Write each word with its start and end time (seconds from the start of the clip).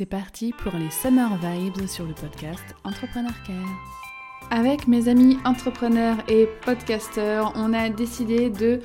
C'est 0.00 0.06
parti 0.06 0.54
pour 0.54 0.72
les 0.72 0.88
Summer 0.90 1.28
Vibes 1.36 1.86
sur 1.86 2.06
le 2.06 2.14
podcast 2.14 2.62
Entrepreneur 2.84 3.34
Care. 3.46 4.48
Avec 4.50 4.88
mes 4.88 5.08
amis 5.08 5.36
entrepreneurs 5.44 6.16
et 6.26 6.48
podcasteurs, 6.64 7.52
on 7.54 7.74
a 7.74 7.90
décidé 7.90 8.48
de 8.48 8.80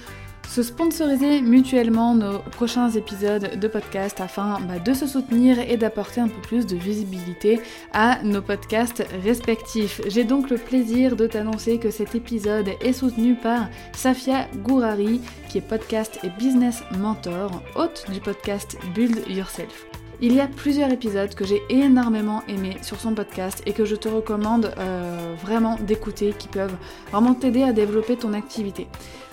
se 0.49 0.61
sponsoriser 0.61 1.41
mutuellement 1.41 2.15
nos 2.15 2.39
prochains 2.39 2.89
épisodes 2.89 3.57
de 3.57 3.67
podcast 3.69 4.19
afin 4.19 4.59
bah, 4.67 4.77
de 4.79 4.93
se 4.93 5.07
soutenir 5.07 5.57
et 5.57 5.77
d'apporter 5.77 6.19
un 6.19 6.27
peu 6.27 6.41
plus 6.41 6.65
de 6.65 6.75
visibilité 6.75 7.61
à 7.93 8.21
nos 8.23 8.41
podcasts 8.41 9.07
respectifs. 9.23 10.01
J'ai 10.09 10.25
donc 10.25 10.49
le 10.49 10.57
plaisir 10.57 11.15
de 11.15 11.27
t'annoncer 11.27 11.77
que 11.77 11.91
cet 11.91 12.13
épisode 12.13 12.71
est 12.81 12.91
soutenu 12.91 13.35
par 13.35 13.69
Safia 13.93 14.49
Gourari, 14.65 15.21
qui 15.47 15.59
est 15.59 15.61
podcast 15.61 16.19
et 16.23 16.29
business 16.31 16.83
mentor, 16.99 17.63
hôte 17.77 18.05
du 18.11 18.19
podcast 18.19 18.77
Build 18.93 19.25
Yourself. 19.29 19.94
Il 20.21 20.33
y 20.33 20.39
a 20.39 20.47
plusieurs 20.47 20.91
épisodes 20.91 21.35
que 21.35 21.45
j'ai 21.45 21.61
énormément 21.69 22.41
aimé 22.47 22.77
sur 22.81 22.99
son 22.99 23.13
podcast 23.13 23.61
et 23.65 23.73
que 23.73 23.83
je 23.83 23.95
te 23.95 24.07
recommande 24.07 24.71
euh, 24.77 25.35
vraiment 25.41 25.75
d'écouter 25.75 26.33
qui 26.37 26.47
peuvent 26.47 26.75
vraiment 27.11 27.33
t'aider 27.33 27.63
à 27.63 27.73
développer 27.73 28.15
ton 28.15 28.33
activité. 28.33 28.87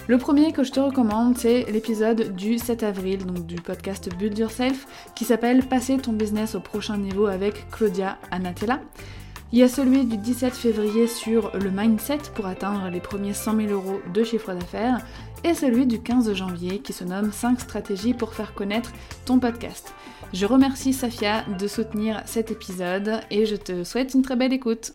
Le 0.09 0.19
premier 0.19 0.53
que 0.53 0.65
je 0.65 0.73
te 0.73 0.81
recommande, 0.81 1.39
c'est 1.39 1.71
l'épisode 1.71 2.35
du 2.35 2.59
7 2.59 2.83
avril, 2.83 3.25
donc 3.25 3.47
du 3.47 3.55
podcast 3.55 4.11
Build 4.17 4.37
Yourself, 4.37 4.89
qui 5.15 5.25
s'appelle 5.25 5.65
Passer 5.65 5.99
ton 5.99 6.13
business 6.13 6.57
au 6.57 6.61
prochain 6.61 6.97
niveau 6.97 7.27
avec 7.27 7.71
Claudia 7.71 8.19
Anatella. 8.33 8.81
Il 9.53 9.61
y 9.61 9.63
a 9.63 9.69
celui 9.69 10.05
du 10.05 10.17
17 10.17 10.53
février 10.53 11.07
sur 11.07 11.53
le 11.57 11.71
mindset 11.71 12.19
pour 12.35 12.47
atteindre 12.47 12.89
les 12.91 13.01
premiers 13.01 13.35
100 13.35 13.57
000 13.57 13.69
euros 13.71 14.01
de 14.13 14.25
chiffre 14.25 14.53
d'affaires 14.53 15.07
et 15.45 15.55
celui 15.55 15.87
du 15.87 16.01
15 16.01 16.35
janvier 16.35 16.81
qui 16.81 16.93
se 16.93 17.05
nomme 17.05 17.31
5 17.31 17.61
stratégies 17.61 18.15
pour 18.15 18.35
faire 18.35 18.55
connaître 18.55 18.93
ton 19.25 19.39
podcast. 19.39 19.95
Je 20.33 20.47
remercie 20.47 20.95
Safia 20.95 21.45
de 21.59 21.69
soutenir 21.69 22.23
cet 22.25 22.51
épisode 22.51 23.21
et 23.31 23.45
je 23.45 23.55
te 23.55 23.85
souhaite 23.85 24.15
une 24.15 24.23
très 24.23 24.35
belle 24.35 24.55
écoute. 24.55 24.95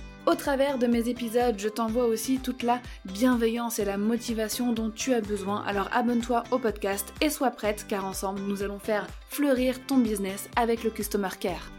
Au 0.27 0.35
travers 0.35 0.77
de 0.77 0.85
mes 0.85 1.09
épisodes, 1.09 1.57
je 1.57 1.67
t'envoie 1.67 2.05
aussi 2.05 2.37
toute 2.37 2.61
la 2.61 2.79
bienveillance 3.05 3.79
et 3.79 3.85
la 3.85 3.97
motivation 3.97 4.71
dont 4.71 4.91
tu 4.91 5.13
as 5.13 5.21
besoin. 5.21 5.63
Alors 5.65 5.89
abonne-toi 5.91 6.43
au 6.51 6.59
podcast 6.59 7.11
et 7.21 7.31
sois 7.31 7.49
prête 7.49 7.85
car 7.87 8.05
ensemble 8.05 8.41
nous 8.41 8.61
allons 8.61 8.79
faire 8.79 9.07
fleurir 9.29 9.83
ton 9.87 9.97
business 9.97 10.47
avec 10.55 10.83
le 10.83 10.91
Customer 10.91 11.29
Care. 11.39 11.71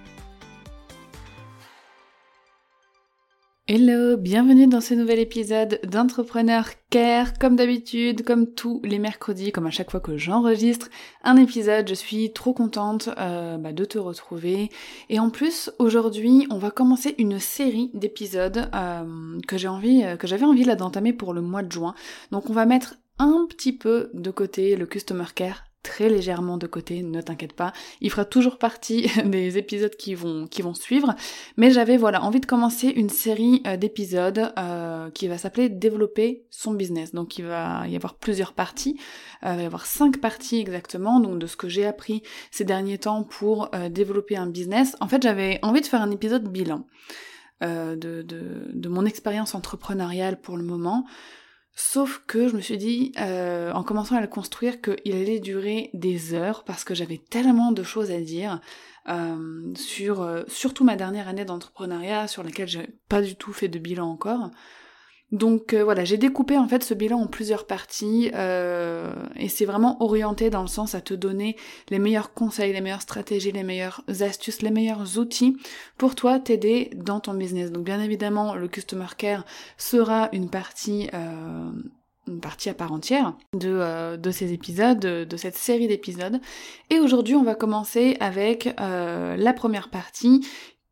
Hello, 3.75 4.19
bienvenue 4.19 4.67
dans 4.67 4.83
ce 4.83 4.93
nouvel 4.93 5.19
épisode 5.19 5.81
d'Entrepreneur 5.85 6.67
Care. 6.91 7.39
Comme 7.39 7.57
d'habitude, 7.57 8.23
comme 8.23 8.53
tous 8.53 8.83
les 8.85 8.99
mercredis, 8.99 9.51
comme 9.51 9.65
à 9.65 9.71
chaque 9.71 9.91
fois 9.91 10.01
que 10.01 10.19
j'enregistre 10.19 10.91
un 11.23 11.39
épisode, 11.39 11.89
je 11.89 11.95
suis 11.95 12.35
trop 12.35 12.53
contente 12.53 13.09
euh, 13.17 13.57
bah, 13.57 13.73
de 13.73 13.87
te 13.87 13.97
retrouver. 13.97 14.69
Et 15.09 15.19
en 15.19 15.31
plus, 15.31 15.71
aujourd'hui, 15.79 16.47
on 16.51 16.59
va 16.59 16.71
commencer 16.71 17.15
une 17.17 17.39
série 17.39 17.91
d'épisodes 17.95 18.69
euh, 18.75 19.39
que 19.49 19.57
j'ai 19.57 19.69
envie, 19.69 20.05
euh, 20.05 20.19
que 20.19 20.27
j'avais 20.27 20.45
envie 20.45 20.65
là 20.65 20.77
d'entamer 20.77 21.15
pour 21.15 21.33
le 21.33 21.41
mois 21.41 21.63
de 21.63 21.73
juin. 21.73 21.95
Donc 22.31 22.51
on 22.51 22.53
va 22.53 22.67
mettre 22.67 22.97
un 23.19 23.47
petit 23.49 23.73
peu 23.73 24.11
de 24.13 24.31
côté 24.31 24.77
le 24.77 24.85
Customer 24.85 25.25
Care 25.35 25.65
très 25.83 26.09
légèrement 26.09 26.59
de 26.59 26.67
côté, 26.67 27.03
ne 27.03 27.21
t'inquiète 27.21 27.53
pas. 27.53 27.73
Il 28.01 28.11
fera 28.11 28.25
toujours 28.25 28.59
partie 28.59 29.09
des 29.25 29.59
épisodes 29.59 29.95
qui 29.97 30.15
vont, 30.15 30.47
qui 30.47 30.63
vont 30.63 30.75
suivre. 30.75 31.15
Mais 31.57 31.71
j'avais 31.71 31.97
voilà 31.97 32.23
envie 32.23 32.41
de 32.41 32.47
commencer 32.47 32.89
une 32.89 33.09
série 33.09 33.63
euh, 33.67 33.77
d'épisodes 33.77 34.53
euh, 34.59 35.11
qui 35.11 35.29
va 35.29 35.39
s'appeler 35.39 35.69
Développer 35.69 36.45
son 36.51 36.75
business. 36.75 37.13
Donc 37.13 37.39
il 37.39 37.45
va 37.47 37.87
y 37.89 37.97
avoir 37.97 38.15
plusieurs 38.15 38.53
parties. 38.53 38.99
Euh, 39.45 39.53
il 39.53 39.57
va 39.57 39.63
y 39.63 39.67
avoir 39.67 39.87
cinq 39.87 40.21
parties 40.21 40.61
exactement, 40.61 41.21
donc 41.21 41.39
de 41.39 41.47
ce 41.47 41.57
que 41.57 41.69
j'ai 41.69 41.87
appris 41.87 42.23
ces 42.51 42.65
derniers 42.65 42.99
temps 42.99 43.25
pour 43.25 43.71
développer 43.91 44.37
un 44.37 44.47
business. 44.47 44.97
En 45.01 45.09
fait 45.09 45.23
j'avais 45.23 45.59
envie 45.63 45.81
de 45.81 45.87
faire 45.87 46.03
un 46.03 46.11
épisode 46.11 46.49
bilan. 46.49 46.87
de, 47.61 47.95
de, 47.95 48.71
de 48.73 48.89
mon 48.89 49.05
expérience 49.05 49.55
entrepreneuriale 49.55 50.41
pour 50.41 50.57
le 50.57 50.65
moment, 50.65 51.05
Sauf 51.75 52.23
que 52.27 52.49
je 52.49 52.57
me 52.57 52.61
suis 52.61 52.77
dit, 52.77 53.13
euh, 53.19 53.73
en 53.73 53.83
commençant 53.83 54.17
à 54.17 54.21
le 54.21 54.27
construire, 54.27 54.83
qu'il 54.83 55.15
allait 55.15 55.41
durer 55.41 55.89
des 55.95 56.35
heures 56.35 56.65
parce 56.65 56.85
que 56.85 56.95
j'avais 56.95 57.17
tellement 57.17 57.73
de 57.73 57.83
choses 57.83 58.11
à 58.11 58.21
dire 58.21 58.61
euh, 59.09 59.73
sur 59.75 60.21
euh, 60.21 60.43
surtout 60.49 60.85
ma 60.85 60.97
dernière 60.97 61.29
année 61.29 61.47
d'entrepreneuriat 61.47 62.29
sur 62.29 62.43
laquelle 62.43 62.69
j'ai 62.69 62.89
pas 63.09 63.23
du 63.23 63.37
tout 63.37 63.55
fait 63.55 63.69
de 63.69 63.79
bilan 63.79 64.07
encore. 64.11 64.51
Donc 65.33 65.73
euh, 65.73 65.83
voilà, 65.83 66.05
j'ai 66.05 66.19
découpé 66.19 66.59
en 66.59 66.69
fait 66.69 66.85
ce 66.85 66.93
bilan 66.93 67.19
en 67.19 67.27
plusieurs 67.27 67.67
parties 67.67 68.31
euh, 68.35 69.11
et 69.37 69.49
c'est 69.49 69.65
vraiment 69.65 70.01
orienté 70.03 70.51
dans 70.51 70.61
le 70.61 70.69
sens 70.69 70.95
à 70.95 71.01
te 71.01 71.15
donner 71.15 71.57
les 71.89 71.99
meilleurs 71.99 72.35
conseils, 72.35 72.75
les 72.75 72.83
meilleures 72.83 73.01
stratégies, 73.01 73.51
les 73.51 73.63
meilleures 73.63 74.03
astuces, 74.21 74.61
les 74.61 74.71
meilleurs 74.71 75.19
outils 75.19 75.57
pour 75.97 76.15
toi 76.15 76.39
t'aider 76.39 76.91
dans 76.95 77.19
ton 77.19 77.33
business. 77.33 77.73
Donc 77.73 77.85
bien 77.85 78.01
évidemment, 78.01 78.55
le 78.55 78.69
customer 78.69 79.07
care 79.17 79.47
sera 79.79 80.29
une 80.33 80.51
partie 80.51 81.09
euh, 81.15 81.71
une 82.29 82.41
partie 82.41 82.69
à 82.69 82.75
part 82.75 82.93
entière 82.93 83.35
de, 83.55 84.17
de 84.17 84.31
ces 84.31 84.53
épisodes, 84.53 85.01
de, 85.01 85.25
de 85.25 85.37
cette 85.37 85.57
série 85.57 85.89
d'épisodes. 85.89 86.41
Et 86.89 87.01
aujourd'hui, 87.01 87.35
on 87.35 87.43
va 87.43 87.57
commencer 87.57 88.17
avec 88.21 88.73
la 88.79 89.53
première 89.53 89.91
partie 89.91 90.47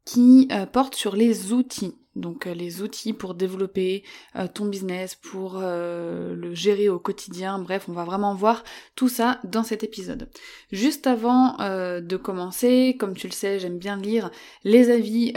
qui 0.05 0.49
porte 0.73 0.97
sur 0.97 1.15
les 1.15 1.53
outils 1.53 1.95
donc 2.17 2.47
euh, 2.47 2.55
les 2.55 2.83
outils 2.83 3.13
pour 3.13 3.35
développer 3.35 4.03
euh, 4.37 4.49
ton 4.53 4.67
business, 4.67 5.15
pour 5.15 5.59
euh, 5.59 6.35
le 6.35 6.55
gérer 6.55 6.89
au 6.89 6.99
quotidien, 6.99 7.59
bref, 7.59 7.87
on 7.89 7.93
va 7.93 8.05
vraiment 8.05 8.35
voir 8.35 8.65
tout 8.97 9.09
ça 9.09 9.41
dans 9.45 9.63
cet 9.63 9.85
épisode. 9.85 10.29
Juste 10.73 11.07
avant 11.07 11.57
de 11.59 12.17
commencer, 12.17 12.97
comme 12.99 13.15
tu 13.15 13.27
le 13.27 13.33
sais, 13.33 13.59
j'aime 13.59 13.79
bien 13.79 13.97
lire 13.97 14.31
les 14.65 14.91
avis 14.91 15.33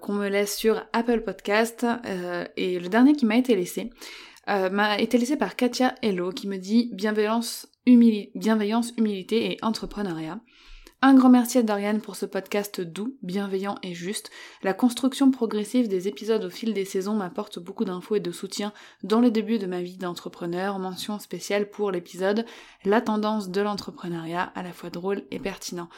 qu'on 0.00 0.12
me 0.12 0.28
laisse 0.28 0.56
sur 0.56 0.82
Apple 0.92 1.22
Podcast, 1.22 1.86
et 2.56 2.78
le 2.78 2.88
dernier 2.88 3.14
qui 3.14 3.26
m'a 3.26 3.36
été 3.36 3.54
laissé 3.56 3.90
m'a 4.46 4.98
été 4.98 5.18
laissé 5.18 5.36
par 5.36 5.56
Katia 5.56 5.94
Hello 6.02 6.30
qui 6.30 6.48
me 6.48 6.56
dit 6.56 6.90
bienveillance, 6.92 7.68
bienveillance, 7.86 8.92
humilité 8.96 9.52
et 9.52 9.58
entrepreneuriat. 9.62 10.40
Un 11.02 11.14
grand 11.14 11.30
merci 11.30 11.56
à 11.56 11.62
Dorian 11.62 11.98
pour 11.98 12.14
ce 12.14 12.26
podcast 12.26 12.82
doux, 12.82 13.16
bienveillant 13.22 13.76
et 13.82 13.94
juste. 13.94 14.30
La 14.62 14.74
construction 14.74 15.30
progressive 15.30 15.88
des 15.88 16.08
épisodes 16.08 16.44
au 16.44 16.50
fil 16.50 16.74
des 16.74 16.84
saisons 16.84 17.14
m'apporte 17.14 17.58
beaucoup 17.58 17.86
d'infos 17.86 18.16
et 18.16 18.20
de 18.20 18.30
soutien 18.30 18.74
dans 19.02 19.22
le 19.22 19.30
début 19.30 19.58
de 19.58 19.64
ma 19.64 19.80
vie 19.80 19.96
d'entrepreneur. 19.96 20.78
Mention 20.78 21.18
spéciale 21.18 21.70
pour 21.70 21.90
l'épisode 21.90 22.44
La 22.84 23.00
tendance 23.00 23.48
de 23.48 23.62
l'entrepreneuriat, 23.62 24.52
à 24.54 24.62
la 24.62 24.74
fois 24.74 24.90
drôle 24.90 25.22
et 25.30 25.38
pertinent. 25.38 25.88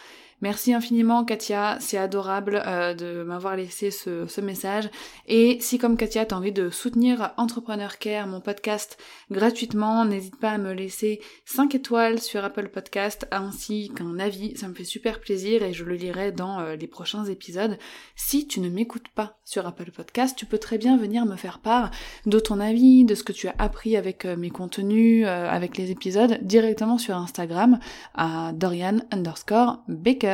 Merci 0.43 0.75
infiniment 0.75 1.25
Katia, 1.25 1.77
c'est 1.79 1.99
adorable 1.99 2.61
euh, 2.67 2.95
de 2.95 3.23
m'avoir 3.23 3.55
laissé 3.55 3.93
ce, 3.93 4.41
message. 4.41 4.91
Et 5.29 5.59
si 5.61 5.79
comme 5.79 5.97
Katia, 5.97 6.27
tu 6.27 6.35
as 6.35 6.37
envie 6.37 6.51
de 6.51 6.69
soutenir 6.69 7.31
Entrepreneur 7.37 7.97
Care, 7.97 8.27
mon 8.27 8.41
podcast, 8.41 8.99
gratuitement, 9.31 10.05
n'hésite 10.05 10.35
pas 10.35 10.51
à 10.51 10.59
me 10.59 10.73
laisser 10.73 11.21
5 11.45 11.77
étoiles 11.77 12.19
sur 12.19 12.43
Apple 12.45 12.71
Podcast 12.71 13.29
ainsi 13.31 13.93
qu'un 13.95 14.19
avis, 14.19 14.57
ça 14.57 14.67
me 14.67 14.75
fait 14.75 14.83
super 14.83 15.21
plaisir 15.21 15.63
et 15.63 15.73
je 15.73 15.85
le 15.85 15.95
lirai 15.95 16.33
dans 16.33 16.59
euh, 16.59 16.75
les 16.75 16.89
prochains 16.89 17.25
épisodes. 17.27 17.79
Si 18.17 18.49
tu 18.49 18.59
ne 18.59 18.69
m'écoutes 18.69 19.11
pas 19.15 19.39
sur 19.45 19.65
Apple 19.65 19.93
Podcast, 19.93 20.37
tu 20.37 20.47
peux 20.47 20.59
très 20.59 20.77
bien 20.77 20.97
venir 20.97 21.25
me 21.25 21.37
faire 21.37 21.61
part 21.61 21.93
de 22.27 22.41
ton 22.41 22.59
avis, 22.59 23.05
de 23.05 23.15
ce 23.15 23.23
que 23.23 23.33
tu 23.33 23.47
as 23.47 23.55
appris 23.59 23.97
avec 23.97 24.25
euh, 24.25 24.35
mes 24.35 24.51
contenus, 24.51 25.25
avec 25.25 25.77
les 25.77 25.93
épisodes, 25.93 26.41
directement 26.43 26.99
sur 26.99 27.17
Instagram 27.17 27.79
à 28.15 28.51
Dorian 28.53 28.99
underscore 29.13 29.85
Baker. 29.87 30.32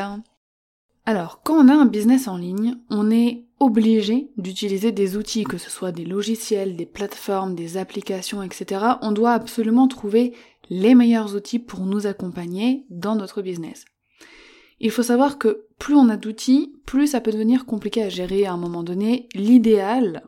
Alors, 1.07 1.41
quand 1.43 1.55
on 1.55 1.69
a 1.69 1.75
un 1.75 1.87
business 1.87 2.29
en 2.29 2.37
ligne, 2.37 2.77
on 2.91 3.11
est 3.11 3.45
obligé 3.61 4.31
d'utiliser 4.37 4.93
des 4.93 5.17
outils, 5.17 5.45
que 5.45 5.59
ce 5.59 5.71
soit 5.71 5.93
des 5.93 6.05
logiciels, 6.05 6.77
des 6.77 6.87
plateformes, 6.87 7.55
des 7.55 7.77
applications, 7.77 8.43
etc. 8.43 8.85
On 9.01 9.13
doit 9.13 9.33
absolument 9.33 9.89
trouver 9.89 10.35
les 10.71 10.95
meilleurs 10.95 11.35
outils 11.35 11.59
pour 11.59 11.81
nous 11.81 12.07
accompagner 12.07 12.85
dans 12.91 13.15
notre 13.15 13.43
business. 13.43 13.85
Il 14.81 14.91
faut 14.91 15.03
savoir 15.03 15.39
que 15.39 15.67
plus 15.79 15.95
on 15.95 16.09
a 16.09 16.17
d'outils, 16.17 16.75
plus 16.87 17.09
ça 17.09 17.21
peut 17.21 17.33
devenir 17.33 17.67
compliqué 17.67 18.03
à 18.03 18.09
gérer 18.09 18.47
à 18.47 18.53
un 18.53 18.59
moment 18.59 18.83
donné. 18.83 19.29
L'idéal, 19.35 20.23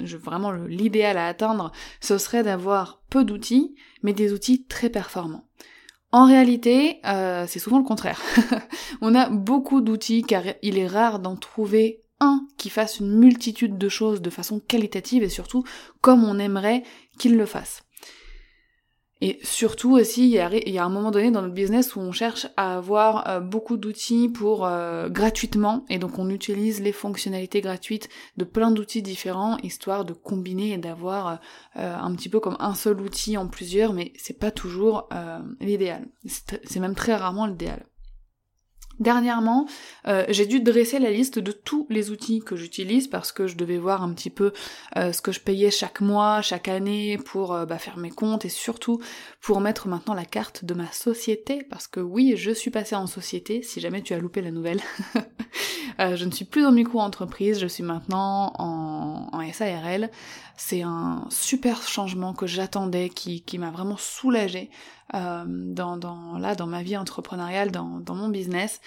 vraiment 0.00 0.52
l'idéal 0.52 1.16
à 1.16 1.26
atteindre, 1.26 1.72
ce 2.00 2.18
serait 2.18 2.42
d'avoir 2.42 3.02
peu 3.08 3.24
d'outils, 3.24 3.74
mais 4.02 4.12
des 4.12 4.32
outils 4.32 4.64
très 4.64 4.90
performants. 4.90 5.48
En 6.14 6.26
réalité, 6.26 7.00
euh, 7.06 7.44
c'est 7.48 7.58
souvent 7.58 7.78
le 7.78 7.82
contraire. 7.82 8.20
on 9.00 9.16
a 9.16 9.28
beaucoup 9.28 9.80
d'outils 9.80 10.22
car 10.22 10.44
il 10.62 10.78
est 10.78 10.86
rare 10.86 11.18
d'en 11.18 11.34
trouver 11.34 12.04
un 12.20 12.46
qui 12.56 12.70
fasse 12.70 13.00
une 13.00 13.18
multitude 13.18 13.78
de 13.78 13.88
choses 13.88 14.22
de 14.22 14.30
façon 14.30 14.60
qualitative 14.60 15.24
et 15.24 15.28
surtout 15.28 15.64
comme 16.02 16.22
on 16.22 16.38
aimerait 16.38 16.84
qu'il 17.18 17.36
le 17.36 17.46
fasse. 17.46 17.82
Et 19.26 19.38
surtout 19.42 19.92
aussi, 19.92 20.28
il 20.28 20.34
y, 20.34 20.78
a, 20.78 20.84
un 20.84 20.88
moment 20.90 21.10
donné 21.10 21.30
dans 21.30 21.40
notre 21.40 21.54
business 21.54 21.96
où 21.96 22.00
on 22.00 22.12
cherche 22.12 22.46
à 22.58 22.76
avoir 22.76 23.26
euh, 23.26 23.40
beaucoup 23.40 23.78
d'outils 23.78 24.28
pour 24.28 24.66
euh, 24.66 25.08
gratuitement, 25.08 25.86
et 25.88 25.98
donc 25.98 26.18
on 26.18 26.28
utilise 26.28 26.82
les 26.82 26.92
fonctionnalités 26.92 27.62
gratuites 27.62 28.10
de 28.36 28.44
plein 28.44 28.70
d'outils 28.70 29.00
différents, 29.00 29.56
histoire 29.62 30.04
de 30.04 30.12
combiner 30.12 30.72
et 30.72 30.76
d'avoir 30.76 31.40
euh, 31.76 31.96
un 31.96 32.14
petit 32.14 32.28
peu 32.28 32.38
comme 32.38 32.58
un 32.60 32.74
seul 32.74 33.00
outil 33.00 33.38
en 33.38 33.48
plusieurs, 33.48 33.94
mais 33.94 34.12
c'est 34.18 34.38
pas 34.38 34.50
toujours 34.50 35.08
l'idéal. 35.58 36.06
C'est 36.26 36.76
même 36.76 36.94
très 36.94 37.16
rarement 37.16 37.46
l'idéal. 37.46 37.86
Dernièrement, 39.00 39.66
euh, 40.06 40.24
j'ai 40.28 40.46
dû 40.46 40.60
dresser 40.60 41.00
la 41.00 41.10
liste 41.10 41.38
de 41.40 41.50
tous 41.50 41.86
les 41.90 42.10
outils 42.10 42.40
que 42.40 42.54
j'utilise 42.54 43.08
parce 43.08 43.32
que 43.32 43.48
je 43.48 43.56
devais 43.56 43.78
voir 43.78 44.02
un 44.02 44.12
petit 44.12 44.30
peu 44.30 44.52
euh, 44.96 45.12
ce 45.12 45.20
que 45.20 45.32
je 45.32 45.40
payais 45.40 45.72
chaque 45.72 46.00
mois, 46.00 46.42
chaque 46.42 46.68
année 46.68 47.18
pour 47.18 47.52
euh, 47.52 47.66
bah, 47.66 47.78
faire 47.78 47.96
mes 47.96 48.10
comptes 48.10 48.44
et 48.44 48.48
surtout 48.48 49.00
pour 49.40 49.60
mettre 49.60 49.88
maintenant 49.88 50.14
la 50.14 50.24
carte 50.24 50.64
de 50.64 50.74
ma 50.74 50.90
société 50.92 51.64
parce 51.68 51.88
que 51.88 51.98
oui, 51.98 52.34
je 52.36 52.52
suis 52.52 52.70
passée 52.70 52.94
en 52.94 53.08
société 53.08 53.62
si 53.62 53.80
jamais 53.80 54.00
tu 54.00 54.14
as 54.14 54.18
loupé 54.18 54.42
la 54.42 54.52
nouvelle. 54.52 54.80
je 55.98 56.24
ne 56.24 56.30
suis 56.30 56.44
plus 56.44 56.64
en 56.64 56.70
micro-entreprise, 56.70 57.58
je 57.58 57.66
suis 57.66 57.82
maintenant 57.82 58.52
en, 58.58 59.28
en 59.32 59.52
SARL. 59.52 60.10
C'est 60.56 60.82
un 60.82 61.26
super 61.30 61.82
changement 61.82 62.32
que 62.32 62.46
j'attendais, 62.46 63.08
qui, 63.08 63.58
m'a 63.58 63.70
vraiment 63.70 63.96
soulagée 63.96 64.70
euh, 65.14 65.44
dans, 65.46 65.96
dans, 65.96 66.38
là, 66.38 66.54
dans 66.54 66.66
ma 66.66 66.82
vie 66.82 66.96
entrepreneuriale, 66.96 67.70
dans, 67.70 68.00
dans 68.00 68.14
mon 68.14 68.28
business. 68.28 68.80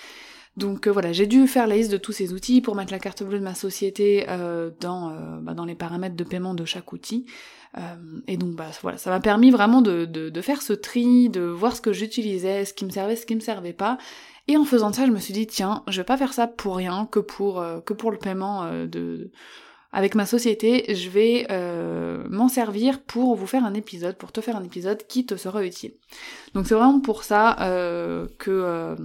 Donc 0.57 0.87
euh, 0.87 0.91
voilà, 0.91 1.13
j'ai 1.13 1.27
dû 1.27 1.47
faire 1.47 1.67
la 1.67 1.75
liste 1.75 1.91
de 1.91 1.97
tous 1.97 2.11
ces 2.11 2.33
outils 2.33 2.61
pour 2.61 2.75
mettre 2.75 2.91
la 2.91 2.99
carte 2.99 3.23
bleue 3.23 3.37
de 3.37 3.43
ma 3.43 3.53
société 3.53 4.25
euh, 4.27 4.71
dans, 4.79 5.11
euh, 5.11 5.37
bah, 5.39 5.53
dans 5.53 5.65
les 5.65 5.75
paramètres 5.75 6.15
de 6.15 6.23
paiement 6.23 6.55
de 6.55 6.65
chaque 6.65 6.91
outil. 6.91 7.27
Euh, 7.77 7.81
et 8.27 8.37
donc 8.37 8.55
bah 8.55 8.65
voilà, 8.81 8.97
ça 8.97 9.11
m'a 9.11 9.19
permis 9.19 9.51
vraiment 9.51 9.83
de, 9.83 10.05
de, 10.05 10.29
de, 10.29 10.41
faire 10.41 10.63
ce 10.63 10.73
tri, 10.73 11.29
de 11.29 11.41
voir 11.41 11.75
ce 11.75 11.81
que 11.81 11.93
j'utilisais, 11.93 12.65
ce 12.65 12.73
qui 12.73 12.85
me 12.85 12.89
servait, 12.89 13.15
ce 13.15 13.27
qui 13.27 13.35
me 13.35 13.39
servait 13.39 13.73
pas. 13.73 13.99
Et 14.47 14.57
en 14.57 14.63
faisant 14.63 14.91
ça, 14.91 15.05
je 15.05 15.11
me 15.11 15.19
suis 15.19 15.33
dit 15.33 15.45
tiens, 15.45 15.83
je 15.87 16.01
vais 16.01 16.05
pas 16.05 16.17
faire 16.17 16.33
ça 16.33 16.47
pour 16.47 16.77
rien, 16.77 17.07
que 17.11 17.19
pour 17.19 17.63
que 17.85 17.93
pour 17.93 18.11
le 18.11 18.17
paiement 18.17 18.65
de 18.85 19.29
avec 19.97 20.13
ma 20.13 20.27
société, 20.27 20.94
je 20.94 21.09
vais 21.09 21.47
euh, 21.49 22.23
m'en 22.29 22.49
servir 22.49 23.01
pour 23.01 23.35
vous 23.35 23.47
faire 23.47 23.65
un 23.65 23.73
épisode, 23.73 24.15
pour 24.15 24.31
te 24.31 24.41
faire 24.41 24.55
un 24.55 24.63
épisode 24.63 25.07
qui 25.07 25.25
te 25.25 25.35
sera 25.35 25.65
utile. 25.65 25.94
Donc 26.53 26.67
c'est 26.67 26.75
vraiment 26.75 26.99
pour 26.99 27.23
ça 27.23 27.59
euh, 27.61 28.27
que, 28.38 28.51
euh, 28.51 28.95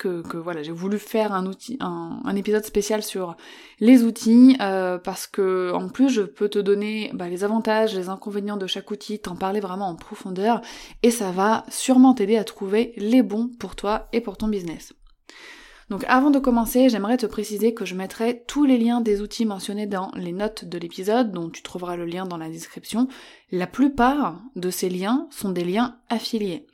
que, 0.00 0.22
que, 0.22 0.36
voilà, 0.36 0.64
j'ai 0.64 0.72
voulu 0.72 0.98
faire 0.98 1.32
un 1.32 1.46
outil, 1.46 1.76
un, 1.78 2.20
un, 2.24 2.34
épisode 2.34 2.64
spécial 2.64 3.04
sur 3.04 3.36
les 3.78 4.02
outils, 4.02 4.56
parce 4.58 5.28
que 5.28 5.70
en 5.72 5.88
plus 5.88 6.08
je 6.08 6.22
peux 6.22 6.48
te 6.48 6.58
donner 6.58 7.12
bah, 7.14 7.28
les 7.28 7.44
avantages, 7.44 7.94
les 7.94 8.08
inconvénients 8.08 8.56
de 8.56 8.66
chaque 8.66 8.90
outil, 8.90 9.20
t'en 9.20 9.36
parler 9.36 9.60
vraiment 9.60 9.86
en 9.86 9.94
profondeur, 9.94 10.62
et 11.04 11.12
ça 11.12 11.30
va 11.30 11.64
sûrement 11.68 12.12
t'aider 12.12 12.36
à 12.36 12.42
trouver 12.42 12.92
les 12.96 13.22
bons 13.22 13.48
pour 13.60 13.76
toi 13.76 14.08
et 14.12 14.20
pour 14.20 14.36
ton 14.36 14.48
business. 14.48 14.94
Donc 15.90 16.04
avant 16.06 16.30
de 16.30 16.38
commencer, 16.38 16.88
j'aimerais 16.88 17.16
te 17.16 17.26
préciser 17.26 17.74
que 17.74 17.84
je 17.84 17.96
mettrai 17.96 18.44
tous 18.46 18.64
les 18.64 18.78
liens 18.78 19.00
des 19.00 19.20
outils 19.20 19.44
mentionnés 19.44 19.86
dans 19.86 20.12
les 20.14 20.30
notes 20.30 20.64
de 20.64 20.78
l'épisode, 20.78 21.32
dont 21.32 21.50
tu 21.50 21.62
trouveras 21.62 21.96
le 21.96 22.04
lien 22.04 22.26
dans 22.26 22.36
la 22.36 22.48
description. 22.48 23.08
La 23.50 23.66
plupart 23.66 24.40
de 24.54 24.70
ces 24.70 24.88
liens 24.88 25.26
sont 25.32 25.50
des 25.50 25.64
liens 25.64 25.96
affiliés. 26.08 26.64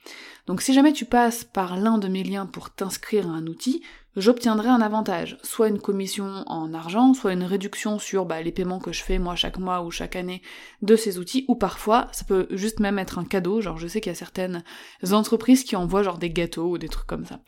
Donc 0.46 0.60
si 0.60 0.74
jamais 0.74 0.92
tu 0.92 1.06
passes 1.06 1.44
par 1.44 1.78
l'un 1.78 1.96
de 1.96 2.08
mes 2.08 2.24
liens 2.24 2.44
pour 2.44 2.68
t'inscrire 2.68 3.26
à 3.26 3.32
un 3.32 3.46
outil, 3.46 3.82
j'obtiendrai 4.16 4.68
un 4.68 4.82
avantage, 4.82 5.38
soit 5.42 5.68
une 5.68 5.80
commission 5.80 6.44
en 6.46 6.74
argent, 6.74 7.14
soit 7.14 7.32
une 7.32 7.42
réduction 7.42 7.98
sur 7.98 8.26
bah, 8.26 8.42
les 8.42 8.52
paiements 8.52 8.80
que 8.80 8.92
je 8.92 9.02
fais 9.02 9.18
moi 9.18 9.34
chaque 9.34 9.58
mois 9.58 9.82
ou 9.82 9.90
chaque 9.90 10.14
année 10.14 10.42
de 10.82 10.94
ces 10.94 11.18
outils, 11.18 11.46
ou 11.48 11.54
parfois 11.54 12.08
ça 12.12 12.26
peut 12.26 12.48
juste 12.50 12.80
même 12.80 12.98
être 12.98 13.18
un 13.18 13.24
cadeau, 13.24 13.62
genre 13.62 13.78
je 13.78 13.88
sais 13.88 14.02
qu'il 14.02 14.12
y 14.12 14.14
a 14.14 14.18
certaines 14.18 14.62
entreprises 15.10 15.64
qui 15.64 15.74
envoient 15.74 16.02
genre 16.02 16.18
des 16.18 16.30
gâteaux 16.30 16.72
ou 16.72 16.78
des 16.78 16.88
trucs 16.90 17.06
comme 17.06 17.24
ça. 17.24 17.40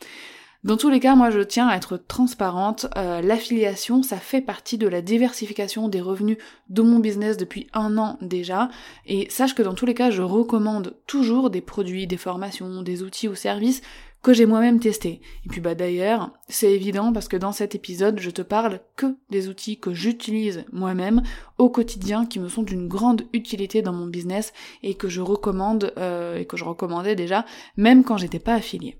Dans 0.65 0.75
tous 0.75 0.89
les 0.89 0.99
cas, 0.99 1.15
moi 1.15 1.29
je 1.29 1.39
tiens 1.39 1.69
à 1.69 1.77
être 1.77 1.95
transparente. 1.95 2.87
Euh, 2.97 3.21
l'affiliation, 3.21 4.03
ça 4.03 4.17
fait 4.17 4.41
partie 4.41 4.77
de 4.77 4.89
la 4.89 5.01
diversification 5.01 5.87
des 5.87 6.01
revenus 6.01 6.37
de 6.67 6.81
mon 6.81 6.99
business 6.99 7.37
depuis 7.37 7.67
un 7.71 7.97
an 7.97 8.17
déjà. 8.21 8.69
Et 9.05 9.29
sache 9.29 9.55
que 9.55 9.63
dans 9.63 9.73
tous 9.73 9.85
les 9.85 9.93
cas, 9.93 10.11
je 10.11 10.21
recommande 10.21 10.97
toujours 11.07 11.49
des 11.49 11.61
produits, 11.61 12.07
des 12.07 12.17
formations, 12.17 12.81
des 12.81 13.03
outils 13.03 13.29
ou 13.29 13.35
services 13.35 13.81
que 14.21 14.33
j'ai 14.33 14.45
moi-même 14.45 14.81
testés. 14.81 15.21
Et 15.45 15.49
puis 15.49 15.61
bah 15.61 15.75
d'ailleurs, 15.75 16.31
c'est 16.49 16.73
évident 16.73 17.13
parce 17.13 17.29
que 17.29 17.37
dans 17.37 17.53
cet 17.53 17.73
épisode, 17.73 18.19
je 18.19 18.29
te 18.29 18.41
parle 18.41 18.81
que 18.97 19.15
des 19.29 19.47
outils 19.47 19.79
que 19.79 19.93
j'utilise 19.93 20.65
moi-même 20.73 21.23
au 21.57 21.69
quotidien 21.69 22.25
qui 22.25 22.41
me 22.41 22.49
sont 22.49 22.63
d'une 22.63 22.89
grande 22.89 23.21
utilité 23.31 23.81
dans 23.81 23.93
mon 23.93 24.07
business 24.07 24.51
et 24.83 24.95
que 24.95 25.07
je 25.07 25.21
recommande 25.21 25.93
euh, 25.97 26.37
et 26.37 26.43
que 26.43 26.57
je 26.57 26.65
recommandais 26.65 27.15
déjà 27.15 27.45
même 27.77 28.03
quand 28.03 28.17
j'étais 28.17 28.39
pas 28.39 28.55
affiliée. 28.55 28.99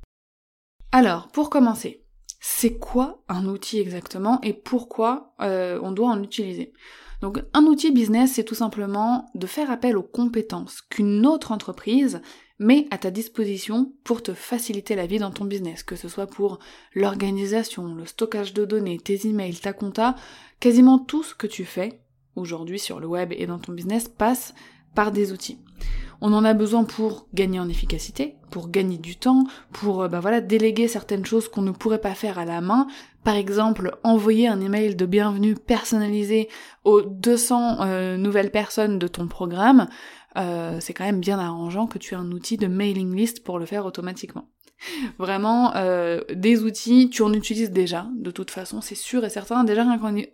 Alors, 0.92 1.28
pour 1.28 1.50
commencer, 1.52 2.04
c'est 2.40 2.80
quoi 2.80 3.22
un 3.28 3.46
outil 3.46 3.80
exactement 3.80 4.40
et 4.42 4.54
pourquoi 4.54 5.34
euh, 5.42 5.80
on 5.84 5.92
doit 5.92 6.10
en 6.10 6.24
utiliser? 6.24 6.74
Donc 7.22 7.44
un 7.54 7.64
outil 7.64 7.92
business, 7.92 8.34
c'est 8.34 8.44
tout 8.44 8.56
simplement 8.56 9.30
de 9.36 9.46
faire 9.46 9.70
appel 9.70 9.98
aux 9.98 10.04
compétences 10.04 10.82
qu'une 10.82 11.26
autre 11.26 11.52
entreprise 11.52 12.22
met 12.60 12.88
à 12.92 12.98
ta 12.98 13.12
disposition 13.12 13.94
pour 14.04 14.24
te 14.24 14.34
faciliter 14.34 14.96
la 14.96 15.06
vie 15.06 15.20
dans 15.20 15.32
ton 15.32 15.46
business, 15.46 15.84
que 15.84 15.96
ce 15.96 16.10
soit 16.10 16.28
pour 16.28 16.60
l'organisation, 16.94 17.94
le 17.94 18.06
stockage 18.06 18.54
de 18.54 18.66
données, 18.66 19.00
tes 19.00 19.28
emails, 19.28 19.56
ta 19.56 19.74
compta, 19.74 20.16
quasiment 20.60 20.98
tout 20.98 21.24
ce 21.24 21.36
que 21.36 21.48
tu 21.48 21.66
fais 21.66 22.02
aujourd'hui 22.36 22.80
sur 22.80 23.00
le 23.00 23.08
web 23.08 23.32
et 23.34 23.48
dans 23.48 23.60
ton 23.60 23.74
business 23.74 24.08
passe 24.08 24.54
par 24.96 25.12
des 25.12 25.32
outils. 25.32 25.60
On 26.22 26.34
en 26.34 26.44
a 26.44 26.54
besoin 26.54 26.84
pour 26.84 27.28
gagner 27.34 27.60
en 27.60 27.70
efficacité, 27.70 28.36
pour 28.52 28.70
gagner 28.70 28.98
du 28.98 29.16
temps, 29.16 29.46
pour 29.72 30.10
bah 30.10 30.20
voilà 30.20 30.42
déléguer 30.42 30.88
certaines 30.90 31.26
choses 31.26 31.48
qu'on 31.48 31.62
ne 31.62 31.72
pourrait 31.72 32.02
pas 32.02 32.14
faire 32.14 32.38
à 32.38 32.46
la 32.46 32.60
main. 32.60 32.88
Par 33.24 33.36
exemple, 33.36 33.98
envoyer 34.04 34.48
un 34.48 34.60
email 34.60 34.96
de 34.96 35.06
bienvenue 35.06 35.56
personnalisé 35.56 36.50
aux 36.84 37.02
200 37.02 37.82
euh, 37.82 38.18
nouvelles 38.18 38.52
personnes 38.52 39.00
de 39.00 39.08
ton 39.08 39.28
programme. 39.28 39.88
Euh, 40.38 40.78
c'est 40.82 40.94
quand 40.94 41.06
même 41.06 41.22
bien 41.22 41.40
arrangeant 41.40 41.88
que 41.88 41.98
tu 41.98 42.14
aies 42.14 42.18
un 42.18 42.32
outil 42.32 42.58
de 42.58 42.68
mailing 42.68 43.16
list 43.16 43.44
pour 43.44 43.58
le 43.58 43.66
faire 43.66 43.86
automatiquement. 43.86 44.50
Vraiment, 45.20 45.74
des 46.34 46.64
outils, 46.64 47.10
tu 47.10 47.22
en 47.22 47.34
utilises 47.34 47.72
déjà, 47.72 48.08
de 48.16 48.32
toute 48.32 48.52
façon, 48.52 48.82
c'est 48.82 48.96
sûr 48.96 49.26
et 49.26 49.30
certain, 49.30 49.64
déjà 49.64 49.86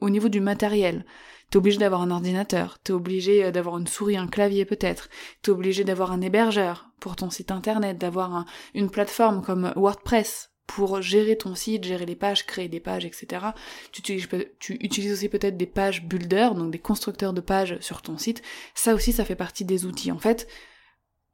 au 0.02 0.10
niveau 0.10 0.30
du 0.30 0.40
matériel. 0.40 1.06
T'es 1.50 1.58
obligé 1.58 1.78
d'avoir 1.78 2.02
un 2.02 2.12
ordinateur, 2.12 2.80
t'es 2.80 2.94
obligé 2.94 3.46
euh, 3.46 3.52
d'avoir 3.52 3.78
une 3.78 3.88
souris, 3.88 4.18
un 4.18 4.28
clavier 4.28 4.66
peut-être, 4.66 5.10
t'es 5.42 5.52
obligé 5.52 5.84
d'avoir 5.84 6.12
un 6.12 6.22
hébergeur 6.22 6.90
pour 7.00 7.16
ton 7.16 7.30
site 7.30 7.52
internet, 7.52 7.98
d'avoir 7.98 8.46
une 8.74 8.90
plateforme 8.90 9.42
comme 9.42 9.72
WordPress 9.76 10.50
pour 10.68 11.02
gérer 11.02 11.38
ton 11.38 11.56
site, 11.56 11.84
gérer 11.84 12.06
les 12.06 12.16
pages, 12.16 12.46
créer 12.46 12.68
des 12.68 12.80
pages, 12.80 13.06
etc. 13.06 13.48
Tu 13.92 14.14
utilises, 14.14 15.12
aussi 15.12 15.30
peut-être 15.30 15.58
des 15.58 15.66
pages 15.68 16.04
builder, 16.04 16.50
donc 16.56 16.72
des 16.72 16.80
constructeurs 16.80 17.34
de 17.34 17.42
pages 17.42 17.78
sur 17.82 18.02
ton 18.02 18.18
site. 18.18 18.42
Ça 18.74 18.94
aussi, 18.94 19.12
ça 19.12 19.26
fait 19.26 19.36
partie 19.36 19.66
des 19.66 19.86
outils. 19.86 20.12
En 20.12 20.18
fait, 20.18 20.48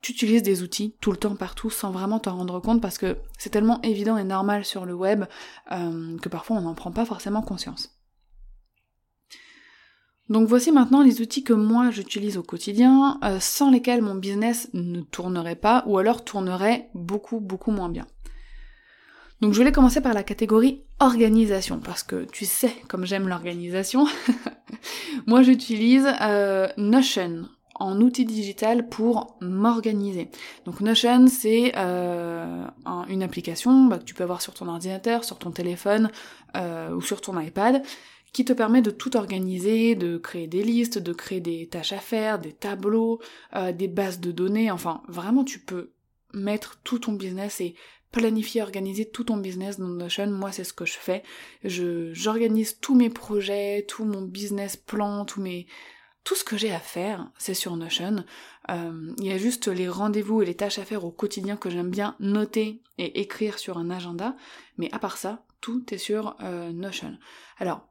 tu 0.01 0.11
utilises 0.11 0.43
des 0.43 0.63
outils 0.63 0.95
tout 0.99 1.11
le 1.11 1.17
temps 1.17 1.35
partout 1.35 1.69
sans 1.69 1.91
vraiment 1.91 2.19
t'en 2.19 2.37
rendre 2.37 2.59
compte 2.59 2.81
parce 2.81 2.97
que 2.97 3.17
c'est 3.37 3.51
tellement 3.51 3.81
évident 3.83 4.17
et 4.17 4.23
normal 4.23 4.65
sur 4.65 4.85
le 4.85 4.93
web 4.93 5.25
euh, 5.71 6.17
que 6.19 6.29
parfois 6.29 6.57
on 6.57 6.61
n'en 6.61 6.73
prend 6.73 6.91
pas 6.91 7.05
forcément 7.05 7.41
conscience. 7.41 8.00
Donc 10.31 10.47
voici 10.47 10.71
maintenant 10.71 11.03
les 11.03 11.19
outils 11.19 11.43
que 11.43 11.51
moi 11.51 11.91
j'utilise 11.91 12.37
au 12.37 12.41
quotidien, 12.41 13.19
euh, 13.21 13.41
sans 13.41 13.69
lesquels 13.69 14.01
mon 14.01 14.15
business 14.15 14.69
ne 14.71 15.01
tournerait 15.01 15.57
pas, 15.57 15.83
ou 15.87 15.97
alors 15.97 16.23
tournerait 16.23 16.87
beaucoup 16.93 17.41
beaucoup 17.41 17.71
moins 17.71 17.89
bien. 17.89 18.07
Donc 19.41 19.51
je 19.51 19.57
voulais 19.57 19.73
commencer 19.73 19.99
par 19.99 20.13
la 20.13 20.23
catégorie 20.23 20.83
organisation, 21.01 21.81
parce 21.83 22.03
que 22.03 22.23
tu 22.31 22.45
sais 22.45 22.73
comme 22.87 23.05
j'aime 23.05 23.27
l'organisation. 23.27 24.07
moi 25.27 25.41
j'utilise 25.41 26.07
euh, 26.21 26.69
Notion 26.77 27.49
en 27.75 27.99
outil 27.99 28.23
digital 28.23 28.87
pour 28.87 29.35
m'organiser. 29.41 30.29
Donc 30.63 30.79
Notion, 30.79 31.27
c'est 31.27 31.73
euh, 31.75 32.63
une 33.09 33.21
application 33.21 33.87
bah, 33.87 33.97
que 33.97 34.05
tu 34.05 34.13
peux 34.13 34.23
avoir 34.23 34.41
sur 34.41 34.53
ton 34.53 34.69
ordinateur, 34.69 35.25
sur 35.25 35.39
ton 35.39 35.51
téléphone 35.51 36.09
ou 36.55 37.01
sur 37.01 37.21
ton 37.21 37.37
iPad 37.39 37.81
qui 38.33 38.45
te 38.45 38.53
permet 38.53 38.81
de 38.81 38.91
tout 38.91 39.17
organiser, 39.17 39.95
de 39.95 40.17
créer 40.17 40.47
des 40.47 40.63
listes, 40.63 40.97
de 40.97 41.13
créer 41.13 41.41
des 41.41 41.67
tâches 41.67 41.93
à 41.93 41.99
faire, 41.99 42.39
des 42.39 42.53
tableaux, 42.53 43.19
euh, 43.55 43.71
des 43.71 43.87
bases 43.87 44.19
de 44.19 44.31
données, 44.31 44.71
enfin 44.71 45.03
vraiment 45.07 45.43
tu 45.43 45.59
peux 45.59 45.91
mettre 46.33 46.79
tout 46.83 46.99
ton 46.99 47.13
business 47.13 47.59
et 47.59 47.75
planifier, 48.11 48.61
organiser 48.61 49.09
tout 49.09 49.23
ton 49.25 49.37
business 49.37 49.79
dans 49.79 49.87
Notion. 49.87 50.27
Moi, 50.27 50.51
c'est 50.51 50.63
ce 50.63 50.73
que 50.73 50.85
je 50.85 50.97
fais. 50.97 51.23
Je, 51.63 52.13
j'organise 52.13 52.79
tous 52.79 52.95
mes 52.95 53.09
projets, 53.09 53.85
tout 53.87 54.05
mon 54.05 54.21
business 54.21 54.75
plan, 54.75 55.25
tous 55.25 55.41
mes, 55.41 55.65
tout 56.23 56.35
ce 56.35 56.43
que 56.43 56.57
j'ai 56.57 56.71
à 56.71 56.79
faire, 56.79 57.31
c'est 57.37 57.53
sur 57.53 57.75
Notion. 57.77 58.23
Euh, 58.69 59.13
il 59.17 59.25
y 59.25 59.31
a 59.31 59.37
juste 59.37 59.67
les 59.67 59.89
rendez-vous 59.89 60.41
et 60.41 60.45
les 60.45 60.55
tâches 60.55 60.79
à 60.79 60.85
faire 60.85 61.05
au 61.05 61.11
quotidien 61.11 61.57
que 61.57 61.69
j'aime 61.69 61.89
bien 61.89 62.15
noter 62.19 62.81
et 62.97 63.21
écrire 63.21 63.59
sur 63.59 63.77
un 63.77 63.89
agenda. 63.89 64.35
Mais 64.77 64.89
à 64.91 64.99
part 64.99 65.17
ça, 65.17 65.45
tout 65.61 65.93
est 65.93 65.97
sur 65.97 66.35
euh, 66.41 66.71
Notion. 66.71 67.17
Alors, 67.57 67.87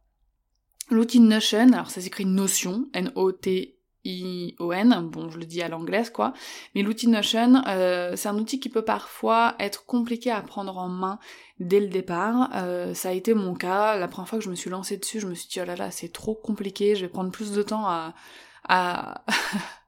l'outil 0.91 1.21
Notion, 1.21 1.73
alors 1.73 1.91
ça 1.91 2.01
s'écrit 2.01 2.27
Notion, 2.27 2.87
N-O-T 2.93 3.77
I-O-N, 4.05 5.11
bon 5.13 5.29
je 5.29 5.39
le 5.39 5.45
dis 5.45 5.61
à 5.61 5.69
l'anglaise 5.69 6.09
quoi, 6.11 6.33
mais 6.75 6.83
l'outil 6.83 7.09
Notion, 7.09 7.63
euh, 7.67 8.17
c'est 8.17 8.29
un 8.29 8.39
outil 8.39 8.59
qui 8.59 8.71
peut 8.71 8.85
parfois 8.85 9.55
être 9.59 9.85
compliqué 9.85 10.31
à 10.31 10.41
prendre 10.41 10.79
en 10.79 10.89
main 10.89 11.19
dès 11.59 11.81
le 11.81 11.89
départ. 11.89 12.51
Euh, 12.55 12.95
ça 12.95 13.11
a 13.11 13.13
été 13.13 13.35
mon 13.35 13.55
cas, 13.55 13.97
la 13.97 14.09
première 14.09 14.29
fois 14.29 14.39
que 14.39 14.45
je 14.45 14.51
me 14.51 14.55
suis 14.55 14.71
lancée 14.71 14.97
dessus, 14.97 15.21
je 15.21 15.27
me 15.27 15.35
suis 15.35 15.49
dit 15.49 15.61
oh 15.61 15.67
là 15.67 15.77
là 15.77 15.91
c'est 15.91 16.13
trop 16.13 16.35
compliqué, 16.35 16.97
je 16.97 17.03
vais 17.03 17.09
prendre 17.09 17.31
plus 17.31 17.53
de 17.53 17.63
temps 17.63 17.87
à, 17.87 18.15
à, 18.69 19.25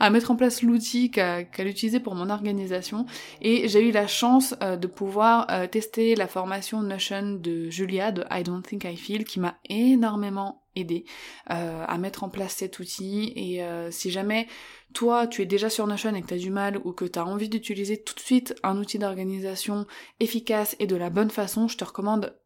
à 0.00 0.10
mettre 0.10 0.30
en 0.30 0.36
place 0.36 0.62
l'outil 0.62 1.10
qu'à 1.10 1.44
l'utiliser 1.58 2.00
pour 2.00 2.14
mon 2.14 2.30
organisation. 2.30 3.06
Et 3.40 3.68
j'ai 3.68 3.88
eu 3.88 3.90
la 3.90 4.06
chance 4.06 4.54
euh, 4.62 4.76
de 4.76 4.86
pouvoir 4.86 5.46
tester 5.70 6.14
la 6.14 6.26
formation 6.26 6.82
Notion 6.82 7.38
de 7.40 7.70
Julia 7.70 8.12
de 8.12 8.24
I 8.30 8.42
Don't 8.42 8.62
Think 8.62 8.84
I 8.84 8.96
Feel 8.96 9.24
qui 9.24 9.40
m'a 9.40 9.56
énormément 9.68 10.64
aider 10.76 11.04
euh, 11.50 11.84
à 11.86 11.98
mettre 11.98 12.24
en 12.24 12.28
place 12.28 12.54
cet 12.54 12.78
outil. 12.78 13.32
Et 13.36 13.62
euh, 13.62 13.90
si 13.90 14.10
jamais 14.10 14.46
toi 14.92 15.26
tu 15.26 15.42
es 15.42 15.46
déjà 15.46 15.70
sur 15.70 15.86
Notion 15.86 16.14
et 16.14 16.22
que 16.22 16.28
tu 16.28 16.34
as 16.34 16.38
du 16.38 16.50
mal 16.50 16.78
ou 16.84 16.92
que 16.92 17.04
tu 17.04 17.18
as 17.18 17.26
envie 17.26 17.48
d'utiliser 17.48 18.02
tout 18.02 18.14
de 18.14 18.20
suite 18.20 18.54
un 18.62 18.78
outil 18.78 18.98
d'organisation 18.98 19.86
efficace 20.20 20.76
et 20.78 20.86
de 20.86 20.96
la 20.96 21.10
bonne 21.10 21.30
façon, 21.30 21.68
je 21.68 21.76
te 21.76 21.84
recommande 21.84 22.36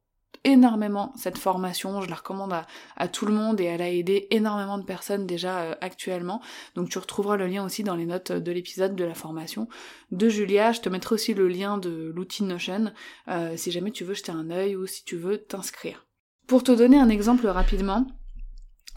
énormément 0.44 1.12
cette 1.16 1.38
formation, 1.38 2.00
je 2.00 2.08
la 2.08 2.16
recommande 2.16 2.54
à, 2.96 3.08
tout 3.08 3.26
le 3.26 3.34
monde 3.34 3.60
et 3.60 3.64
elle 3.64 3.82
a 3.82 3.90
aidé 3.90 4.28
énormément 4.30 4.78
de 4.78 4.84
personnes 4.84 5.26
déjà 5.26 5.60
euh, 5.60 5.74
actuellement. 5.80 6.40
Donc 6.74 6.88
tu 6.88 6.98
retrouveras 6.98 7.36
le 7.36 7.46
lien 7.46 7.64
aussi 7.64 7.82
dans 7.82 7.96
les 7.96 8.06
notes 8.06 8.32
de 8.32 8.52
l'épisode 8.52 8.94
de 8.94 9.04
la 9.04 9.14
formation 9.14 9.68
de 10.10 10.28
Julia. 10.28 10.72
Je 10.72 10.80
te 10.80 10.88
mettrai 10.88 11.14
aussi 11.14 11.34
le 11.34 11.48
lien 11.48 11.78
de 11.78 12.12
l'outil 12.14 12.44
Notion 12.44 12.92
si 13.56 13.70
jamais 13.70 13.90
tu 13.90 14.04
veux 14.04 14.14
jeter 14.14 14.32
un 14.32 14.50
œil 14.50 14.76
ou 14.76 14.86
si 14.86 15.04
tu 15.04 15.16
veux 15.16 15.38
t'inscrire. 15.38 16.06
Pour 16.46 16.62
te 16.62 16.72
donner 16.72 16.98
un 16.98 17.10
exemple 17.10 17.46
rapidement, 17.46 18.06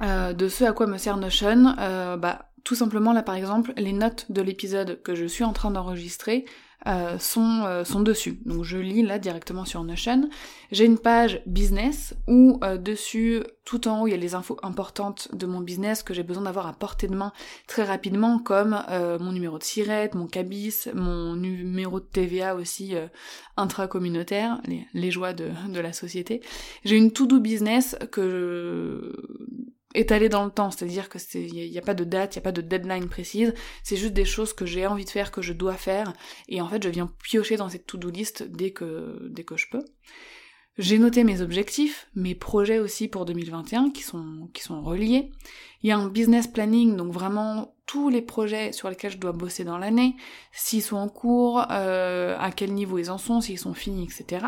euh, 0.01 0.33
de 0.33 0.47
ce 0.47 0.63
à 0.63 0.71
quoi 0.71 0.87
me 0.87 0.97
sert 0.97 1.17
Notion, 1.17 1.75
euh, 1.79 2.17
bah, 2.17 2.49
tout 2.63 2.75
simplement 2.75 3.13
là 3.13 3.21
par 3.21 3.35
exemple, 3.35 3.73
les 3.77 3.93
notes 3.93 4.31
de 4.31 4.41
l'épisode 4.41 5.01
que 5.03 5.15
je 5.15 5.25
suis 5.25 5.43
en 5.43 5.53
train 5.53 5.69
d'enregistrer 5.69 6.45
euh, 6.87 7.17
sont, 7.19 7.83
sont 7.85 8.01
dessus. 8.01 8.39
Donc 8.45 8.63
je 8.63 8.77
lis 8.77 9.03
là 9.03 9.19
directement 9.19 9.65
sur 9.65 9.83
Notion. 9.83 10.29
J'ai 10.71 10.85
une 10.85 10.97
page 10.97 11.41
business 11.45 12.15
où 12.27 12.59
dessus, 12.79 13.43
tout 13.65 13.87
en 13.87 14.01
haut, 14.01 14.07
il 14.07 14.11
y 14.11 14.13
a 14.13 14.17
les 14.17 14.35
infos 14.35 14.57
importantes 14.63 15.27
de 15.33 15.45
mon 15.45 15.59
business 15.59 16.01
que 16.03 16.13
j'ai 16.13 16.23
besoin 16.23 16.43
d'avoir 16.43 16.67
à 16.67 16.73
portée 16.73 17.07
de 17.07 17.15
main 17.15 17.33
très 17.67 17.83
rapidement, 17.83 18.39
comme 18.39 18.81
mon 19.19 19.31
numéro 19.31 19.57
de 19.57 19.63
SIRET, 19.63 20.11
mon 20.13 20.27
cabis, 20.27 20.87
mon 20.93 21.35
numéro 21.35 21.99
de 21.99 22.05
TVA 22.05 22.55
aussi 22.55 22.95
intra-communautaire, 23.57 24.61
les, 24.65 24.87
les, 24.93 25.11
joies 25.11 25.33
de, 25.33 25.49
de 25.67 25.79
la 25.79 25.93
société. 25.93 26.41
J'ai 26.85 26.95
une 26.95 27.11
to-do 27.11 27.39
business 27.39 27.97
que 28.11 28.21
je 28.21 29.60
étalé 29.93 30.29
dans 30.29 30.45
le 30.45 30.51
temps, 30.51 30.71
c'est-à-dire 30.71 31.09
que 31.09 31.19
c'est 31.19 31.43
il 31.43 31.71
n'y 31.71 31.77
a, 31.77 31.81
pas 31.81 31.93
de 31.93 32.03
date, 32.03 32.35
il 32.35 32.39
n'y 32.39 32.41
a 32.41 32.43
pas 32.43 32.51
de 32.51 32.61
deadline 32.61 33.07
précise, 33.09 33.53
c'est 33.83 33.97
juste 33.97 34.13
des 34.13 34.25
choses 34.25 34.53
que 34.53 34.65
j'ai 34.65 34.87
envie 34.87 35.05
de 35.05 35.09
faire, 35.09 35.31
que 35.31 35.41
je 35.41 35.53
dois 35.53 35.75
faire, 35.75 36.13
et 36.47 36.61
en 36.61 36.67
fait 36.67 36.83
je 36.83 36.89
viens 36.89 37.11
piocher 37.23 37.57
dans 37.57 37.69
cette 37.69 37.85
to-do 37.85 38.09
list 38.09 38.43
dès 38.43 38.71
que 38.71 39.27
dès 39.29 39.43
que 39.43 39.57
je 39.57 39.67
peux. 39.69 39.83
J'ai 40.77 40.99
noté 40.99 41.23
mes 41.25 41.41
objectifs, 41.41 42.07
mes 42.15 42.33
projets 42.33 42.79
aussi 42.79 43.09
pour 43.09 43.25
2021 43.25 43.91
qui 43.91 44.03
sont 44.03 44.81
reliés. 44.81 45.31
Il 45.83 45.89
y 45.89 45.91
a 45.91 45.97
un 45.97 46.07
business 46.07 46.47
planning, 46.47 46.95
donc 46.95 47.11
vraiment 47.11 47.75
tous 47.85 48.09
les 48.09 48.21
projets 48.21 48.71
sur 48.71 48.89
lesquels 48.89 49.11
je 49.11 49.17
dois 49.17 49.31
bosser 49.31 49.63
dans 49.63 49.77
l'année, 49.77 50.15
s'ils 50.53 50.81
sont 50.81 50.97
en 50.97 51.09
cours, 51.09 51.65
euh, 51.71 52.37
à 52.39 52.51
quel 52.51 52.73
niveau 52.73 52.99
ils 52.99 53.11
en 53.11 53.17
sont, 53.17 53.41
s'ils 53.41 53.59
sont 53.59 53.73
finis, 53.73 54.05
etc. 54.05 54.45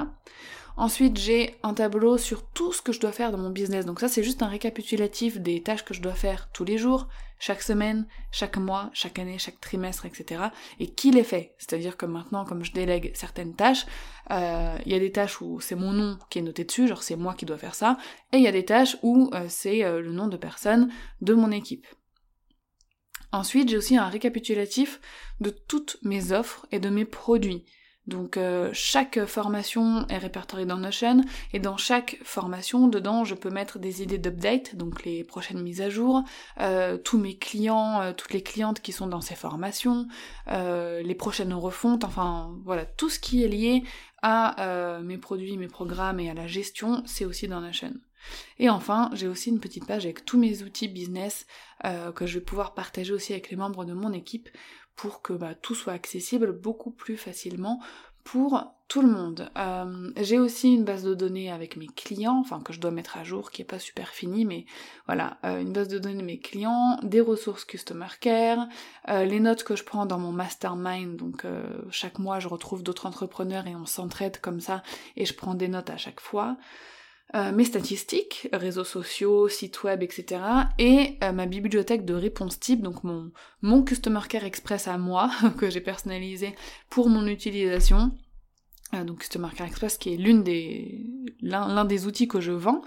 Ensuite, 0.75 1.17
j'ai 1.17 1.55
un 1.61 1.75
tableau 1.75 2.17
sur 2.17 2.43
tout 2.49 2.73
ce 2.73 2.81
que 2.81 2.91
je 2.91 2.99
dois 2.99 3.11
faire 3.11 3.31
dans 3.31 3.37
mon 3.37 3.51
business. 3.51 3.85
Donc 3.85 3.99
ça, 3.99 4.07
c'est 4.07 4.23
juste 4.23 4.41
un 4.41 4.47
récapitulatif 4.47 5.39
des 5.39 5.61
tâches 5.61 5.85
que 5.85 5.93
je 5.93 6.01
dois 6.01 6.15
faire 6.15 6.49
tous 6.51 6.63
les 6.63 6.79
jours, 6.79 7.07
chaque 7.37 7.61
semaine, 7.61 8.07
chaque 8.31 8.57
mois, 8.57 8.89
chaque 8.93 9.19
année, 9.19 9.37
chaque 9.37 9.61
trimestre, 9.61 10.07
etc. 10.07 10.45
Et 10.79 10.87
qui 10.87 11.11
les 11.11 11.23
fait 11.23 11.53
C'est-à-dire 11.59 11.95
que 11.95 12.07
maintenant, 12.07 12.43
comme 12.43 12.63
je 12.63 12.71
délègue 12.71 13.11
certaines 13.13 13.53
tâches, 13.53 13.85
euh, 14.31 14.75
il 14.85 14.91
y 14.91 14.95
a 14.95 14.99
des 14.99 15.11
tâches 15.11 15.41
où 15.41 15.59
c'est 15.59 15.75
mon 15.75 15.91
nom 15.91 16.17
qui 16.31 16.39
est 16.39 16.43
noté 16.43 16.63
dessus, 16.63 16.87
genre 16.87 17.03
c'est 17.03 17.17
moi 17.17 17.35
qui 17.35 17.45
dois 17.45 17.57
faire 17.57 17.75
ça, 17.75 17.97
et 18.31 18.37
il 18.37 18.43
y 18.43 18.47
a 18.47 18.51
des 18.51 18.65
tâches 18.65 18.97
où 19.03 19.29
euh, 19.33 19.45
c'est 19.49 19.83
euh, 19.83 20.01
le 20.01 20.11
nom 20.11 20.27
de 20.27 20.37
personne 20.37 20.91
de 21.21 21.35
mon 21.35 21.51
équipe. 21.51 21.85
Ensuite, 23.31 23.69
j'ai 23.69 23.77
aussi 23.77 23.97
un 23.97 24.09
récapitulatif 24.09 24.99
de 25.39 25.49
toutes 25.49 25.97
mes 26.01 26.31
offres 26.31 26.65
et 26.71 26.79
de 26.79 26.89
mes 26.89 27.05
produits. 27.05 27.65
Donc 28.05 28.35
euh, 28.35 28.69
chaque 28.73 29.25
formation 29.25 30.05
est 30.09 30.17
répertoriée 30.17 30.65
dans 30.65 30.77
Notion 30.77 31.21
et 31.53 31.59
dans 31.59 31.77
chaque 31.77 32.19
formation, 32.23 32.87
dedans, 32.87 33.23
je 33.23 33.33
peux 33.33 33.49
mettre 33.49 33.79
des 33.79 34.03
idées 34.03 34.17
d'update, 34.17 34.75
donc 34.75 35.05
les 35.05 35.23
prochaines 35.23 35.61
mises 35.61 35.81
à 35.81 35.89
jour, 35.89 36.23
euh, 36.59 36.97
tous 36.97 37.17
mes 37.17 37.37
clients, 37.37 38.01
euh, 38.01 38.11
toutes 38.11 38.33
les 38.33 38.43
clientes 38.43 38.81
qui 38.81 38.91
sont 38.91 39.07
dans 39.07 39.21
ces 39.21 39.35
formations, 39.35 40.07
les 40.47 41.15
prochaines 41.15 41.53
refontes, 41.53 42.03
enfin 42.03 42.55
voilà, 42.65 42.85
tout 42.85 43.09
ce 43.09 43.19
qui 43.19 43.43
est 43.43 43.47
lié 43.47 43.83
à 44.21 44.99
mes 45.03 45.17
produits, 45.17 45.57
mes 45.57 45.67
programmes 45.67 46.19
et 46.19 46.29
à 46.29 46.33
la 46.33 46.47
gestion, 46.47 47.03
c'est 47.05 47.25
aussi 47.25 47.47
dans 47.47 47.61
Notion. 47.61 47.93
Et 48.59 48.69
enfin, 48.69 49.09
j'ai 49.13 49.27
aussi 49.27 49.49
une 49.49 49.59
petite 49.59 49.85
page 49.85 50.05
avec 50.05 50.25
tous 50.25 50.37
mes 50.37 50.63
outils 50.63 50.87
business 50.87 51.45
que 52.15 52.25
je 52.25 52.39
vais 52.39 52.45
pouvoir 52.45 52.73
partager 52.73 53.13
aussi 53.13 53.33
avec 53.33 53.49
les 53.49 53.57
membres 53.57 53.83
de 53.83 53.93
mon 53.93 54.13
équipe 54.13 54.49
pour 54.95 55.21
que 55.21 55.33
bah, 55.33 55.55
tout 55.55 55.75
soit 55.75 55.93
accessible 55.93 56.51
beaucoup 56.53 56.91
plus 56.91 57.17
facilement 57.17 57.81
pour 58.23 58.73
tout 58.87 59.01
le 59.01 59.09
monde. 59.09 59.49
Euh, 59.57 60.11
j'ai 60.17 60.39
aussi 60.39 60.73
une 60.73 60.83
base 60.83 61.03
de 61.03 61.13
données 61.13 61.51
avec 61.51 61.77
mes 61.77 61.87
clients, 61.87 62.39
enfin 62.39 62.61
que 62.61 62.71
je 62.71 62.79
dois 62.79 62.91
mettre 62.91 63.17
à 63.17 63.23
jour, 63.23 63.51
qui 63.51 63.61
est 63.61 63.65
pas 63.65 63.79
super 63.79 64.09
finie, 64.09 64.45
mais 64.45 64.65
voilà, 65.07 65.37
euh, 65.43 65.59
une 65.61 65.73
base 65.73 65.87
de 65.87 65.99
données 65.99 66.21
de 66.21 66.25
mes 66.25 66.39
clients, 66.39 66.99
des 67.03 67.21
ressources 67.21 67.65
customer 67.65 68.07
care, 68.21 68.67
euh, 69.09 69.25
les 69.25 69.39
notes 69.39 69.63
que 69.63 69.75
je 69.75 69.83
prends 69.83 70.05
dans 70.05 70.19
mon 70.19 70.31
mastermind, 70.31 71.15
donc 71.15 71.45
chaque 71.89 72.19
mois 72.19 72.39
je 72.39 72.47
retrouve 72.47 72.83
d'autres 72.83 73.07
entrepreneurs 73.07 73.67
et 73.67 73.75
on 73.75 73.85
s'entraide 73.85 74.39
comme 74.39 74.59
ça, 74.59 74.83
et 75.17 75.25
je 75.25 75.33
prends 75.33 75.55
des 75.55 75.67
notes 75.67 75.89
à 75.89 75.97
chaque 75.97 76.21
fois. 76.21 76.57
Euh, 77.35 77.51
mes 77.51 77.63
statistiques, 77.63 78.47
réseaux 78.53 78.83
sociaux, 78.83 79.47
sites 79.47 79.81
web, 79.81 80.03
etc. 80.03 80.39
Et 80.77 81.17
euh, 81.23 81.31
ma 81.31 81.47
bibliothèque 81.47 82.05
de 82.05 82.13
réponses 82.13 82.59
type, 82.59 82.83
donc 82.83 83.03
mon, 83.03 83.31
mon 83.63 83.81
Customer 83.83 84.19
Care 84.29 84.43
Express 84.43 84.87
à 84.87 84.99
moi, 84.99 85.31
que 85.57 85.71
j'ai 85.71 85.81
personnalisé 85.81 86.53
pour 86.91 87.09
mon 87.09 87.25
utilisation. 87.25 88.11
Euh, 88.93 89.03
donc 89.03 89.21
Customer 89.21 89.47
Care 89.55 89.65
Express 89.65 89.97
qui 89.97 90.13
est 90.13 90.17
l'une 90.17 90.43
des 90.43 91.09
l'un 91.41 91.85
des 91.85 92.05
outils 92.05 92.27
que 92.27 92.39
je 92.39 92.51
vends 92.51 92.83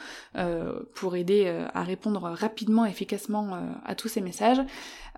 pour 0.94 1.16
aider 1.16 1.46
à 1.74 1.82
répondre 1.82 2.22
rapidement, 2.22 2.86
efficacement 2.86 3.58
à 3.84 3.94
tous 3.94 4.08
ces 4.08 4.22
messages. 4.22 4.60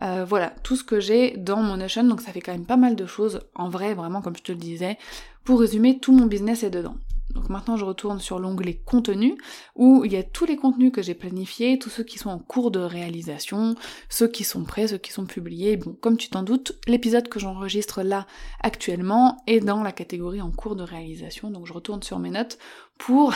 voilà, 0.00 0.54
tout 0.64 0.74
ce 0.74 0.82
que 0.82 0.98
j'ai 0.98 1.36
dans 1.36 1.62
mon 1.62 1.76
Notion, 1.76 2.02
donc 2.02 2.20
ça 2.20 2.32
fait 2.32 2.40
quand 2.40 2.52
même 2.52 2.66
pas 2.66 2.76
mal 2.76 2.96
de 2.96 3.06
choses, 3.06 3.40
en 3.54 3.68
vrai, 3.68 3.94
vraiment 3.94 4.22
comme 4.22 4.36
je 4.36 4.42
te 4.42 4.50
le 4.50 4.58
disais. 4.58 4.98
Pour 5.44 5.60
résumer, 5.60 6.00
tout 6.00 6.12
mon 6.12 6.26
business 6.26 6.64
est 6.64 6.70
dedans. 6.70 6.96
Donc 7.38 7.50
maintenant 7.50 7.76
je 7.76 7.84
retourne 7.84 8.18
sur 8.18 8.40
l'onglet 8.40 8.80
contenu 8.84 9.38
où 9.76 10.04
il 10.04 10.12
y 10.12 10.16
a 10.16 10.24
tous 10.24 10.44
les 10.44 10.56
contenus 10.56 10.90
que 10.90 11.02
j'ai 11.02 11.14
planifiés, 11.14 11.78
tous 11.78 11.88
ceux 11.88 12.02
qui 12.02 12.18
sont 12.18 12.30
en 12.30 12.40
cours 12.40 12.72
de 12.72 12.80
réalisation, 12.80 13.76
ceux 14.08 14.26
qui 14.26 14.42
sont 14.42 14.64
prêts, 14.64 14.88
ceux 14.88 14.98
qui 14.98 15.12
sont 15.12 15.24
publiés. 15.24 15.76
Bon, 15.76 15.96
comme 16.00 16.16
tu 16.16 16.30
t'en 16.30 16.42
doutes, 16.42 16.76
l'épisode 16.88 17.28
que 17.28 17.38
j'enregistre 17.38 18.02
là 18.02 18.26
actuellement 18.60 19.36
est 19.46 19.60
dans 19.60 19.84
la 19.84 19.92
catégorie 19.92 20.40
en 20.40 20.50
cours 20.50 20.74
de 20.74 20.82
réalisation. 20.82 21.52
Donc 21.52 21.68
je 21.68 21.72
retourne 21.72 22.02
sur 22.02 22.18
mes 22.18 22.30
notes 22.30 22.58
pour 22.98 23.32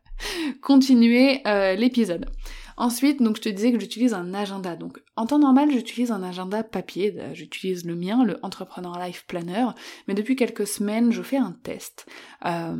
continuer 0.60 1.40
euh, 1.46 1.76
l'épisode. 1.76 2.26
Ensuite, 2.78 3.22
donc 3.22 3.36
je 3.36 3.42
te 3.42 3.48
disais 3.48 3.72
que 3.72 3.80
j'utilise 3.80 4.12
un 4.12 4.34
agenda. 4.34 4.76
Donc 4.76 5.00
en 5.16 5.24
temps 5.24 5.38
normal, 5.38 5.70
j'utilise 5.70 6.10
un 6.10 6.22
agenda 6.22 6.62
papier. 6.62 7.16
J'utilise 7.32 7.86
le 7.86 7.94
mien, 7.94 8.22
le 8.22 8.38
Entrepreneur 8.42 8.98
Life 8.98 9.24
Planner. 9.26 9.68
Mais 10.08 10.14
depuis 10.14 10.36
quelques 10.36 10.66
semaines, 10.66 11.10
je 11.10 11.22
fais 11.22 11.38
un 11.38 11.52
test 11.62 12.06
euh, 12.44 12.76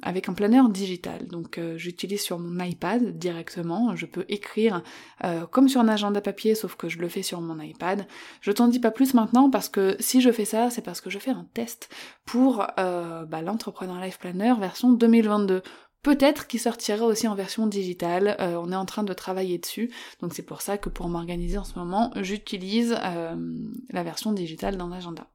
avec 0.00 0.30
un 0.30 0.32
planner 0.32 0.62
digital. 0.70 1.26
Donc 1.26 1.58
euh, 1.58 1.76
j'utilise 1.76 2.22
sur 2.22 2.38
mon 2.38 2.64
iPad 2.64 3.18
directement. 3.18 3.94
Je 3.96 4.06
peux 4.06 4.24
écrire 4.30 4.82
euh, 5.24 5.44
comme 5.44 5.68
sur 5.68 5.82
un 5.82 5.88
agenda 5.88 6.22
papier, 6.22 6.54
sauf 6.54 6.74
que 6.76 6.88
je 6.88 6.98
le 6.98 7.08
fais 7.08 7.22
sur 7.22 7.42
mon 7.42 7.60
iPad. 7.60 8.06
Je 8.40 8.50
t'en 8.50 8.68
dis 8.68 8.80
pas 8.80 8.90
plus 8.90 9.12
maintenant 9.12 9.50
parce 9.50 9.68
que 9.68 9.96
si 10.00 10.22
je 10.22 10.32
fais 10.32 10.46
ça, 10.46 10.70
c'est 10.70 10.82
parce 10.82 11.02
que 11.02 11.10
je 11.10 11.18
fais 11.18 11.32
un 11.32 11.46
test 11.52 11.90
pour 12.24 12.66
bah, 12.76 13.42
l'Entrepreneur 13.42 14.00
Life 14.00 14.18
Planner 14.18 14.54
version 14.58 14.92
2022. 14.92 15.62
Peut-être 16.04 16.46
qu'il 16.46 16.60
sortira 16.60 17.06
aussi 17.06 17.26
en 17.26 17.34
version 17.34 17.66
digitale, 17.66 18.36
euh, 18.38 18.56
on 18.62 18.70
est 18.70 18.76
en 18.76 18.84
train 18.84 19.04
de 19.04 19.12
travailler 19.14 19.56
dessus, 19.56 19.90
donc 20.20 20.34
c'est 20.34 20.42
pour 20.42 20.60
ça 20.60 20.76
que 20.76 20.90
pour 20.90 21.08
m'organiser 21.08 21.56
en 21.56 21.64
ce 21.64 21.78
moment, 21.78 22.12
j'utilise 22.16 22.94
euh, 23.02 23.34
la 23.88 24.02
version 24.02 24.32
digitale 24.32 24.76
dans 24.76 24.88
l'agenda. 24.88 25.26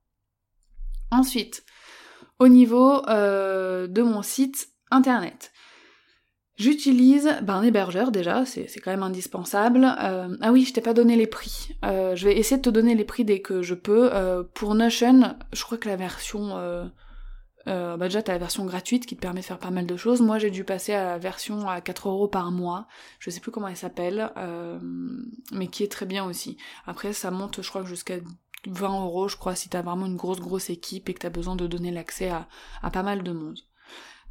Ensuite, 1.09 1.63
au 2.38 2.47
niveau 2.47 3.03
euh, 3.09 3.88
de 3.88 4.03
mon 4.03 4.21
site 4.21 4.69
internet, 4.91 5.51
J'utilise 6.55 7.29
un 7.47 7.63
hébergeur 7.63 8.11
déjà, 8.11 8.45
c'est 8.45 8.67
quand 8.83 8.91
même 8.91 9.01
indispensable. 9.01 9.85
ah 9.85 10.51
oui, 10.51 10.65
je 10.65 10.73
t'ai 10.73 10.81
pas 10.81 10.93
donné 10.93 11.15
les 11.15 11.25
prix. 11.25 11.69
je 11.81 12.21
vais 12.25 12.38
essayer 12.38 12.57
de 12.57 12.61
te 12.61 12.69
donner 12.69 12.95
les 12.95 13.05
prix 13.05 13.23
dès 13.23 13.39
que 13.39 13.61
je 13.61 13.75
peux. 13.75 14.11
pour 14.55 14.75
Notion, 14.75 15.38
je 15.53 15.63
crois 15.63 15.77
que 15.77 15.88
la 15.88 15.95
version 15.95 16.91
euh, 17.69 17.97
bah 17.97 18.07
déjà, 18.07 18.21
t'as 18.21 18.33
la 18.33 18.39
version 18.39 18.65
gratuite 18.65 19.05
qui 19.05 19.15
te 19.15 19.21
permet 19.21 19.41
de 19.41 19.45
faire 19.45 19.59
pas 19.59 19.71
mal 19.71 19.85
de 19.85 19.95
choses. 19.95 20.21
Moi, 20.21 20.39
j'ai 20.39 20.51
dû 20.51 20.63
passer 20.63 20.93
à 20.93 21.03
la 21.03 21.17
version 21.17 21.69
à 21.69 21.81
4 21.81 22.09
euros 22.09 22.27
par 22.27 22.51
mois. 22.51 22.88
Je 23.19 23.29
sais 23.29 23.39
plus 23.39 23.51
comment 23.51 23.67
elle 23.67 23.77
s'appelle, 23.77 24.31
euh, 24.38 24.79
mais 25.51 25.67
qui 25.67 25.83
est 25.83 25.91
très 25.91 26.05
bien 26.05 26.25
aussi. 26.25 26.57
Après, 26.85 27.13
ça 27.13 27.31
monte, 27.31 27.61
je 27.61 27.69
crois, 27.69 27.83
jusqu'à 27.85 28.15
20 28.67 29.03
euros, 29.03 29.27
je 29.27 29.38
crois, 29.38 29.55
si 29.55 29.69
t'as 29.69 29.81
vraiment 29.81 30.07
une 30.07 30.17
grosse, 30.17 30.39
grosse 30.39 30.69
équipe 30.69 31.09
et 31.09 31.13
que 31.13 31.19
t'as 31.19 31.29
besoin 31.29 31.55
de 31.55 31.67
donner 31.67 31.91
l'accès 31.91 32.29
à, 32.29 32.47
à 32.81 32.89
pas 32.91 33.03
mal 33.03 33.23
de 33.23 33.31
monde. 33.31 33.59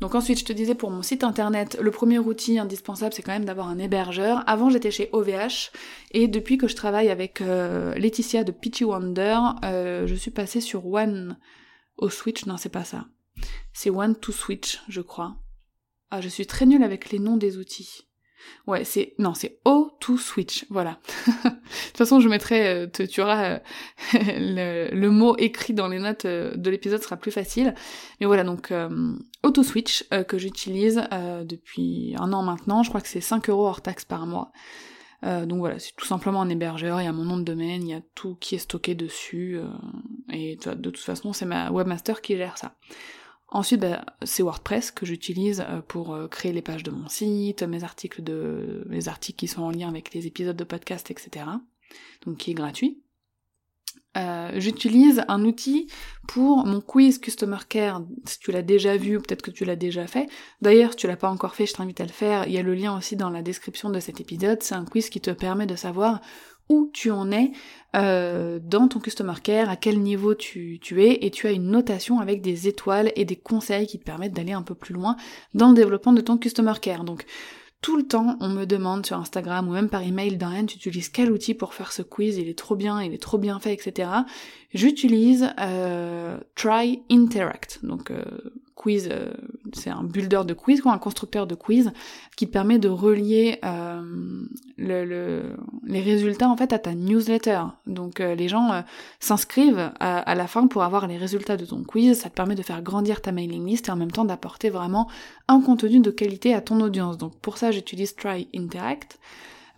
Donc 0.00 0.14
ensuite, 0.14 0.38
je 0.38 0.44
te 0.44 0.52
disais 0.52 0.74
pour 0.74 0.90
mon 0.90 1.02
site 1.02 1.24
internet, 1.24 1.76
le 1.80 1.90
premier 1.90 2.18
outil 2.18 2.58
indispensable, 2.58 3.12
c'est 3.14 3.22
quand 3.22 3.32
même 3.32 3.44
d'avoir 3.44 3.68
un 3.68 3.78
hébergeur. 3.78 4.44
Avant, 4.46 4.70
j'étais 4.70 4.92
chez 4.92 5.10
OVH 5.12 5.72
et 6.12 6.28
depuis 6.28 6.56
que 6.56 6.68
je 6.68 6.76
travaille 6.76 7.08
avec 7.08 7.40
euh, 7.40 7.94
Laetitia 7.94 8.44
de 8.44 8.52
Peachy 8.52 8.84
Wonder, 8.84 9.38
euh, 9.64 10.06
je 10.06 10.14
suis 10.14 10.30
passée 10.30 10.60
sur 10.60 10.86
One 10.86 11.36
au 11.96 12.10
Switch. 12.10 12.46
Non, 12.46 12.56
c'est 12.56 12.68
pas 12.68 12.84
ça. 12.84 13.06
C'est 13.72 13.90
One 13.90 14.16
to 14.16 14.32
Switch, 14.32 14.80
je 14.88 15.00
crois. 15.00 15.36
Ah, 16.10 16.20
je 16.20 16.28
suis 16.28 16.46
très 16.46 16.66
nulle 16.66 16.82
avec 16.82 17.10
les 17.10 17.18
noms 17.18 17.36
des 17.36 17.58
outils. 17.58 18.08
Ouais, 18.66 18.84
c'est 18.84 19.14
non, 19.18 19.34
c'est 19.34 19.58
O 19.64 19.90
to 20.00 20.16
Switch, 20.16 20.66
voilà. 20.70 20.98
de 21.26 21.50
toute 21.50 21.96
façon, 21.96 22.20
je 22.20 22.28
mettrai, 22.28 22.68
euh, 22.68 22.86
tu 22.86 23.20
auras 23.20 23.44
euh, 23.54 23.58
le, 24.92 25.08
mot 25.08 25.36
écrit 25.38 25.74
dans 25.74 25.88
les 25.88 25.98
notes 25.98 26.24
euh, 26.24 26.54
de 26.54 26.70
l'épisode 26.70 27.02
sera 27.02 27.16
plus 27.16 27.30
facile. 27.30 27.74
Mais 28.20 28.26
voilà, 28.26 28.44
donc 28.44 28.72
Auto 29.42 29.62
Switch 29.62 30.04
que 30.26 30.38
j'utilise 30.38 31.02
depuis 31.44 32.14
un 32.18 32.32
an 32.32 32.42
maintenant. 32.42 32.82
Je 32.82 32.88
crois 32.88 33.00
que 33.00 33.08
c'est 33.08 33.20
5 33.20 33.48
euros 33.48 33.66
hors 33.66 33.80
taxe 33.80 34.04
par 34.04 34.26
mois. 34.26 34.52
donc 35.22 35.58
voilà, 35.58 35.78
c'est 35.78 35.94
tout 35.96 36.06
simplement 36.06 36.42
un 36.42 36.48
hébergeur, 36.48 37.00
il 37.00 37.04
y 37.04 37.08
a 37.08 37.12
mon 37.12 37.24
nom 37.24 37.36
de 37.36 37.44
domaine, 37.44 37.82
il 37.86 37.90
y 37.90 37.94
a 37.94 38.02
tout 38.14 38.36
qui 38.36 38.54
est 38.54 38.58
stocké 38.58 38.94
dessus, 38.94 39.58
et 40.32 40.56
de 40.56 40.90
toute 40.90 40.98
façon 40.98 41.32
c'est 41.32 41.46
ma 41.46 41.70
webmaster 41.70 42.20
qui 42.20 42.36
gère 42.36 42.58
ça. 42.58 42.74
Ensuite, 43.50 43.80
bah, 43.80 44.04
c'est 44.24 44.42
WordPress 44.42 44.90
que 44.90 45.06
j'utilise 45.06 45.64
euh, 45.66 45.80
pour 45.80 46.14
euh, 46.14 46.28
créer 46.28 46.52
les 46.52 46.62
pages 46.62 46.82
de 46.82 46.90
mon 46.90 47.08
site, 47.08 47.62
mes 47.62 47.82
articles 47.82 48.22
de, 48.22 48.84
les 48.90 49.08
articles 49.08 49.38
qui 49.38 49.48
sont 49.48 49.62
en 49.62 49.70
lien 49.70 49.88
avec 49.88 50.12
les 50.12 50.26
épisodes 50.26 50.56
de 50.56 50.64
podcast, 50.64 51.10
etc. 51.10 51.46
Donc 52.26 52.36
qui 52.36 52.50
est 52.50 52.54
gratuit. 52.54 53.02
Euh, 54.16 54.50
j'utilise 54.56 55.22
un 55.28 55.44
outil 55.44 55.86
pour 56.26 56.66
mon 56.66 56.80
quiz 56.80 57.18
Customer 57.18 57.58
Care, 57.68 58.02
si 58.24 58.38
tu 58.38 58.50
l'as 58.50 58.62
déjà 58.62 58.96
vu 58.96 59.18
peut-être 59.18 59.42
que 59.42 59.50
tu 59.50 59.64
l'as 59.64 59.76
déjà 59.76 60.06
fait. 60.06 60.28
D'ailleurs, 60.60 60.92
si 60.92 60.96
tu 60.96 61.06
l'as 61.06 61.16
pas 61.16 61.30
encore 61.30 61.54
fait, 61.54 61.66
je 61.66 61.74
t'invite 61.74 62.00
à 62.00 62.04
le 62.04 62.10
faire. 62.10 62.46
Il 62.46 62.52
y 62.52 62.58
a 62.58 62.62
le 62.62 62.74
lien 62.74 62.96
aussi 62.96 63.16
dans 63.16 63.30
la 63.30 63.42
description 63.42 63.90
de 63.90 64.00
cet 64.00 64.20
épisode. 64.20 64.62
C'est 64.62 64.74
un 64.74 64.84
quiz 64.84 65.08
qui 65.08 65.20
te 65.20 65.30
permet 65.30 65.66
de 65.66 65.76
savoir 65.76 66.20
où 66.68 66.90
tu 66.92 67.10
en 67.10 67.30
es 67.30 67.52
euh, 67.96 68.58
dans 68.62 68.88
ton 68.88 69.00
customer 69.00 69.34
care, 69.42 69.70
à 69.70 69.76
quel 69.76 70.00
niveau 70.00 70.34
tu, 70.34 70.78
es, 70.98 71.24
et 71.24 71.30
tu 71.30 71.46
as 71.46 71.52
une 71.52 71.70
notation 71.70 72.20
avec 72.20 72.42
des 72.42 72.68
étoiles 72.68 73.12
et 73.16 73.24
des 73.24 73.36
conseils 73.36 73.86
qui 73.86 73.98
te 73.98 74.04
permettent 74.04 74.34
d'aller 74.34 74.52
un 74.52 74.62
peu 74.62 74.74
plus 74.74 74.94
loin 74.94 75.16
dans 75.54 75.68
le 75.68 75.74
développement 75.74 76.12
de 76.12 76.20
ton 76.20 76.36
customer 76.36 76.74
care. 76.80 77.04
Donc 77.04 77.24
tout 77.80 77.96
le 77.96 78.02
temps, 78.02 78.36
on 78.40 78.48
me 78.48 78.64
demande 78.64 79.06
sur 79.06 79.16
Instagram 79.16 79.68
ou 79.68 79.72
même 79.72 79.88
par 79.88 80.02
email, 80.02 80.36
Dorian, 80.36 80.66
tu 80.66 80.76
utilises 80.76 81.08
quel 81.08 81.30
outil 81.30 81.54
pour 81.54 81.74
faire 81.74 81.92
ce 81.92 82.02
quiz? 82.02 82.36
Il 82.36 82.48
est 82.48 82.58
trop 82.58 82.74
bien, 82.74 83.00
il 83.02 83.14
est 83.14 83.22
trop 83.22 83.38
bien 83.38 83.60
fait, 83.60 83.72
etc. 83.72 84.10
J'utilise 84.74 85.50
euh, 85.60 86.38
Try 86.56 87.02
Interact. 87.08 87.80
Donc 87.84 88.10
euh, 88.10 88.24
quiz, 88.78 89.08
euh, 89.10 89.30
c'est 89.72 89.90
un 89.90 90.04
builder 90.04 90.42
de 90.46 90.54
quiz, 90.54 90.80
quoi, 90.80 90.92
un 90.92 90.98
constructeur 90.98 91.46
de 91.46 91.54
quiz, 91.56 91.90
qui 92.36 92.46
te 92.46 92.52
permet 92.52 92.78
de 92.78 92.88
relier 92.88 93.58
euh, 93.64 94.00
le, 94.78 95.56
les 95.84 96.00
résultats 96.00 96.48
en 96.48 96.56
fait 96.56 96.72
à 96.72 96.78
ta 96.78 96.94
newsletter. 96.94 97.62
Donc 97.86 98.20
euh, 98.20 98.36
les 98.36 98.48
gens 98.48 98.84
s'inscrivent 99.18 99.90
à, 99.98 100.34
la 100.34 100.46
fin 100.46 100.68
pour 100.68 100.84
avoir 100.84 101.08
les 101.08 101.16
résultats 101.16 101.56
de 101.56 101.66
ton 101.66 101.82
quiz, 101.82 102.20
ça 102.20 102.30
te 102.30 102.34
permet 102.34 102.54
de 102.54 102.62
faire 102.62 102.80
grandir 102.80 103.20
ta 103.20 103.32
mailing 103.32 103.66
list 103.66 103.88
et 103.88 103.90
en 103.90 103.96
même 103.96 104.12
temps 104.12 104.24
d'apporter 104.24 104.70
vraiment 104.70 105.08
un 105.48 105.60
contenu 105.60 105.98
de 105.98 106.10
qualité 106.10 106.54
à 106.54 106.60
ton 106.60 106.80
audience. 106.80 107.18
Donc 107.18 107.36
pour 107.40 107.58
ça 107.58 107.72
j'utilise 107.72 108.14
Try 108.14 108.48
Interact. 108.54 109.18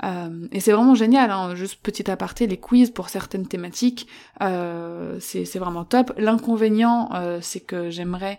Euh, 0.03 0.47
et 0.53 0.61
c'est 0.61 0.73
vraiment 0.73 0.95
génial, 0.95 1.31
hein, 1.31 1.55
juste 1.55 1.81
petit 1.83 2.11
aparté, 2.11 2.47
les 2.47 2.57
quiz 2.59 2.91
pour 2.91 3.09
certaines 3.09 3.47
thématiques, 3.47 4.07
c'est 4.41 5.59
vraiment 5.59 5.85
top. 5.85 6.13
L'inconvénient, 6.19 7.09
c'est 7.41 7.61
que 7.61 7.91
j'aimerais 7.91 8.39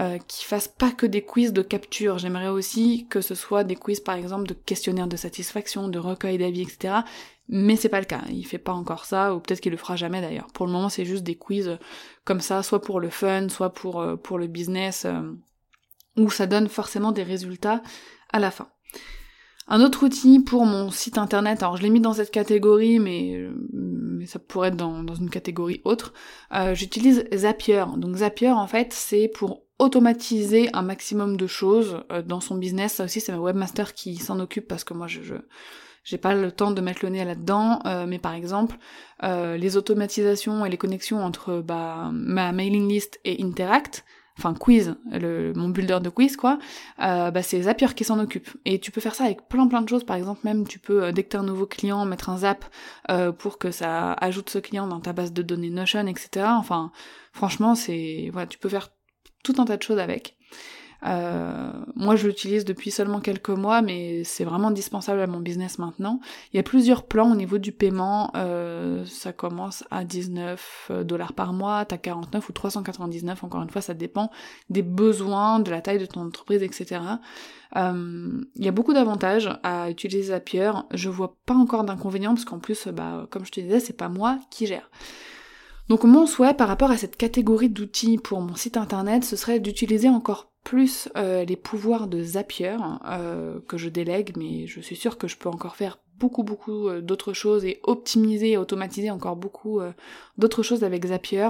euh, 0.00 0.18
qui 0.26 0.44
fassent 0.44 0.68
pas 0.68 0.90
que 0.90 1.06
des 1.06 1.22
quiz 1.22 1.52
de 1.52 1.62
capture. 1.62 2.18
J'aimerais 2.18 2.48
aussi 2.48 3.06
que 3.08 3.20
ce 3.20 3.34
soit 3.34 3.64
des 3.64 3.76
quiz 3.76 4.00
par 4.00 4.16
exemple 4.16 4.46
de 4.46 4.54
questionnaires 4.54 5.06
de 5.06 5.16
satisfaction, 5.16 5.88
de 5.88 5.98
recueil 5.98 6.38
d'avis, 6.38 6.62
etc. 6.62 6.94
Mais 7.48 7.76
c'est 7.76 7.88
pas 7.88 8.00
le 8.00 8.06
cas. 8.06 8.22
Il 8.30 8.44
fait 8.44 8.58
pas 8.58 8.72
encore 8.72 9.04
ça, 9.04 9.34
ou 9.34 9.40
peut-être 9.40 9.60
qu'il 9.60 9.72
le 9.72 9.78
fera 9.78 9.96
jamais 9.96 10.20
d'ailleurs. 10.20 10.48
Pour 10.54 10.66
le 10.66 10.72
moment, 10.72 10.88
c'est 10.88 11.04
juste 11.04 11.24
des 11.24 11.36
quiz 11.36 11.78
comme 12.24 12.40
ça, 12.40 12.62
soit 12.62 12.80
pour 12.80 13.00
le 13.00 13.10
fun, 13.10 13.48
soit 13.48 13.72
pour, 13.72 14.00
euh, 14.00 14.16
pour 14.16 14.38
le 14.38 14.46
business, 14.46 15.04
euh, 15.04 15.20
où 16.16 16.30
ça 16.30 16.46
donne 16.46 16.68
forcément 16.68 17.12
des 17.12 17.22
résultats 17.22 17.82
à 18.32 18.38
la 18.38 18.50
fin. 18.50 18.68
Un 19.66 19.80
autre 19.80 20.04
outil 20.04 20.40
pour 20.40 20.66
mon 20.66 20.90
site 20.90 21.18
internet, 21.18 21.62
alors 21.62 21.76
je 21.76 21.82
l'ai 21.82 21.90
mis 21.90 22.00
dans 22.00 22.12
cette 22.12 22.30
catégorie, 22.30 22.98
mais, 22.98 23.48
mais 23.72 24.26
ça 24.26 24.38
pourrait 24.38 24.68
être 24.68 24.76
dans, 24.76 25.02
dans 25.02 25.14
une 25.14 25.30
catégorie 25.30 25.80
autre, 25.84 26.12
euh, 26.52 26.74
j'utilise 26.74 27.24
Zapier. 27.34 27.84
Donc 27.96 28.16
Zapier, 28.16 28.50
en 28.50 28.66
fait, 28.66 28.92
c'est 28.92 29.28
pour 29.28 29.63
automatiser 29.78 30.70
un 30.72 30.82
maximum 30.82 31.36
de 31.36 31.46
choses 31.46 32.02
euh, 32.12 32.22
dans 32.22 32.40
son 32.40 32.56
business. 32.56 32.94
Ça 32.94 33.04
aussi, 33.04 33.20
c'est 33.20 33.32
ma 33.32 33.38
webmaster 33.38 33.94
qui 33.94 34.16
s'en 34.16 34.38
occupe 34.40 34.68
parce 34.68 34.84
que 34.84 34.94
moi, 34.94 35.06
je, 35.06 35.22
je 35.22 35.34
j'ai 36.04 36.18
pas 36.18 36.34
le 36.34 36.52
temps 36.52 36.70
de 36.70 36.80
mettre 36.80 37.00
le 37.02 37.08
nez 37.10 37.24
là-dedans, 37.24 37.80
euh, 37.86 38.06
mais 38.06 38.18
par 38.18 38.34
exemple, 38.34 38.76
euh, 39.22 39.56
les 39.56 39.76
automatisations 39.76 40.64
et 40.64 40.70
les 40.70 40.76
connexions 40.76 41.24
entre 41.24 41.62
bah, 41.62 42.10
ma 42.12 42.52
mailing 42.52 42.86
list 42.86 43.18
et 43.24 43.42
Interact, 43.42 44.04
enfin 44.38 44.52
quiz, 44.52 44.96
le, 45.10 45.54
mon 45.54 45.70
builder 45.70 46.00
de 46.02 46.10
quiz 46.10 46.36
quoi, 46.36 46.58
euh, 47.02 47.30
bah 47.30 47.42
c'est 47.42 47.62
Zapier 47.62 47.88
qui 47.96 48.04
s'en 48.04 48.18
occupe. 48.18 48.50
Et 48.66 48.80
tu 48.80 48.90
peux 48.90 49.00
faire 49.00 49.14
ça 49.14 49.24
avec 49.24 49.48
plein 49.48 49.66
plein 49.66 49.80
de 49.80 49.88
choses. 49.88 50.04
Par 50.04 50.16
exemple 50.16 50.40
même 50.44 50.66
tu 50.66 50.78
peux 50.78 51.10
dès 51.12 51.22
que 51.22 51.30
t'as 51.30 51.38
un 51.38 51.44
nouveau 51.44 51.66
client 51.66 52.04
mettre 52.04 52.28
un 52.28 52.38
zap 52.38 52.64
pour 53.38 53.58
que 53.58 53.70
ça 53.70 54.12
ajoute 54.14 54.50
ce 54.50 54.58
client 54.58 54.86
dans 54.86 55.00
ta 55.00 55.12
base 55.12 55.32
de 55.32 55.42
données 55.42 55.70
Notion, 55.70 56.06
etc. 56.06 56.46
Enfin 56.48 56.90
franchement 57.32 57.74
c'est 57.76 58.28
voilà 58.32 58.48
tu 58.48 58.58
peux 58.58 58.68
faire 58.68 58.90
tout 59.44 59.54
un 59.58 59.64
tas 59.64 59.76
de 59.76 59.82
choses 59.82 60.00
avec. 60.00 60.36
Euh, 61.06 61.70
moi, 61.94 62.16
je 62.16 62.26
l'utilise 62.26 62.64
depuis 62.64 62.90
seulement 62.90 63.20
quelques 63.20 63.50
mois, 63.50 63.82
mais 63.82 64.24
c'est 64.24 64.44
vraiment 64.44 64.68
indispensable 64.68 65.20
à 65.20 65.26
mon 65.26 65.40
business 65.40 65.78
maintenant. 65.78 66.20
Il 66.52 66.56
y 66.56 66.60
a 66.60 66.62
plusieurs 66.62 67.04
plans 67.04 67.30
au 67.30 67.34
niveau 67.34 67.58
du 67.58 67.72
paiement. 67.72 68.30
Euh, 68.36 69.04
ça 69.04 69.32
commence 69.32 69.84
à 69.90 70.04
19 70.04 70.92
dollars 71.04 71.34
par 71.34 71.52
mois, 71.52 71.84
t'as 71.84 71.98
49 71.98 72.48
ou 72.48 72.52
399. 72.52 73.44
Encore 73.44 73.62
une 73.62 73.70
fois, 73.70 73.82
ça 73.82 73.94
dépend 73.94 74.30
des 74.70 74.82
besoins, 74.82 75.60
de 75.60 75.70
la 75.70 75.82
taille 75.82 75.98
de 75.98 76.06
ton 76.06 76.22
entreprise, 76.22 76.62
etc. 76.62 77.00
Euh, 77.76 78.40
il 78.56 78.64
y 78.64 78.68
a 78.68 78.72
beaucoup 78.72 78.94
d'avantages 78.94 79.50
à 79.62 79.90
utiliser 79.90 80.28
Zapier. 80.28 80.72
Je 80.92 81.10
vois 81.10 81.36
pas 81.44 81.54
encore 81.54 81.84
d'inconvénients 81.84 82.34
parce 82.34 82.46
qu'en 82.46 82.60
plus, 82.60 82.88
bah, 82.88 83.26
comme 83.30 83.44
je 83.44 83.52
te 83.52 83.60
disais, 83.60 83.80
c'est 83.80 83.96
pas 83.96 84.08
moi 84.08 84.38
qui 84.50 84.66
gère. 84.66 84.90
Donc 85.88 86.04
mon 86.04 86.26
souhait 86.26 86.54
par 86.54 86.68
rapport 86.68 86.90
à 86.90 86.96
cette 86.96 87.16
catégorie 87.16 87.68
d'outils 87.68 88.18
pour 88.18 88.40
mon 88.40 88.54
site 88.54 88.76
internet, 88.76 89.24
ce 89.24 89.36
serait 89.36 89.60
d'utiliser 89.60 90.08
encore 90.08 90.50
plus 90.64 91.10
euh, 91.16 91.44
les 91.44 91.56
pouvoirs 91.56 92.06
de 92.06 92.22
Zapier 92.22 92.76
euh, 93.06 93.60
que 93.68 93.76
je 93.76 93.90
délègue, 93.90 94.34
mais 94.36 94.66
je 94.66 94.80
suis 94.80 94.96
sûre 94.96 95.18
que 95.18 95.28
je 95.28 95.36
peux 95.36 95.50
encore 95.50 95.76
faire 95.76 95.98
beaucoup 96.18 96.44
beaucoup 96.44 96.88
d'autres 97.00 97.32
choses 97.32 97.64
et 97.64 97.80
optimiser 97.82 98.52
et 98.52 98.56
automatiser 98.56 99.10
encore 99.10 99.34
beaucoup 99.34 99.80
d'autres 100.38 100.62
choses 100.62 100.84
avec 100.84 101.06
Zapier. 101.06 101.48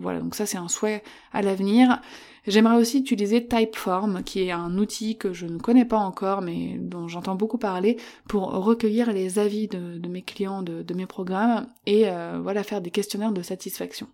voilà, 0.00 0.20
donc 0.20 0.36
ça 0.36 0.46
c'est 0.46 0.58
un 0.58 0.68
souhait 0.68 1.02
à 1.32 1.42
l'avenir. 1.42 2.00
J'aimerais 2.46 2.76
aussi 2.76 3.00
utiliser 3.00 3.46
Typeform, 3.46 4.22
qui 4.22 4.42
est 4.42 4.52
un 4.52 4.78
outil 4.78 5.16
que 5.16 5.32
je 5.32 5.46
ne 5.46 5.58
connais 5.58 5.84
pas 5.84 5.98
encore, 5.98 6.42
mais 6.42 6.76
dont 6.78 7.08
j'entends 7.08 7.34
beaucoup 7.34 7.58
parler, 7.58 7.96
pour 8.28 8.50
recueillir 8.52 9.12
les 9.12 9.38
avis 9.38 9.66
de, 9.68 10.08
mes 10.08 10.22
clients 10.22 10.62
de, 10.62 10.94
mes 10.94 11.06
programmes 11.06 11.66
et 11.86 12.04
voilà 12.42 12.62
faire 12.62 12.80
des 12.80 12.90
questionnaires 12.90 13.32
de 13.32 13.42
satisfaction. 13.42 14.06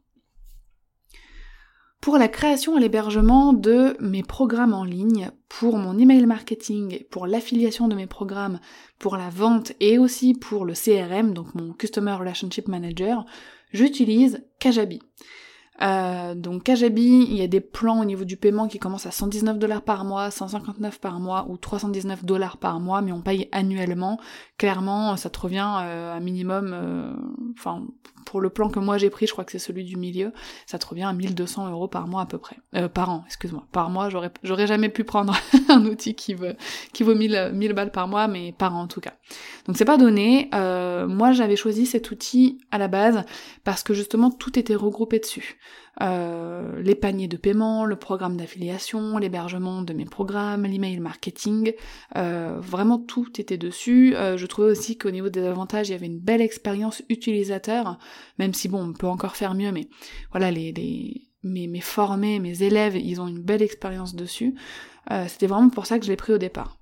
Pour 2.03 2.19
la 2.19 2.27
création 2.27 2.77
et 2.77 2.81
l'hébergement 2.81 3.53
de 3.53 3.97
mes 4.01 4.25
programmes 4.25 4.75
en 4.75 4.83
ligne, 4.83 5.31
pour 5.49 5.77
mon 5.77 5.97
email 5.97 6.27
marketing, 6.27 7.05
pour 7.13 7.29
l'affiliation 7.29 7.87
de 7.87 7.95
mes 7.95 8.09
programmes, 8.09 8.59
pour 8.99 9.17
la 9.17 9.31
vente 9.31 9.73
et 9.79 9.99
aussi 9.99 10.35
pour 10.35 10.65
le 10.65 10.73
CRM, 10.75 11.33
donc 11.33 11.55
mon 11.55 11.73
Customer 11.73 12.15
Relationship 12.15 12.67
Manager, 12.67 13.25
j'utilise 13.73 14.45
Kajabi. 14.59 14.99
Euh, 15.81 16.35
donc 16.35 16.65
Kajabi, 16.65 17.27
il 17.29 17.35
y 17.35 17.43
a 17.43 17.47
des 17.47 17.61
plans 17.61 18.01
au 18.01 18.05
niveau 18.05 18.25
du 18.25 18.37
paiement 18.37 18.69
qui 18.69 18.79
commencent 18.79 19.07
à 19.07 19.11
119 19.11 19.59
dollars 19.59 19.83
par 19.83 20.05
mois, 20.05 20.31
159 20.31 21.01
par 21.01 21.19
mois 21.19 21.47
ou 21.49 21.57
319 21.57 22.25
dollars 22.25 22.59
par 22.59 22.79
mois, 22.79 23.01
mais 23.01 23.13
on 23.13 23.23
paye 23.23 23.49
annuellement. 23.53 24.21
Clairement, 24.59 25.17
ça 25.17 25.31
te 25.31 25.41
revient 25.41 25.69
euh, 25.81 26.21
minimum, 26.21 26.73
euh, 26.75 27.13
enfin 27.59 27.87
pour 28.25 28.41
le 28.41 28.51
plan 28.51 28.69
que 28.69 28.79
moi 28.79 28.99
j'ai 28.99 29.11
pris, 29.11 29.27
je 29.27 29.33
crois 29.33 29.45
que 29.45 29.53
c'est 29.53 29.59
celui 29.59 29.85
du 29.85 29.97
milieu, 29.97 30.33
ça 30.67 30.79
te 30.79 30.87
revient 30.87 31.03
à 31.03 31.13
1200 31.13 31.71
euros 31.71 31.89
par 31.89 32.07
mois 32.07 32.23
à 32.23 32.27
peu 32.27 32.39
près. 32.39 32.57
Euh, 32.75 32.89
par 32.89 33.11
an, 33.11 33.25
excuse-moi. 33.27 33.67
Par 33.73 33.91
mois, 33.91 34.09
j'aurais, 34.09 34.67
jamais 34.67 34.89
pu 34.89 35.05
prendre 35.05 35.35
un 35.69 35.85
outil 35.85 36.15
qui 36.15 36.35
veut, 36.35 36.57
qui 36.93 37.03
vaut 37.03 37.15
1000, 37.15 37.51
1000 37.53 37.73
balles 37.73 37.91
par 37.91 38.09
mois, 38.09 38.29
mais 38.29 38.53
par 38.53 38.75
an 38.75 38.83
en 38.83 38.87
tout 38.87 39.01
cas. 39.01 39.15
Donc 39.67 39.77
c'est 39.77 39.85
pas 39.85 39.99
donné. 39.99 40.49
Euh, 40.55 41.07
moi 41.07 41.33
j'avais 41.33 41.57
choisi 41.57 41.87
cet 41.87 42.11
outil 42.11 42.59
à 42.71 42.79
la 42.79 42.89
base 42.89 43.25
parce 43.65 43.83
que 43.83 43.95
justement 43.95 44.31
tout 44.31 44.59
était 44.59 44.75
regroupé 44.75 45.19
dessus. 45.19 45.59
Euh, 46.01 46.81
les 46.81 46.95
paniers 46.95 47.29
de 47.29 47.37
paiement, 47.37 47.85
le 47.85 47.97
programme 47.97 48.37
d'affiliation, 48.37 49.19
l'hébergement 49.19 49.83
de 49.83 49.93
mes 49.93 50.07
programmes, 50.07 50.65
l'email 50.65 50.99
marketing, 51.01 51.75
euh, 52.17 52.59
vraiment 52.61 52.99
tout 52.99 53.29
était 53.39 53.59
dessus. 53.59 54.17
Euh, 54.17 54.39
je 54.39 54.47
trouvais 54.47 54.71
aussi 54.71 54.97
qu'au 54.97 55.11
niveau 55.11 55.29
des 55.29 55.45
avantages, 55.45 55.89
il 55.89 55.93
y 55.93 55.95
avait 55.95 56.07
une 56.07 56.19
belle 56.19 56.41
expérience 56.41 57.03
utilisateur, 57.11 57.99
même 58.39 58.55
si 58.55 58.69
bon, 58.69 58.83
on 58.83 58.93
peut 58.95 59.07
encore 59.07 59.37
faire 59.37 59.55
mieux, 59.55 59.71
mais 59.71 59.89
voilà, 60.31 60.51
mes, 60.51 61.81
formés, 61.81 62.39
mes 62.39 62.63
élèves, 62.63 62.97
ils 62.97 63.21
ont 63.21 63.29
une 63.29 63.43
belle 63.43 63.63
expérience 63.63 64.15
dessus. 64.15 64.55
C'était 65.27 65.49
vraiment 65.49 65.69
pour 65.69 65.87
ça 65.87 65.99
que 65.99 66.05
je 66.05 66.11
l'ai 66.11 66.17
pris 66.17 66.33
au 66.33 66.39
départ. 66.39 66.79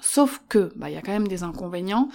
Sauf 0.00 0.42
que, 0.48 0.70
bah, 0.76 0.88
il 0.88 0.94
y 0.94 0.96
a 0.96 1.02
quand 1.02 1.12
même 1.12 1.26
des 1.26 1.42
inconvénients, 1.42 2.08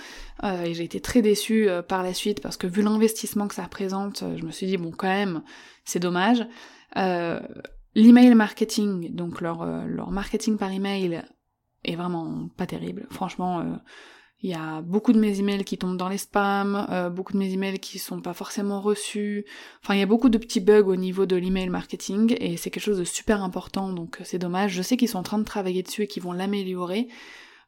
et 0.44 0.74
j'ai 0.74 0.86
été 0.86 1.02
très 1.02 1.22
déçue 1.22 1.68
par 1.90 2.02
la 2.02 2.14
suite 2.14 2.42
parce 2.42 2.56
que 2.56 2.66
vu 2.66 2.82
l'investissement 2.82 3.48
que 3.48 3.56
ça 3.56 3.64
représente, 3.64 4.24
je 4.38 4.46
me 4.46 4.52
suis 4.52 4.68
dit 4.68 4.78
bon 4.78 4.92
quand 4.92 5.10
même, 5.10 5.44
c'est 5.84 6.00
dommage. 6.00 6.46
L'email 7.94 8.36
marketing, 8.36 9.14
donc 9.14 9.42
leur, 9.42 9.66
leur 9.86 10.12
marketing 10.12 10.58
par 10.58 10.72
email 10.72 11.24
est 11.84 11.96
vraiment 11.96 12.50
pas 12.58 12.66
terrible. 12.66 13.08
Franchement, 13.10 13.80
il 14.42 14.50
y 14.50 14.54
a 14.54 14.82
beaucoup 14.82 15.12
de 15.12 15.20
mes 15.20 15.40
emails 15.40 15.66
qui 15.66 15.78
tombent 15.78 15.98
dans 15.98 16.08
les 16.08 16.18
spams, 16.18 17.12
beaucoup 17.14 17.34
de 17.34 17.38
mes 17.38 17.52
emails 17.52 17.80
qui 17.80 18.00
sont 18.00 18.22
pas 18.22 18.34
forcément 18.34 18.80
reçus. 18.80 19.46
Enfin, 19.84 19.96
il 19.96 20.00
y 20.00 20.04
a 20.04 20.06
beaucoup 20.06 20.30
de 20.30 20.38
petits 20.38 20.62
bugs 20.62 20.88
au 20.88 20.96
niveau 20.96 21.26
de 21.26 21.36
l'email 21.36 21.70
marketing 21.70 22.36
et 22.40 22.56
c'est 22.56 22.70
quelque 22.70 22.84
chose 22.84 23.00
de 23.00 23.04
super 23.04 23.44
important, 23.44 23.92
donc 23.92 24.20
c'est 24.24 24.40
dommage. 24.40 24.72
Je 24.72 24.82
sais 24.82 24.96
qu'ils 24.96 25.10
sont 25.10 25.20
en 25.20 25.24
train 25.24 25.40
de 25.40 25.44
travailler 25.44 25.84
dessus 25.84 26.04
et 26.04 26.08
qu'ils 26.08 26.24
vont 26.24 26.34
l'améliorer 26.34 27.10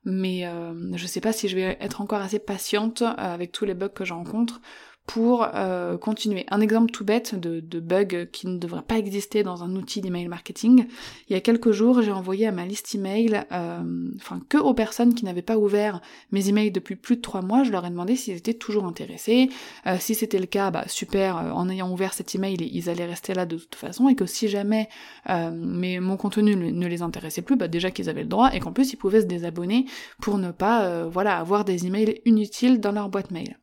mais 0.05 0.45
euh, 0.45 0.95
je 0.95 1.07
sais 1.07 1.21
pas 1.21 1.33
si 1.33 1.47
je 1.47 1.55
vais 1.55 1.77
être 1.79 2.01
encore 2.01 2.21
assez 2.21 2.39
patiente 2.39 3.01
euh, 3.01 3.13
avec 3.17 3.51
tous 3.51 3.65
les 3.65 3.73
bugs 3.73 3.89
que 3.89 4.05
je 4.05 4.13
rencontre 4.13 4.61
pour 5.05 5.45
euh, 5.53 5.97
continuer. 5.97 6.45
Un 6.49 6.61
exemple 6.61 6.91
tout 6.91 7.03
bête 7.03 7.35
de, 7.35 7.79
bug 7.79 8.29
qui 8.31 8.47
ne 8.47 8.57
devrait 8.57 8.81
pas 8.81 8.97
exister 8.97 9.43
dans 9.43 9.63
un 9.63 9.75
outil 9.75 9.99
d'email 9.99 10.27
marketing. 10.27 10.85
Il 11.27 11.33
y 11.33 11.35
a 11.35 11.41
quelques 11.41 11.71
jours, 11.71 12.01
j'ai 12.01 12.11
envoyé 12.11 12.47
à 12.47 12.51
ma 12.51 12.65
liste 12.65 12.95
email, 12.95 13.43
euh, 13.51 14.09
enfin 14.15 14.39
que 14.47 14.57
aux 14.57 14.73
personnes 14.73 15.13
qui 15.13 15.25
n'avaient 15.25 15.41
pas 15.41 15.57
ouvert 15.57 16.01
mes 16.31 16.47
emails 16.47 16.71
depuis 16.71 16.95
plus 16.95 17.17
de 17.17 17.21
trois 17.21 17.41
mois, 17.41 17.63
je 17.63 17.71
leur 17.71 17.85
ai 17.85 17.89
demandé 17.89 18.15
s'ils 18.15 18.37
étaient 18.37 18.53
toujours 18.53 18.85
intéressés. 18.85 19.49
Euh, 19.87 19.97
si 19.99 20.15
c'était 20.15 20.39
le 20.39 20.45
cas, 20.45 20.71
bah 20.71 20.85
super, 20.87 21.35
en 21.35 21.67
ayant 21.69 21.91
ouvert 21.91 22.13
cet 22.13 22.33
email, 22.33 22.55
ils 22.55 22.89
allaient 22.89 23.05
rester 23.05 23.33
là 23.33 23.45
de 23.45 23.57
toute 23.57 23.75
façon, 23.75 24.07
et 24.07 24.15
que 24.15 24.25
si 24.25 24.47
jamais 24.47 24.87
mais 25.27 25.99
mon 25.99 26.17
contenu 26.17 26.55
ne 26.55 26.87
les 26.87 27.01
intéressait 27.01 27.41
plus, 27.41 27.55
bah 27.55 27.67
déjà 27.67 27.91
qu'ils 27.91 28.09
avaient 28.09 28.23
le 28.23 28.27
droit, 28.27 28.53
et 28.53 28.59
qu'en 28.59 28.71
plus 28.71 28.93
ils 28.93 28.97
pouvaient 28.97 29.21
se 29.21 29.25
désabonner 29.25 29.85
pour 30.21 30.37
ne 30.37 30.51
pas 30.51 31.07
voilà 31.07 31.37
avoir 31.37 31.65
des 31.65 31.85
emails 31.85 32.21
inutiles 32.25 32.79
dans 32.79 32.91
leur 32.91 33.09
boîte 33.09 33.31
mail. 33.31 33.57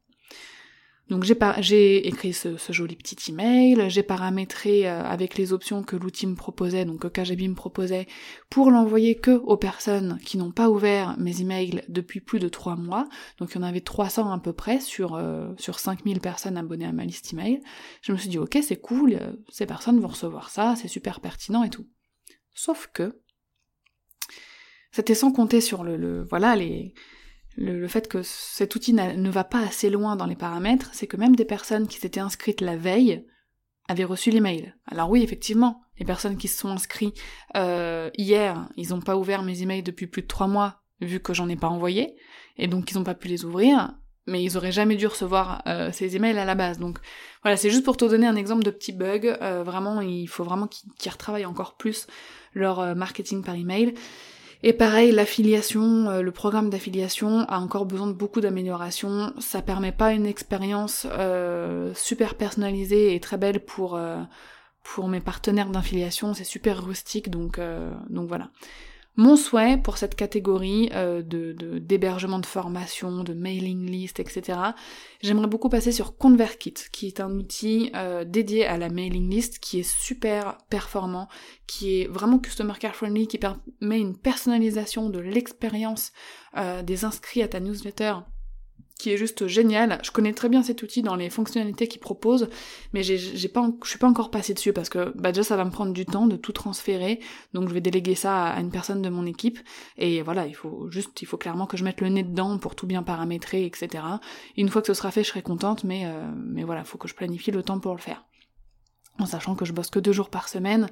Donc 1.11 1.25
j'ai 1.25 2.07
écrit 2.07 2.33
ce, 2.33 2.57
joli 2.69 2.95
petit 2.95 3.33
email, 3.33 3.91
j'ai 3.91 4.05
paramétré 4.05 4.89
euh, 4.89 5.03
avec 5.03 5.37
les 5.37 5.53
options 5.53 5.83
que 5.83 5.97
l'outil 5.97 6.29
me 6.29 6.37
proposait, 6.37 6.85
donc 6.85 7.01
que 7.01 7.09
KGB 7.09 7.49
me 7.49 7.57
proposait, 7.57 8.07
pour 8.49 8.71
l'envoyer 8.71 9.17
que 9.17 9.33
aux 9.33 9.57
personnes 9.57 10.21
qui 10.25 10.39
n'ont 10.39 10.53
pas 10.53 10.71
ouvert 10.71 11.19
mes 11.19 11.41
emails 11.41 11.83
depuis 11.89 12.21
plus 12.21 12.39
de 12.39 12.49
3 12.49 12.77
mois. 12.77 13.09
Donc 13.39 13.51
il 13.51 13.57
y 13.57 13.59
en 13.59 13.65
avait 13.65 13.81
300 13.81 14.31
à 14.31 14.39
peu 14.39 14.53
près 14.53 14.79
sur, 14.79 15.17
euh, 15.17 15.49
sur 15.59 15.81
5000 15.81 16.21
personnes 16.21 16.57
abonnées 16.57 16.87
à 16.87 16.93
ma 16.93 17.05
liste 17.05 17.33
email. 17.33 17.61
Je 18.03 18.13
me 18.13 18.17
suis 18.17 18.29
dit 18.29 18.39
ok 18.39 18.59
c'est 18.63 18.81
cool, 18.81 19.15
euh, 19.15 19.33
ces 19.49 19.67
personnes 19.67 19.99
vont 19.99 20.09
recevoir 20.09 20.49
ça, 20.49 20.77
c'est 20.77 20.87
super 20.87 21.19
pertinent 21.19 21.65
et 21.65 21.71
tout. 21.71 21.89
Sauf 22.55 22.89
que 22.93 23.21
c'était 24.93 25.17
sans 25.17 25.33
compter 25.33 25.61
sur 25.61 25.83
le 25.83 26.23
voilà 26.23 26.55
les 26.55 26.95
le, 27.57 27.87
fait 27.89 28.09
que 28.09 28.23
cet 28.23 28.75
outil 28.75 28.93
ne 28.93 29.31
va 29.31 29.45
pas 29.45 29.61
assez 29.61 29.91
loin 29.91 30.17
dans 30.17 30.27
les 30.27 30.37
paramètres, 30.37 30.91
c'est 30.93 31.07
que 31.07 31.17
même 31.17 31.37
des 31.37 31.45
personnes 31.45 31.89
qui 31.89 31.99
s'étaient 31.99 32.21
inscrites 32.21 32.61
la 32.61 32.77
veille 32.77 33.25
avaient 33.89 34.05
reçu 34.05 34.31
l'email. 34.31 34.75
Alors 34.87 35.11
oui, 35.11 35.23
effectivement, 35.23 35.83
les 35.99 36.07
personnes 36.07 36.37
qui 36.37 36.49
se 36.49 36.59
sont 36.59 36.69
inscrites 36.69 37.21
euh, 37.57 38.11
hier, 38.17 38.69
ils 38.77 38.91
n'ont 38.91 39.01
pas 39.01 39.17
ouvert 39.17 39.43
mes 39.43 39.63
emails 39.63 39.83
depuis 39.83 40.07
plus 40.07 40.23
de 40.23 40.29
trois 40.29 40.47
mois, 40.47 40.83
vu 41.01 41.19
que 41.21 41.35
j'en 41.35 41.49
ai 41.49 41.57
pas 41.57 41.69
envoyé, 41.69 42.15
et 42.57 42.69
donc 42.69 42.91
ils 42.91 42.97
n'ont 42.97 43.05
pas 43.05 43.15
pu 43.15 43.29
les 43.29 43.45
ouvrir, 43.45 43.95
mais 44.27 44.45
ils 44.45 44.57
auraient 44.57 44.71
jamais 44.71 44.97
dû 44.97 45.07
recevoir 45.07 45.63
euh, 45.67 45.91
ces 45.93 46.15
emails 46.15 46.39
à 46.39 46.45
la 46.45 46.55
base. 46.55 46.79
Donc 46.79 46.99
voilà, 47.43 47.57
c'est 47.57 47.71
juste 47.71 47.85
pour 47.85 47.97
te 47.97 48.05
donner 48.05 48.27
un 48.27 48.37
exemple 48.37 48.63
de 48.63 48.71
petit 48.71 48.93
bug. 48.93 49.27
Euh, 49.27 49.65
vraiment, 49.65 50.01
il 50.01 50.29
faut 50.29 50.45
vraiment 50.45 50.69
qu'ils 50.69 51.11
retravaillent 51.11 51.47
encore 51.47 51.77
plus 51.77 52.07
leur 52.55 52.95
marketing 52.95 53.43
par 53.43 53.57
email. 53.57 53.95
Et 54.63 54.75
pareil, 54.75 55.11
l'affiliation, 55.11 56.11
euh, 56.11 56.23
le 56.23 56.33
programme 56.33 56.69
d'affiliation 56.69 57.41
a 57.49 57.59
encore 57.59 57.87
besoin 57.87 58.07
de 58.09 58.13
beaucoup 58.13 58.43
d'amélioration. 58.43 59.33
Ça 59.39 59.63
permet 59.63 59.93
pas 59.93 60.13
une 60.13 60.27
expérience 60.27 61.07
euh, 61.11 61.95
super 61.95 62.35
personnalisée 62.35 63.15
et 63.15 63.21
très 63.21 63.39
belle 63.39 63.61
pour 63.61 63.97
euh, 63.97 64.19
pour 64.83 65.09
mes 65.09 65.21
partenaires 65.21 65.71
d'affiliation. 65.71 66.35
C'est 66.35 66.45
super 66.45 66.85
rustique, 66.85 67.31
donc 67.31 67.61
donc 68.11 68.29
voilà. 68.29 68.51
Mon 69.17 69.37
souhait 69.37 69.77
pour 69.77 69.99
cette 69.99 70.15
catégorie 70.15 70.89
euh, 70.95 71.23
de 71.23 71.53
d'hébergement 71.79 72.39
de, 72.39 72.47
formation, 72.47 73.25
de 73.25 73.35
mailing 73.35 73.91
list, 73.91 74.21
etc., 74.21 74.59
j'aimerais 75.21 75.49
beaucoup 75.49 75.69
passer 75.69 75.93
sur 75.93 76.17
ConvertKit, 76.17 76.75
qui 76.93 77.09
est 77.09 77.21
un 77.21 77.33
outil 77.33 77.91
euh, 77.97 78.25
dédié 78.25 78.67
à 78.67 78.79
la 78.79 78.89
mailing 78.89 79.29
list, 79.29 79.59
qui 79.59 79.81
est 79.81 79.91
super 79.91 80.59
performant, 80.71 81.29
qui 81.67 82.01
est 82.01 82.07
vraiment 82.07 82.39
customer 82.39 82.75
care 82.79 82.95
friendly, 82.95 83.27
qui 83.27 83.39
permet 83.39 84.01
une 84.01 84.17
personnalisation 84.17 85.11
de 85.11 85.19
l'expérience 85.19 86.13
euh, 86.57 86.83
des 86.83 87.05
inscrits 87.05 87.43
à 87.43 87.49
ta 87.49 87.61
newsletter 87.61 88.15
qui 89.01 89.11
est 89.11 89.17
juste 89.17 89.47
génial. 89.47 89.99
Je 90.03 90.11
connais 90.11 90.33
très 90.33 90.49
bien 90.49 90.63
cet 90.63 90.83
outil 90.83 91.03
dans 91.03 91.17
les 91.17 91.31
fonctionnalités 91.31 91.89
qu'il 91.89 92.01
propose, 92.01 92.49
mais 92.93 93.03
j'ai 93.03 93.49
pas, 93.49 93.69
je 93.83 93.89
suis 93.89 93.99
pas 93.99 94.09
encore 94.09 94.31
passée 94.31 94.55
dessus 94.55 94.73
parce 94.73 94.89
que 94.89 95.13
bah 95.17 95.33
déjà 95.33 95.43
ça 95.43 95.57
va 95.57 95.65
me 95.65 95.71
prendre 95.71 95.93
du 95.93 96.07
temps 96.07 96.27
de 96.27 96.37
tout 96.37 96.53
transférer, 96.53 97.21
donc 97.55 97.69
je 97.69 97.75
vais 97.75 97.81
déléguer 97.81 98.15
ça 98.15 98.47
à 98.47 98.61
une 98.61 98.71
personne 98.71 99.03
de 99.03 99.09
mon 99.09 99.27
équipe. 99.27 99.59
Et 99.97 100.23
voilà, 100.23 100.47
il 100.47 100.55
faut 100.55 100.91
juste, 100.91 101.23
il 101.23 101.27
faut 101.27 101.39
clairement 101.39 101.67
que 101.67 101.77
je 101.77 101.85
mette 101.85 102.01
le 102.01 102.09
nez 102.09 102.23
dedans 102.23 102.59
pour 102.59 102.75
tout 102.75 102.87
bien 102.87 103.03
paramétrer, 103.03 103.65
etc. 103.65 104.05
Une 104.57 104.69
fois 104.69 104.83
que 104.83 104.89
ce 104.89 104.95
sera 104.95 105.11
fait, 105.11 105.25
je 105.25 105.29
serai 105.29 105.43
contente, 105.43 105.85
mais 105.85 106.07
euh, 106.07 106.31
mais 106.37 106.65
voilà, 106.65 106.85
faut 106.85 106.99
que 106.99 107.09
je 107.09 107.15
planifie 107.15 107.51
le 107.51 107.63
temps 107.63 107.81
pour 107.81 107.93
le 107.93 108.01
faire. 108.01 108.25
En 109.19 109.27
sachant 109.27 109.55
que 109.55 109.65
je 109.65 109.73
bosse 109.73 109.91
que 109.91 109.99
deux 109.99 110.13
jours 110.13 110.31
par 110.31 110.49
semaine. 110.49 110.89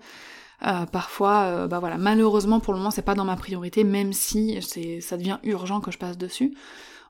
Euh, 0.66 0.87
parfois, 0.87 1.42
euh, 1.44 1.68
bah 1.68 1.79
voilà, 1.79 1.99
malheureusement 1.99 2.59
pour 2.59 2.73
le 2.73 2.79
moment 2.79 2.90
c'est 2.90 3.03
pas 3.03 3.14
dans 3.14 3.25
ma 3.25 3.37
priorité, 3.37 3.85
même 3.85 4.12
si 4.12 4.61
ça 5.01 5.16
devient 5.16 5.38
urgent 5.44 5.81
que 5.81 5.92
je 5.92 5.99
passe 5.99 6.18
dessus. 6.18 6.57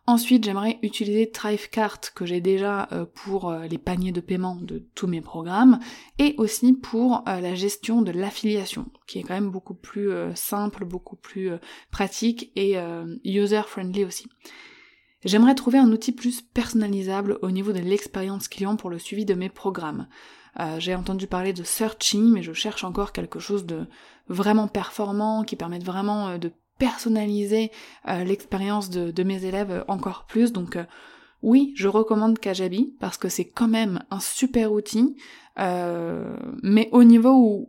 Ensuite, 0.08 0.44
j'aimerais 0.44 0.78
utiliser 0.80 1.30
Thrivecart 1.30 2.00
que 2.14 2.24
j'ai 2.24 2.40
déjà 2.40 2.88
euh, 2.92 3.04
pour 3.04 3.50
euh, 3.50 3.66
les 3.66 3.76
paniers 3.76 4.10
de 4.10 4.22
paiement 4.22 4.56
de 4.56 4.82
tous 4.94 5.06
mes 5.06 5.20
programmes 5.20 5.80
et 6.18 6.34
aussi 6.38 6.72
pour 6.72 7.28
euh, 7.28 7.42
la 7.42 7.54
gestion 7.54 8.00
de 8.00 8.10
l'affiliation 8.10 8.86
qui 9.06 9.18
est 9.18 9.22
quand 9.22 9.34
même 9.34 9.50
beaucoup 9.50 9.74
plus 9.74 10.10
simple, 10.34 10.86
beaucoup 10.86 11.16
plus 11.16 11.50
pratique 11.90 12.52
et 12.56 12.76
user-friendly 13.24 14.04
aussi. 14.04 14.28
J'aimerais 15.24 15.54
trouver 15.54 15.78
un 15.78 15.90
outil 15.92 16.12
plus 16.12 16.40
personnalisable 16.40 17.38
au 17.42 17.50
niveau 17.50 17.72
de 17.72 17.80
l'expérience 17.80 18.48
client 18.48 18.76
pour 18.76 18.90
le 18.90 18.98
suivi 18.98 19.24
de 19.24 19.32
mes 19.32 19.48
programmes. 19.48 20.08
j'ai 20.78 20.94
entendu 20.94 21.26
parler 21.26 21.54
de 21.54 21.62
Searching, 21.62 22.32
mais 22.32 22.42
je 22.42 22.52
cherche 22.52 22.84
encore 22.84 23.12
quelque 23.12 23.38
chose 23.38 23.64
de 23.64 23.86
vraiment 24.28 24.68
performant, 24.68 25.42
qui 25.42 25.56
permette 25.56 25.84
vraiment 25.84 26.36
de 26.36 26.52
personnaliser 26.78 27.70
l'expérience 28.06 28.90
de, 28.90 29.22
mes 29.22 29.44
élèves 29.44 29.84
encore 29.88 30.26
plus. 30.26 30.52
Donc 30.52 30.78
oui, 31.42 31.72
je 31.76 31.88
recommande 31.88 32.38
Kajabi 32.38 32.94
parce 33.00 33.18
que 33.18 33.28
c'est 33.28 33.44
quand 33.44 33.68
même 33.68 34.02
un 34.10 34.20
super 34.20 34.72
outil, 34.72 35.16
mais 35.56 36.88
au 36.92 37.04
niveau 37.04 37.66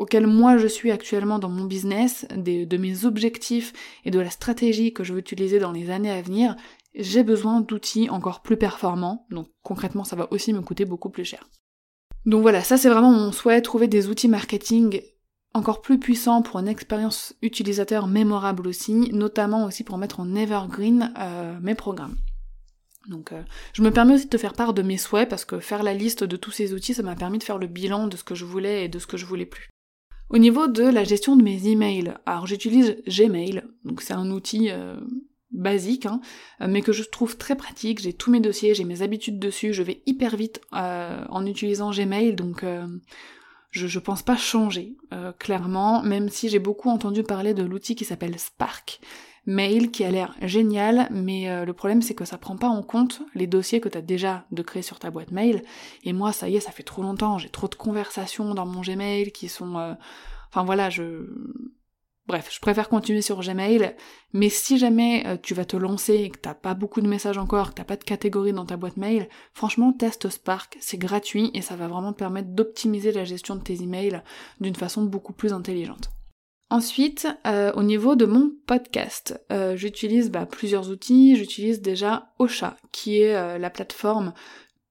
auquel 0.00 0.26
moi 0.26 0.56
je 0.56 0.66
suis 0.66 0.90
actuellement 0.90 1.38
dans 1.38 1.50
mon 1.50 1.64
business, 1.64 2.26
de 2.34 2.76
mes 2.78 3.04
objectifs 3.04 3.74
et 4.06 4.10
de 4.10 4.18
la 4.18 4.30
stratégie 4.30 4.94
que 4.94 5.04
je 5.04 5.12
veux 5.12 5.18
utiliser 5.18 5.58
dans 5.58 5.72
les 5.72 5.90
années 5.90 6.10
à 6.10 6.22
venir, 6.22 6.56
j'ai 6.94 7.22
besoin 7.22 7.60
d'outils 7.60 8.08
encore 8.08 8.40
plus 8.40 8.56
performants, 8.56 9.26
donc 9.30 9.48
concrètement 9.62 10.04
ça 10.04 10.16
va 10.16 10.26
aussi 10.30 10.54
me 10.54 10.62
coûter 10.62 10.86
beaucoup 10.86 11.10
plus 11.10 11.26
cher. 11.26 11.48
Donc 12.24 12.40
voilà, 12.40 12.62
ça 12.62 12.78
c'est 12.78 12.88
vraiment 12.88 13.12
mon 13.12 13.30
souhait, 13.30 13.60
trouver 13.60 13.88
des 13.88 14.08
outils 14.08 14.28
marketing 14.28 15.02
encore 15.52 15.80
plus 15.80 15.98
puissants 15.98 16.42
pour 16.42 16.60
une 16.60 16.68
expérience 16.68 17.34
utilisateur 17.42 18.06
mémorable 18.06 18.68
aussi, 18.68 18.94
notamment 19.12 19.64
aussi 19.64 19.84
pour 19.84 19.98
mettre 19.98 20.20
en 20.20 20.34
evergreen 20.34 21.12
euh, 21.18 21.58
mes 21.60 21.74
programmes. 21.74 22.16
Donc 23.08 23.32
euh, 23.32 23.42
je 23.72 23.82
me 23.82 23.90
permets 23.90 24.14
aussi 24.14 24.26
de 24.26 24.30
te 24.30 24.38
faire 24.38 24.52
part 24.52 24.74
de 24.74 24.82
mes 24.82 24.98
souhaits 24.98 25.28
parce 25.28 25.44
que 25.44 25.58
faire 25.58 25.82
la 25.82 25.94
liste 25.94 26.22
de 26.22 26.36
tous 26.36 26.52
ces 26.52 26.72
outils, 26.74 26.94
ça 26.94 27.02
m'a 27.02 27.16
permis 27.16 27.38
de 27.38 27.44
faire 27.44 27.58
le 27.58 27.66
bilan 27.66 28.06
de 28.06 28.16
ce 28.16 28.24
que 28.24 28.34
je 28.34 28.44
voulais 28.44 28.84
et 28.84 28.88
de 28.88 28.98
ce 28.98 29.06
que 29.06 29.16
je 29.16 29.26
voulais 29.26 29.46
plus. 29.46 29.68
Au 30.28 30.38
niveau 30.38 30.68
de 30.68 30.84
la 30.84 31.02
gestion 31.02 31.34
de 31.34 31.42
mes 31.42 31.66
emails, 31.66 32.14
alors 32.24 32.46
j'utilise 32.46 33.02
Gmail, 33.08 33.64
donc 33.84 34.00
c'est 34.00 34.12
un 34.12 34.30
outil 34.30 34.70
euh, 34.70 34.94
basique, 35.50 36.06
hein, 36.06 36.20
mais 36.60 36.82
que 36.82 36.92
je 36.92 37.02
trouve 37.02 37.36
très 37.36 37.56
pratique. 37.56 37.98
J'ai 37.98 38.12
tous 38.12 38.30
mes 38.30 38.38
dossiers, 38.38 38.76
j'ai 38.76 38.84
mes 38.84 39.02
habitudes 39.02 39.40
dessus, 39.40 39.72
je 39.72 39.82
vais 39.82 40.02
hyper 40.06 40.36
vite 40.36 40.60
en 40.70 41.46
utilisant 41.46 41.90
Gmail, 41.90 42.36
donc 42.36 42.64
je, 43.70 43.86
je 43.86 43.98
pense 43.98 44.22
pas 44.22 44.36
changer, 44.36 44.96
clairement, 45.38 46.02
même 46.02 46.28
si 46.28 46.48
j'ai 46.48 46.58
beaucoup 46.58 46.90
entendu 46.90 47.22
parler 47.22 47.54
de 47.54 47.62
l'outil 47.62 47.94
qui 47.94 48.04
s'appelle 48.04 48.38
Spark, 48.38 49.00
mail 49.46 49.90
qui 49.90 50.04
a 50.04 50.10
l'air 50.10 50.34
génial, 50.42 51.08
mais 51.10 51.48
euh, 51.48 51.64
le 51.64 51.72
problème 51.72 52.02
c'est 52.02 52.14
que 52.14 52.24
ça 52.24 52.38
prend 52.38 52.56
pas 52.56 52.68
en 52.68 52.82
compte 52.82 53.22
les 53.34 53.46
dossiers 53.46 53.80
que 53.80 53.88
tu 53.88 53.98
as 53.98 54.02
déjà 54.02 54.44
de 54.52 54.62
créer 54.62 54.82
sur 54.82 54.98
ta 54.98 55.10
boîte 55.10 55.30
mail. 55.30 55.62
Et 56.04 56.12
moi, 56.12 56.32
ça 56.32 56.48
y 56.48 56.56
est, 56.56 56.60
ça 56.60 56.70
fait 56.70 56.82
trop 56.82 57.02
longtemps, 57.02 57.38
j'ai 57.38 57.48
trop 57.48 57.68
de 57.68 57.74
conversations 57.74 58.54
dans 58.54 58.66
mon 58.66 58.80
Gmail 58.80 59.32
qui 59.32 59.48
sont... 59.48 59.78
Euh, 59.78 59.94
enfin 60.50 60.64
voilà, 60.64 60.90
je... 60.90 61.26
Bref, 62.30 62.48
je 62.52 62.60
préfère 62.60 62.88
continuer 62.88 63.22
sur 63.22 63.40
Gmail, 63.40 63.96
mais 64.32 64.50
si 64.50 64.78
jamais 64.78 65.24
euh, 65.26 65.36
tu 65.36 65.52
vas 65.52 65.64
te 65.64 65.76
lancer 65.76 66.14
et 66.14 66.30
que 66.30 66.38
t'as 66.38 66.54
pas 66.54 66.74
beaucoup 66.74 67.00
de 67.00 67.08
messages 67.08 67.38
encore, 67.38 67.70
que 67.70 67.74
t'as 67.74 67.84
pas 67.84 67.96
de 67.96 68.04
catégorie 68.04 68.52
dans 68.52 68.64
ta 68.64 68.76
boîte 68.76 68.98
mail, 68.98 69.28
franchement 69.52 69.92
teste 69.92 70.28
Spark, 70.28 70.76
c'est 70.78 70.96
gratuit 70.96 71.50
et 71.54 71.60
ça 71.60 71.74
va 71.74 71.88
vraiment 71.88 72.12
te 72.12 72.18
permettre 72.18 72.50
d'optimiser 72.50 73.10
la 73.10 73.24
gestion 73.24 73.56
de 73.56 73.62
tes 73.62 73.82
emails 73.82 74.22
d'une 74.60 74.76
façon 74.76 75.02
beaucoup 75.02 75.32
plus 75.32 75.52
intelligente. 75.52 76.10
Ensuite, 76.70 77.26
euh, 77.48 77.72
au 77.72 77.82
niveau 77.82 78.14
de 78.14 78.26
mon 78.26 78.52
podcast, 78.64 79.44
euh, 79.50 79.74
j'utilise 79.74 80.30
bah, 80.30 80.46
plusieurs 80.46 80.88
outils. 80.88 81.34
J'utilise 81.34 81.80
déjà 81.80 82.30
Ocha, 82.38 82.76
qui 82.92 83.22
est 83.22 83.58
la 83.58 83.70
plateforme 83.70 84.34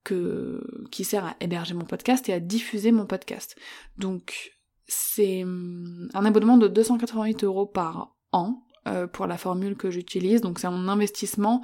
qui 0.03 1.03
sert 1.05 1.23
à 1.23 1.35
héberger 1.39 1.73
mon 1.73 1.85
podcast 1.85 2.27
et 2.27 2.33
à 2.33 2.41
diffuser 2.41 2.91
mon 2.91 3.05
podcast. 3.05 3.55
Donc, 3.97 4.58
c'est 4.89 5.43
hum, 5.43 6.09
un 6.13 6.25
abonnement 6.25 6.57
de 6.57 6.67
288 6.67 7.43
euros 7.43 7.65
par 7.65 8.15
an 8.31 8.63
pour 9.13 9.27
la 9.27 9.37
formule 9.37 9.75
que 9.75 9.91
j'utilise. 9.91 10.41
Donc, 10.41 10.57
c'est 10.57 10.65
un 10.65 10.87
investissement 10.87 11.61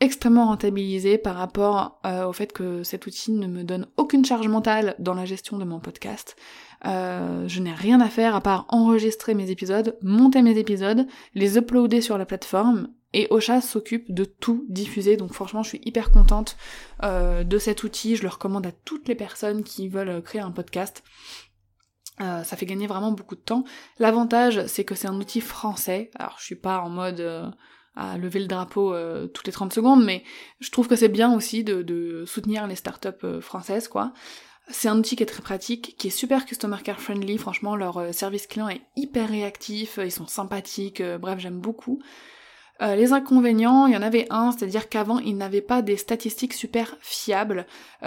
extrêmement 0.00 0.48
rentabilisé 0.48 1.16
par 1.16 1.36
rapport 1.36 2.02
au 2.04 2.32
fait 2.34 2.52
que 2.52 2.82
cet 2.82 3.06
outil 3.06 3.32
ne 3.32 3.46
me 3.46 3.62
donne 3.62 3.86
aucune 3.96 4.24
charge 4.24 4.48
mentale 4.48 4.94
dans 4.98 5.14
la 5.14 5.24
gestion 5.24 5.56
de 5.56 5.64
mon 5.64 5.80
podcast. 5.80 6.36
Euh, 6.84 7.46
je 7.46 7.60
n'ai 7.60 7.72
rien 7.72 8.00
à 8.00 8.08
faire 8.08 8.34
à 8.34 8.40
part 8.40 8.66
enregistrer 8.68 9.34
mes 9.34 9.50
épisodes, 9.50 9.96
monter 10.02 10.42
mes 10.42 10.58
épisodes, 10.58 11.06
les 11.34 11.56
uploader 11.56 12.00
sur 12.00 12.18
la 12.18 12.26
plateforme 12.26 12.88
et 13.12 13.28
Ocha 13.30 13.60
s'occupe 13.60 14.12
de 14.12 14.24
tout 14.24 14.64
diffuser, 14.68 15.16
donc 15.16 15.32
franchement 15.32 15.62
je 15.62 15.68
suis 15.68 15.80
hyper 15.84 16.10
contente 16.10 16.56
euh, 17.02 17.44
de 17.44 17.58
cet 17.58 17.84
outil, 17.84 18.16
je 18.16 18.22
le 18.22 18.28
recommande 18.28 18.66
à 18.66 18.72
toutes 18.72 19.06
les 19.06 19.14
personnes 19.14 19.62
qui 19.62 19.88
veulent 19.88 20.22
créer 20.22 20.40
un 20.40 20.50
podcast. 20.50 21.04
Euh, 22.20 22.44
ça 22.44 22.56
fait 22.56 22.66
gagner 22.66 22.86
vraiment 22.86 23.12
beaucoup 23.12 23.34
de 23.34 23.40
temps. 23.40 23.64
L'avantage 23.98 24.66
c'est 24.66 24.84
que 24.84 24.94
c'est 24.94 25.08
un 25.08 25.16
outil 25.16 25.40
français, 25.40 26.10
alors 26.14 26.36
je 26.38 26.44
suis 26.44 26.56
pas 26.56 26.80
en 26.80 26.90
mode 26.90 27.52
à 27.96 28.18
lever 28.18 28.40
le 28.40 28.46
drapeau 28.46 28.94
toutes 29.28 29.46
les 29.46 29.52
30 29.52 29.72
secondes, 29.72 30.04
mais 30.04 30.22
je 30.60 30.70
trouve 30.70 30.88
que 30.88 30.96
c'est 30.96 31.08
bien 31.08 31.34
aussi 31.34 31.64
de, 31.64 31.82
de 31.82 32.24
soutenir 32.26 32.66
les 32.66 32.76
startups 32.76 33.40
françaises 33.40 33.88
quoi. 33.88 34.12
C'est 34.68 34.88
un 34.88 34.98
outil 34.98 35.16
qui 35.16 35.22
est 35.22 35.26
très 35.26 35.42
pratique, 35.42 35.96
qui 35.98 36.08
est 36.08 36.10
super 36.10 36.46
customer 36.46 36.78
care 36.84 37.00
friendly, 37.00 37.36
franchement 37.36 37.74
leur 37.74 37.98
euh, 37.98 38.12
service 38.12 38.46
client 38.46 38.68
est 38.68 38.82
hyper 38.96 39.28
réactif, 39.28 39.98
euh, 39.98 40.06
ils 40.06 40.12
sont 40.12 40.26
sympathiques, 40.26 41.00
euh, 41.00 41.18
bref 41.18 41.38
j'aime 41.40 41.60
beaucoup. 41.60 42.00
Les 42.82 43.12
inconvénients, 43.12 43.86
il 43.86 43.94
y 43.94 43.96
en 43.96 44.02
avait 44.02 44.26
un, 44.30 44.52
c'est-à-dire 44.52 44.88
qu'avant 44.88 45.18
ils 45.18 45.36
n'avaient 45.36 45.60
pas 45.60 45.82
des 45.82 45.96
statistiques 45.96 46.52
super 46.52 46.96
fiables, 47.00 47.66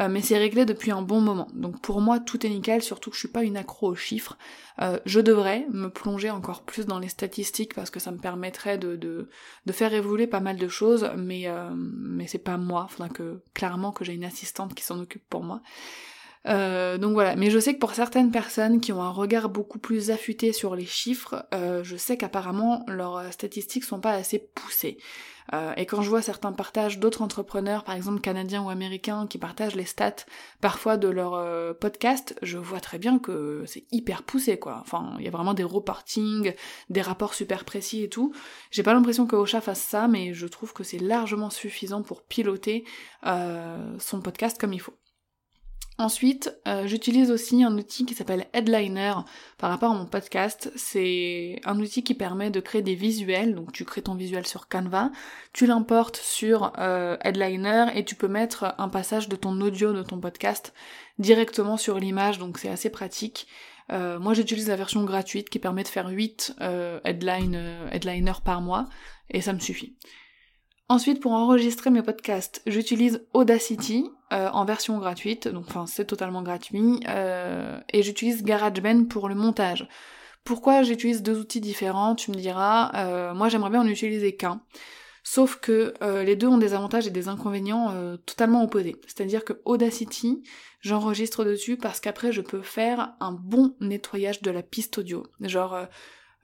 mais 0.09 0.21
c'est 0.21 0.37
réglé 0.37 0.65
depuis 0.65 0.91
un 0.91 1.01
bon 1.01 1.21
moment. 1.21 1.47
Donc 1.53 1.81
pour 1.81 2.01
moi 2.01 2.19
tout 2.19 2.45
est 2.45 2.49
nickel, 2.49 2.81
surtout 2.81 3.09
que 3.09 3.15
je 3.15 3.21
suis 3.21 3.29
pas 3.29 3.43
une 3.43 3.57
accro 3.57 3.87
aux 3.87 3.95
chiffres. 3.95 4.37
je 5.05 5.19
devrais 5.19 5.65
me 5.71 5.89
plonger 5.89 6.29
encore 6.29 6.63
plus 6.63 6.85
dans 6.85 6.99
les 6.99 7.07
statistiques 7.07 7.73
parce 7.73 7.89
que 7.89 7.99
ça 7.99 8.11
me 8.11 8.17
permettrait 8.17 8.77
de, 8.77 8.95
de, 8.95 9.29
de 9.65 9.71
faire 9.71 9.93
évoluer 9.93 10.27
pas 10.27 10.41
mal 10.41 10.57
de 10.57 10.67
choses, 10.67 11.09
mais, 11.15 11.47
mais 11.75 12.27
c'est 12.27 12.37
pas 12.37 12.57
moi, 12.57 12.87
faudra 12.89 13.09
que 13.09 13.41
clairement 13.53 13.91
que 13.91 14.03
j'ai 14.03 14.13
une 14.13 14.25
assistante 14.25 14.73
qui 14.75 14.83
s'en 14.83 14.99
occupe 14.99 15.27
pour 15.29 15.43
moi. 15.43 15.61
Euh, 16.47 16.97
donc 16.97 17.13
voilà, 17.13 17.35
mais 17.35 17.49
je 17.49 17.59
sais 17.59 17.73
que 17.73 17.79
pour 17.79 17.93
certaines 17.93 18.31
personnes 18.31 18.79
qui 18.79 18.91
ont 18.91 19.01
un 19.01 19.09
regard 19.09 19.49
beaucoup 19.49 19.79
plus 19.79 20.11
affûté 20.11 20.53
sur 20.53 20.75
les 20.75 20.85
chiffres, 20.85 21.45
euh, 21.53 21.83
je 21.83 21.95
sais 21.95 22.17
qu'apparemment 22.17 22.83
leurs 22.87 23.31
statistiques 23.33 23.83
sont 23.83 23.99
pas 23.99 24.11
assez 24.11 24.39
poussées. 24.39 24.97
Euh, 25.53 25.73
et 25.77 25.85
quand 25.85 26.01
je 26.01 26.09
vois 26.09 26.23
certains 26.23 26.51
partages 26.51 26.99
d'autres 26.99 27.21
entrepreneurs, 27.21 27.83
par 27.83 27.95
exemple 27.95 28.19
canadiens 28.19 28.63
ou 28.63 28.69
américains, 28.69 29.27
qui 29.27 29.37
partagent 29.37 29.75
les 29.75 29.85
stats 29.85 30.25
parfois 30.59 30.97
de 30.97 31.07
leur 31.07 31.77
podcast, 31.77 32.35
je 32.41 32.57
vois 32.57 32.79
très 32.79 32.97
bien 32.97 33.19
que 33.19 33.63
c'est 33.67 33.85
hyper 33.91 34.23
poussé 34.23 34.57
quoi. 34.57 34.79
Enfin, 34.81 35.15
il 35.19 35.25
y 35.25 35.27
a 35.27 35.31
vraiment 35.31 35.53
des 35.53 35.63
reportings, 35.63 36.53
des 36.89 37.01
rapports 37.01 37.35
super 37.35 37.63
précis 37.63 38.03
et 38.03 38.09
tout. 38.09 38.33
J'ai 38.71 38.83
pas 38.83 38.93
l'impression 38.93 39.27
que 39.27 39.35
Ocha 39.35 39.61
fasse 39.61 39.81
ça, 39.81 40.07
mais 40.07 40.33
je 40.33 40.47
trouve 40.47 40.73
que 40.73 40.83
c'est 40.83 40.99
largement 40.99 41.51
suffisant 41.51 42.01
pour 42.01 42.23
piloter 42.23 42.83
son 43.23 44.21
podcast 44.21 44.59
comme 44.59 44.73
il 44.73 44.81
faut. 44.81 44.95
Ensuite, 45.97 46.53
euh, 46.67 46.87
j'utilise 46.87 47.31
aussi 47.31 47.63
un 47.63 47.77
outil 47.77 48.05
qui 48.05 48.15
s'appelle 48.15 48.47
Headliner 48.51 49.13
par 49.57 49.69
rapport 49.69 49.93
à 49.93 49.95
mon 49.95 50.05
podcast. 50.05 50.69
C'est 50.75 51.61
un 51.63 51.79
outil 51.79 52.03
qui 52.03 52.13
permet 52.13 52.49
de 52.51 52.59
créer 52.59 52.81
des 52.81 52.95
visuels. 52.95 53.55
Donc 53.55 53.71
tu 53.71 53.85
crées 53.85 54.01
ton 54.01 54.15
visuel 54.15 54.45
sur 54.45 54.67
Canva, 54.67 55.11
tu 55.53 55.65
l'importes 55.65 56.17
sur 56.17 56.73
euh, 56.79 57.15
Headliner 57.21 57.85
et 57.95 58.03
tu 58.03 58.15
peux 58.15 58.27
mettre 58.27 58.75
un 58.77 58.89
passage 58.89 59.29
de 59.29 59.37
ton 59.37 59.61
audio 59.61 59.93
de 59.93 60.03
ton 60.03 60.19
podcast 60.19 60.73
directement 61.17 61.77
sur 61.77 61.97
l'image. 61.97 62.39
Donc 62.39 62.57
c'est 62.57 62.69
assez 62.69 62.89
pratique. 62.89 63.47
Euh, 63.93 64.19
moi 64.19 64.33
j'utilise 64.33 64.67
la 64.67 64.75
version 64.75 65.05
gratuite 65.05 65.49
qui 65.49 65.59
permet 65.59 65.83
de 65.83 65.87
faire 65.87 66.09
8 66.09 66.57
headline, 67.05 67.87
headliners 67.91 68.41
par 68.43 68.59
mois 68.59 68.89
et 69.29 69.39
ça 69.39 69.53
me 69.53 69.59
suffit. 69.59 69.95
Ensuite, 70.87 71.19
pour 71.19 71.31
enregistrer 71.31 71.89
mes 71.89 72.03
podcasts, 72.03 72.61
j'utilise 72.67 73.25
Audacity 73.33 74.05
euh, 74.31 74.49
en 74.49 74.65
version 74.65 74.99
gratuite, 74.99 75.47
donc 75.47 75.65
enfin 75.67 75.87
c'est 75.87 76.05
totalement 76.05 76.43
gratuit, 76.43 76.99
euh, 77.07 77.79
et 77.91 78.03
j'utilise 78.03 78.43
GarageBand 78.43 79.05
pour 79.05 79.27
le 79.27 79.33
montage. 79.33 79.87
Pourquoi 80.43 80.83
j'utilise 80.83 81.23
deux 81.23 81.39
outils 81.39 81.59
différents, 81.59 82.13
tu 82.13 82.29
me 82.29 82.35
diras, 82.35 82.91
euh, 82.95 83.33
moi 83.33 83.49
j'aimerais 83.49 83.71
bien 83.71 83.81
en 83.81 83.87
utiliser 83.87 84.35
qu'un. 84.35 84.61
Sauf 85.23 85.55
que 85.55 85.95
les 86.23 86.35
deux 86.35 86.45
ont 86.45 86.59
des 86.59 86.75
avantages 86.75 87.07
et 87.07 87.09
des 87.09 87.29
inconvénients 87.29 87.91
totalement 88.27 88.63
opposés. 88.63 88.95
C'est-à-dire 89.07 89.43
que 89.43 89.59
Audacity, 89.65 90.43
j'enregistre 90.81 91.43
dessus 91.43 91.77
parce 91.77 91.99
qu'après 91.99 92.31
je 92.31 92.41
peux 92.41 92.61
faire 92.61 93.15
un 93.19 93.31
bon 93.31 93.75
nettoyage 93.79 94.43
de 94.43 94.51
la 94.51 94.61
piste 94.61 94.99
audio. 94.99 95.23
Genre, 95.39 95.87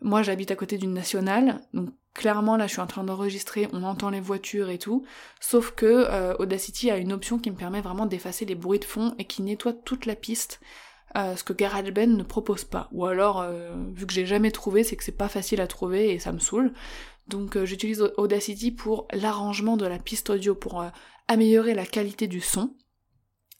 moi 0.02 0.24
j'habite 0.24 0.50
à 0.50 0.56
côté 0.56 0.80
d'une 0.80 0.96
nationale, 0.96 1.62
donc 1.76 1.92
clairement 2.14 2.58
là 2.58 2.68
je 2.68 2.74
suis 2.74 2.82
en 2.82 2.88
train 2.88 3.04
d'enregistrer, 3.04 3.68
on 3.74 3.84
entend 3.84 4.10
les 4.10 4.20
voitures 4.20 4.70
et 4.70 4.78
tout, 4.78 5.06
sauf 5.40 5.72
que 5.72 5.86
euh, 5.86 6.36
Audacity 6.40 6.92
a 6.92 6.98
une 6.98 7.14
option 7.14 7.40
qui 7.40 7.52
me 7.52 7.56
permet 7.56 7.82
vraiment 7.82 8.06
d'effacer 8.06 8.46
les 8.46 8.56
bruits 8.56 8.80
de 8.80 8.86
fond 8.86 9.16
et 9.18 9.26
qui 9.26 9.42
nettoie 9.42 9.74
toute 9.74 10.06
la 10.06 10.16
piste, 10.16 10.60
euh, 11.18 11.36
ce 11.36 11.44
que 11.44 11.54
GarageBand 11.54 12.08
ne 12.08 12.24
propose 12.24 12.64
pas. 12.64 12.88
Ou 12.94 13.06
alors, 13.06 13.42
euh, 13.42 13.74
vu 13.94 14.06
que 14.06 14.14
j'ai 14.14 14.26
jamais 14.26 14.52
trouvé, 14.52 14.84
c'est 14.84 14.96
que 14.96 15.04
c'est 15.04 15.12
pas 15.12 15.28
facile 15.28 15.60
à 15.60 15.68
trouver 15.68 16.12
et 16.12 16.20
ça 16.20 16.32
me 16.32 16.40
saoule. 16.40 16.74
Donc 17.28 17.62
j'utilise 17.64 18.02
Audacity 18.18 18.72
pour 18.72 19.08
l'arrangement 19.14 19.78
de 19.78 19.86
la 19.86 20.00
piste 20.00 20.30
audio, 20.30 20.56
pour 20.56 20.86
améliorer 21.28 21.74
la 21.74 21.86
qualité 21.86 22.28
du 22.28 22.42
son 22.42 22.74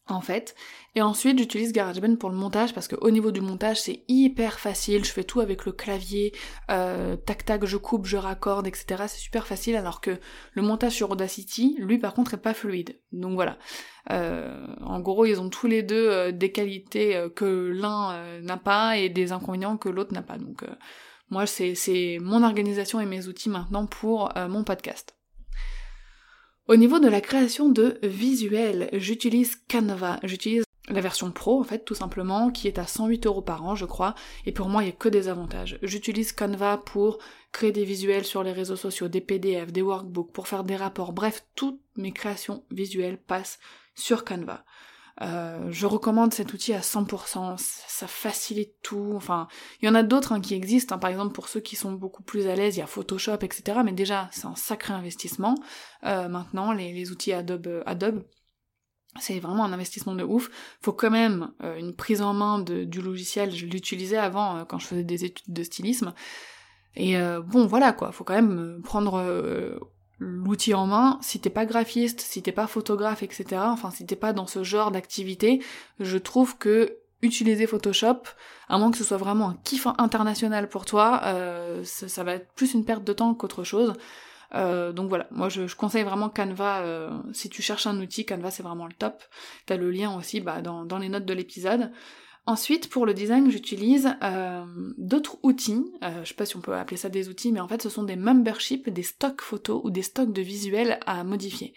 en 0.08 0.20
fait. 0.20 0.54
Et 0.94 1.02
ensuite, 1.02 1.38
j'utilise 1.38 1.72
GarageBand 1.72 2.16
pour 2.16 2.30
le 2.30 2.36
montage 2.36 2.74
parce 2.74 2.88
qu'au 2.88 3.10
niveau 3.10 3.30
du 3.30 3.40
montage, 3.40 3.80
c'est 3.80 4.02
hyper 4.08 4.58
facile. 4.58 5.04
Je 5.04 5.10
fais 5.10 5.24
tout 5.24 5.40
avec 5.40 5.64
le 5.64 5.72
clavier, 5.72 6.32
euh, 6.70 7.16
tac 7.16 7.44
tac, 7.44 7.64
je 7.64 7.76
coupe, 7.76 8.06
je 8.06 8.16
raccorde, 8.16 8.66
etc. 8.66 9.04
C'est 9.06 9.20
super 9.20 9.46
facile. 9.46 9.76
Alors 9.76 10.00
que 10.00 10.18
le 10.52 10.62
montage 10.62 10.92
sur 10.92 11.10
Audacity, 11.10 11.76
lui, 11.78 11.98
par 11.98 12.14
contre, 12.14 12.34
est 12.34 12.38
pas 12.38 12.54
fluide. 12.54 12.98
Donc 13.12 13.34
voilà. 13.34 13.58
Euh, 14.10 14.66
en 14.82 15.00
gros, 15.00 15.24
ils 15.24 15.40
ont 15.40 15.48
tous 15.48 15.68
les 15.68 15.82
deux 15.82 16.10
euh, 16.10 16.32
des 16.32 16.50
qualités 16.50 17.28
que 17.36 17.70
l'un 17.72 18.40
n'a 18.40 18.56
pas 18.56 18.98
et 18.98 19.08
des 19.08 19.32
inconvénients 19.32 19.76
que 19.76 19.88
l'autre 19.88 20.12
n'a 20.12 20.22
pas. 20.22 20.38
Donc 20.38 20.64
Moi, 21.30 21.46
c'est 21.46 22.18
mon 22.20 22.42
organisation 22.42 23.00
et 23.00 23.06
mes 23.06 23.28
outils 23.28 23.50
maintenant 23.50 23.86
pour 23.86 24.32
mon 24.48 24.64
podcast. 24.64 25.16
Au 26.72 26.76
niveau 26.76 27.00
de 27.00 27.08
la 27.08 27.20
création 27.20 27.68
de 27.68 27.98
visuels, 28.02 28.88
j'utilise 28.94 29.56
Canva. 29.70 30.18
J'utilise 30.22 30.64
la 30.88 31.02
version 31.02 31.30
pro 31.30 31.60
en 31.60 31.64
fait 31.64 31.84
tout 31.84 31.94
simplement 31.94 32.50
qui 32.50 32.66
est 32.66 32.78
à 32.78 32.86
108 32.86 33.26
euros 33.26 33.42
par 33.42 33.62
an 33.62 33.74
je 33.74 33.84
crois 33.84 34.14
et 34.46 34.52
pour 34.52 34.70
moi 34.70 34.82
il 34.82 34.86
n'y 34.86 34.92
a 34.92 34.96
que 34.96 35.10
des 35.10 35.28
avantages. 35.28 35.78
J'utilise 35.82 36.32
Canva 36.32 36.78
pour 36.78 37.18
créer 37.52 37.72
des 37.72 37.84
visuels 37.84 38.24
sur 38.24 38.42
les 38.42 38.52
réseaux 38.52 38.76
sociaux, 38.76 39.08
des 39.08 39.20
PDF, 39.20 39.70
des 39.70 39.82
workbooks, 39.82 40.32
pour 40.32 40.48
faire 40.48 40.64
des 40.64 40.76
rapports, 40.76 41.12
bref 41.12 41.44
toutes 41.56 41.82
mes 41.98 42.12
créations 42.12 42.64
visuelles 42.70 43.18
passent 43.18 43.58
sur 43.94 44.24
Canva. 44.24 44.64
Euh, 45.22 45.70
je 45.70 45.86
recommande 45.86 46.34
cet 46.34 46.52
outil 46.52 46.72
à 46.72 46.80
100%, 46.80 47.56
ça 47.56 48.06
facilite 48.06 48.74
tout, 48.82 49.12
enfin, 49.14 49.46
il 49.80 49.86
y 49.86 49.88
en 49.88 49.94
a 49.94 50.02
d'autres 50.02 50.32
hein, 50.32 50.40
qui 50.40 50.54
existent, 50.54 50.96
hein. 50.96 50.98
par 50.98 51.10
exemple 51.10 51.32
pour 51.32 51.48
ceux 51.48 51.60
qui 51.60 51.76
sont 51.76 51.92
beaucoup 51.92 52.24
plus 52.24 52.48
à 52.48 52.56
l'aise, 52.56 52.76
il 52.76 52.80
y 52.80 52.82
a 52.82 52.86
Photoshop, 52.86 53.38
etc., 53.42 53.80
mais 53.84 53.92
déjà 53.92 54.28
c'est 54.32 54.46
un 54.46 54.56
sacré 54.56 54.92
investissement, 54.92 55.54
euh, 56.04 56.28
maintenant 56.28 56.72
les, 56.72 57.10
outils 57.12 57.32
Adobe, 57.32 57.84
Adobe 57.86 58.24
c'est 59.20 59.38
vraiment 59.40 59.64
un 59.64 59.72
investissement 59.72 60.14
de 60.14 60.24
ouf. 60.24 60.50
Faut 60.80 60.92
quand 60.92 61.10
même 61.10 61.52
euh, 61.62 61.76
une 61.76 61.94
prise 61.94 62.22
en 62.22 62.32
main 62.32 62.60
du 62.60 63.00
logiciel. 63.00 63.50
Je 63.50 63.66
l'utilisais 63.66 64.16
avant 64.16 64.56
euh, 64.56 64.64
quand 64.64 64.78
je 64.78 64.86
faisais 64.86 65.04
des 65.04 65.24
études 65.24 65.52
de 65.52 65.62
stylisme. 65.62 66.14
Et 66.94 67.16
euh, 67.16 67.40
bon, 67.40 67.66
voilà 67.66 67.92
quoi. 67.92 68.12
Faut 68.12 68.24
quand 68.24 68.34
même 68.34 68.80
prendre 68.82 69.22
l'outil 70.22 70.74
en 70.74 70.86
main. 70.86 71.18
Si 71.22 71.40
t'es 71.40 71.50
pas 71.50 71.66
graphiste, 71.66 72.20
si 72.20 72.42
t'es 72.42 72.52
pas 72.52 72.66
photographe, 72.66 73.22
etc. 73.22 73.44
Enfin, 73.66 73.90
si 73.90 74.06
t'es 74.06 74.16
pas 74.16 74.32
dans 74.32 74.46
ce 74.46 74.62
genre 74.62 74.90
d'activité, 74.90 75.62
je 76.00 76.18
trouve 76.18 76.56
que 76.58 76.98
utiliser 77.22 77.66
Photoshop, 77.66 78.22
à 78.68 78.78
moins 78.78 78.90
que 78.90 78.98
ce 78.98 79.04
soit 79.04 79.16
vraiment 79.16 79.50
un 79.50 79.56
kiff 79.62 79.86
international 79.98 80.68
pour 80.68 80.84
toi, 80.84 81.20
ça, 81.84 82.08
ça, 82.08 82.24
va 82.24 82.34
être 82.34 82.52
plus 82.54 82.74
une 82.74 82.84
perte 82.84 83.04
de 83.04 83.12
temps 83.12 83.32
qu'autre 83.34 83.62
chose. 83.62 83.94
Euh, 84.54 84.92
donc 84.92 85.08
voilà, 85.08 85.26
moi 85.30 85.48
je, 85.48 85.74
conseille 85.74 86.04
vraiment 86.04 86.28
Canva, 86.28 86.80
euh, 86.80 87.10
si 87.32 87.48
tu 87.48 87.62
cherches 87.62 87.86
un 87.86 87.98
outil, 87.98 88.26
Canva 88.26 88.50
c'est 88.50 88.62
vraiment 88.62 88.86
le 88.86 88.92
top. 88.92 89.22
T'as 89.66 89.76
le 89.76 89.90
lien 89.90 90.14
aussi 90.16 90.40
bah, 90.40 90.60
dans 90.60 90.98
les 90.98 91.08
notes 91.08 91.24
de 91.24 91.34
l'épisode. 91.34 91.90
Ensuite, 92.44 92.90
pour 92.90 93.06
le 93.06 93.14
design, 93.14 93.50
j'utilise 93.50 94.14
euh, 94.22 94.64
d'autres 94.98 95.38
outils. 95.44 95.84
je 96.02 96.28
sais 96.28 96.34
pas 96.34 96.44
si 96.44 96.56
on 96.56 96.60
peut 96.60 96.74
appeler 96.74 96.96
ça 96.96 97.08
des 97.08 97.28
outils, 97.28 97.52
mais 97.52 97.60
en 97.60 97.68
fait, 97.68 97.82
ce 97.82 97.88
sont 97.88 98.02
des 98.02 98.16
memberships, 98.16 98.88
des 98.90 99.04
stocks 99.04 99.40
photos 99.40 99.80
ou 99.84 99.90
des 99.90 100.02
stocks 100.02 100.32
de 100.32 100.42
visuels 100.42 100.98
à 101.06 101.22
modifier. 101.22 101.72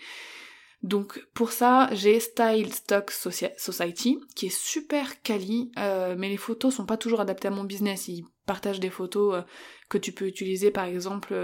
Donc 0.81 1.23
pour 1.33 1.51
ça, 1.51 1.89
j'ai 1.93 2.19
Style 2.19 2.73
Stock 2.73 3.11
Society, 3.11 4.19
qui 4.35 4.47
est 4.47 4.55
super 4.55 5.21
quali, 5.23 5.71
mais 5.75 6.29
les 6.29 6.37
photos 6.37 6.75
sont 6.75 6.85
pas 6.85 6.97
toujours 6.97 7.21
adaptées 7.21 7.47
à 7.47 7.51
mon 7.51 7.63
business. 7.63 8.07
Ils 8.07 8.25
partagent 8.45 8.79
des 8.79 8.91
photos 8.91 9.43
que 9.89 9.97
tu 9.97 10.11
peux 10.11 10.27
utiliser, 10.27 10.69
par 10.69 10.85
exemple, 10.85 11.35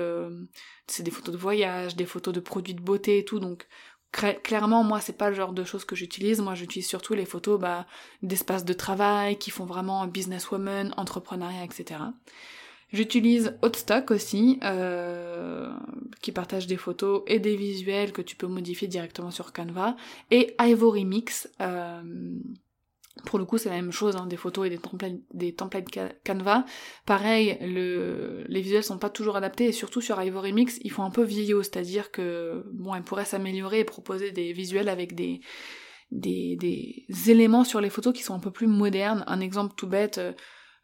c'est 0.86 1.04
des 1.04 1.12
photos 1.12 1.34
de 1.34 1.40
voyage, 1.40 1.96
des 1.96 2.06
photos 2.06 2.34
de 2.34 2.40
produits 2.40 2.76
de 2.76 2.82
beauté 2.82 3.18
et 3.18 3.26
tout, 3.26 3.40
donc 3.40 3.68
clairement 4.12 4.84
moi 4.84 5.00
c'est 5.00 5.18
pas 5.18 5.30
le 5.30 5.36
genre 5.36 5.54
de 5.54 5.64
choses 5.64 5.86
que 5.86 5.96
j'utilise, 5.96 6.42
moi 6.42 6.56
j'utilise 6.56 6.88
surtout 6.88 7.14
les 7.14 7.26
photos 7.26 7.60
bah, 7.60 7.86
d'espaces 8.22 8.66
de 8.66 8.74
travail 8.74 9.38
qui 9.38 9.52
font 9.52 9.66
vraiment 9.66 10.06
businesswoman, 10.08 10.94
entrepreneuriat, 10.98 11.64
etc. 11.64 12.00
J'utilise 12.94 13.58
Hotstock 13.62 14.12
aussi, 14.12 14.60
euh, 14.64 15.72
qui 16.22 16.34
partage 16.34 16.68
des 16.68 16.76
photos 16.76 17.24
et 17.26 17.40
des 17.40 17.56
visuels 17.56 18.12
que 18.12 18.22
tu 18.22 18.36
peux 18.36 18.48
modifier 18.48 18.90
directement 18.90 19.32
sur 19.32 19.54
Canva, 19.54 19.96
et 20.30 20.56
Ivory 20.60 21.06
Mix, 21.06 21.50
euh, 21.62 22.02
pour 23.26 23.40
le 23.40 23.46
coup, 23.46 23.58
c'est 23.58 23.70
la 23.70 23.76
même 23.76 23.92
chose, 23.92 24.16
hein, 24.16 24.26
des 24.26 24.38
photos 24.38 24.68
et 24.68 24.70
des 25.34 25.54
templates, 25.54 25.88
Canva. 26.26 26.66
Pareil, 27.06 27.58
le, 27.62 28.44
les 28.48 28.62
visuels 28.62 28.84
sont 28.84 28.98
pas 28.98 29.10
toujours 29.10 29.36
adaptés, 29.36 29.66
et 29.66 29.72
surtout 29.72 30.02
sur 30.02 30.22
Ivory 30.22 30.54
Mix, 30.54 30.80
ils 30.84 30.92
font 30.92 31.04
un 31.04 31.12
peu 31.12 31.24
vieillot, 31.24 31.64
c'est-à-dire 31.64 32.12
que, 32.12 32.66
bon, 32.74 32.96
ils 32.96 33.04
pourraient 33.04 33.26
s'améliorer 33.26 33.80
et 33.80 33.86
proposer 33.86 34.32
des 34.32 34.54
visuels 34.54 34.90
avec 34.90 35.16
des 35.16 35.42
éléments 37.28 37.64
sur 37.64 37.82
les 37.82 37.90
photos 37.90 38.14
qui 38.14 38.24
sont 38.24 38.34
un 38.34 38.40
peu 38.40 38.52
plus 38.52 38.68
modernes. 38.68 39.24
Un 39.28 39.40
exemple 39.40 39.74
tout 39.76 39.88
bête, 39.88 40.18
euh, 40.18 40.34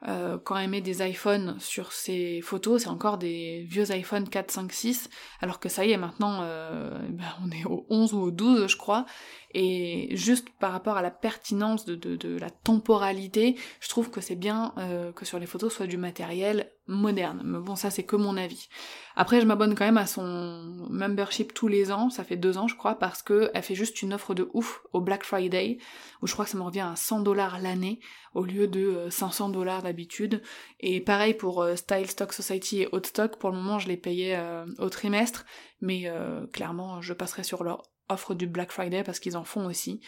euh, 0.08 0.38
quand 0.44 0.56
elle 0.58 0.70
met 0.70 0.82
des 0.82 1.02
iPhones 1.02 1.56
sur 1.60 1.92
ses 1.92 2.42
photos, 2.42 2.84
c'est 2.84 2.90
encore 2.90 3.18
des 3.18 3.66
vieux 3.68 3.90
iPhone 3.92 4.30
4, 4.30 4.52
5, 4.52 4.72
6, 4.72 5.10
alors 5.42 5.60
que 5.60 5.70
ça 5.70 5.86
y 5.86 5.92
est, 5.92 5.98
maintenant, 5.98 6.42
euh, 6.44 6.92
ben, 7.10 7.26
on 7.44 7.50
est 7.50 7.66
au 7.66 7.88
11 7.90 8.14
ou 8.14 8.20
au 8.20 8.32
12, 8.32 8.68
je 8.68 8.78
crois, 8.78 9.06
et 9.54 10.10
juste 10.16 10.50
par 10.60 10.72
rapport 10.72 10.98
à 10.98 11.02
la 11.02 11.12
pertinence 11.12 11.86
de, 11.86 12.38
la 12.38 12.50
temporalité, 12.50 13.56
je 13.80 13.88
trouve 13.88 14.10
que 14.10 14.20
c'est 14.20 14.36
bien 14.36 14.74
euh, 14.78 15.12
que 15.14 15.26
sur 15.26 15.40
les 15.40 15.46
photos 15.46 15.74
soit 15.74 15.88
du 15.88 15.98
matériel 15.98 16.72
moderne. 16.88 17.42
Mais 17.46 17.60
bon, 17.60 17.76
ça 17.76 17.90
c'est 17.90 18.04
que 18.04 18.18
mon 18.18 18.36
avis. 18.36 18.68
Après, 19.16 19.40
je 19.40 19.46
m'abonne 19.46 19.74
quand 19.74 19.86
même 19.86 19.98
à 19.98 20.06
son 20.06 20.88
membership 20.90 21.54
tous 21.54 21.68
les 21.68 21.92
ans, 21.92 22.10
ça 22.10 22.24
fait 22.24 22.36
deux 22.36 22.58
ans 22.58 22.68
je 22.68 22.76
crois, 22.76 22.96
parce 22.96 23.24
que 23.24 23.50
elle 23.54 23.64
fait 23.64 23.76
juste 23.76 24.02
une 24.02 24.14
offre 24.14 24.34
de 24.34 24.50
ouf 24.54 24.82
au 24.92 25.00
Black 25.00 25.24
Friday, 25.24 25.78
où 26.22 26.28
je 26.28 26.34
crois 26.34 26.46
que 26.46 26.52
ça 26.52 26.58
me 26.58 26.64
revient 26.64 26.82
à 26.82 26.96
100 26.96 27.22
dollars 27.22 27.60
l'année 27.62 28.00
au 28.34 28.44
lieu 28.44 28.68
de 28.68 29.08
500 29.10 29.50
euh, 29.50 29.54
dollars 29.54 29.82
d'habitude. 29.82 30.42
Et 30.82 31.00
pareil 31.00 31.34
pour 31.34 31.62
euh, 31.62 31.76
Style 31.76 32.10
Stock 32.10 32.34
Society 32.34 32.82
et 32.82 32.90
Hot 32.92 33.04
Stock, 33.06 33.38
pour 33.38 33.50
le 33.50 33.56
moment 33.56 33.80
je 33.80 33.88
les 33.88 33.98
payais 33.98 34.38
au 34.78 34.90
trimestre, 34.90 35.46
mais 35.82 36.12
clairement 36.52 37.02
je 37.02 37.14
passerai 37.14 37.44
sur 37.44 37.64
leur 37.64 37.84
offre 38.10 38.34
du 38.34 38.48
Black 38.48 38.72
Friday 38.72 39.04
parce 39.04 39.20
qu'ils 39.20 39.38
en 39.38 39.44
font 39.44 39.66
aussi. 39.66 40.02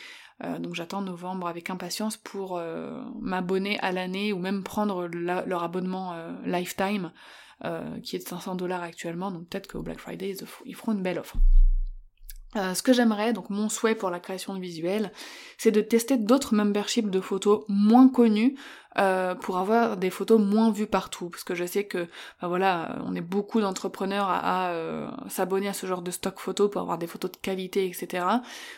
Euh, 0.44 0.58
donc 0.58 0.76
j'attends 0.76 1.02
novembre 1.02 1.48
avec 1.48 1.70
impatience 1.70 2.16
pour 2.16 2.58
euh, 2.58 3.02
m'abonner 3.20 3.78
à 3.80 3.92
l'année 3.92 4.32
ou 4.32 4.40
même 4.40 4.64
prendre 4.64 5.08
leur 5.08 5.64
abonnement 5.64 6.14
euh, 6.14 6.32
lifetime 6.46 7.12
qui 8.04 8.16
est 8.16 8.20
de 8.20 8.24
500 8.24 8.56
dollars 8.56 8.84
actuellement. 8.84 9.32
Donc 9.32 9.50
peut-être 9.50 9.70
qu'au 9.70 9.82
Black 9.82 10.00
Friday 10.00 10.34
ils, 10.66 10.76
feront 10.76 10.94
une 10.94 11.04
belle 11.04 11.20
offre. 11.20 11.36
ce 12.56 12.82
que 12.82 12.94
j'aimerais, 12.94 13.34
donc 13.34 13.50
mon 13.50 13.68
souhait 13.68 13.96
pour 13.96 14.10
la 14.10 14.22
création 14.22 14.56
de 14.56 14.62
visuels, 14.62 15.12
c'est 15.58 15.72
de 15.72 15.82
tester 15.82 16.16
d'autres 16.16 16.56
memberships 16.56 17.10
de 17.10 17.20
photos 17.20 17.66
moins 17.68 18.08
connus 18.08 18.58
euh, 19.00 19.34
pour 19.36 19.58
avoir 19.58 19.96
des 19.98 20.10
photos 20.10 20.42
moins 20.42 20.72
vues 20.72 20.88
partout. 20.88 21.30
Parce 21.30 21.44
que 21.44 21.56
je 21.56 21.64
sais 21.64 21.86
que 21.86 22.08
bah 22.42 22.48
voilà 22.48 22.98
on 23.06 23.16
est 23.16 23.22
beaucoup 23.22 23.62
d'entrepreneurs 23.62 24.28
à, 24.28 24.72
euh, 24.72 25.08
s'abonner 25.30 25.70
à 25.70 25.74
ce 25.74 25.86
genre 25.86 26.02
de 26.02 26.12
stock 26.12 26.40
photos 26.40 26.70
pour 26.70 26.82
avoir 26.82 26.98
des 26.98 27.08
photos 27.08 27.32
de 27.32 27.38
qualité 27.38 27.86
etc 27.86 28.26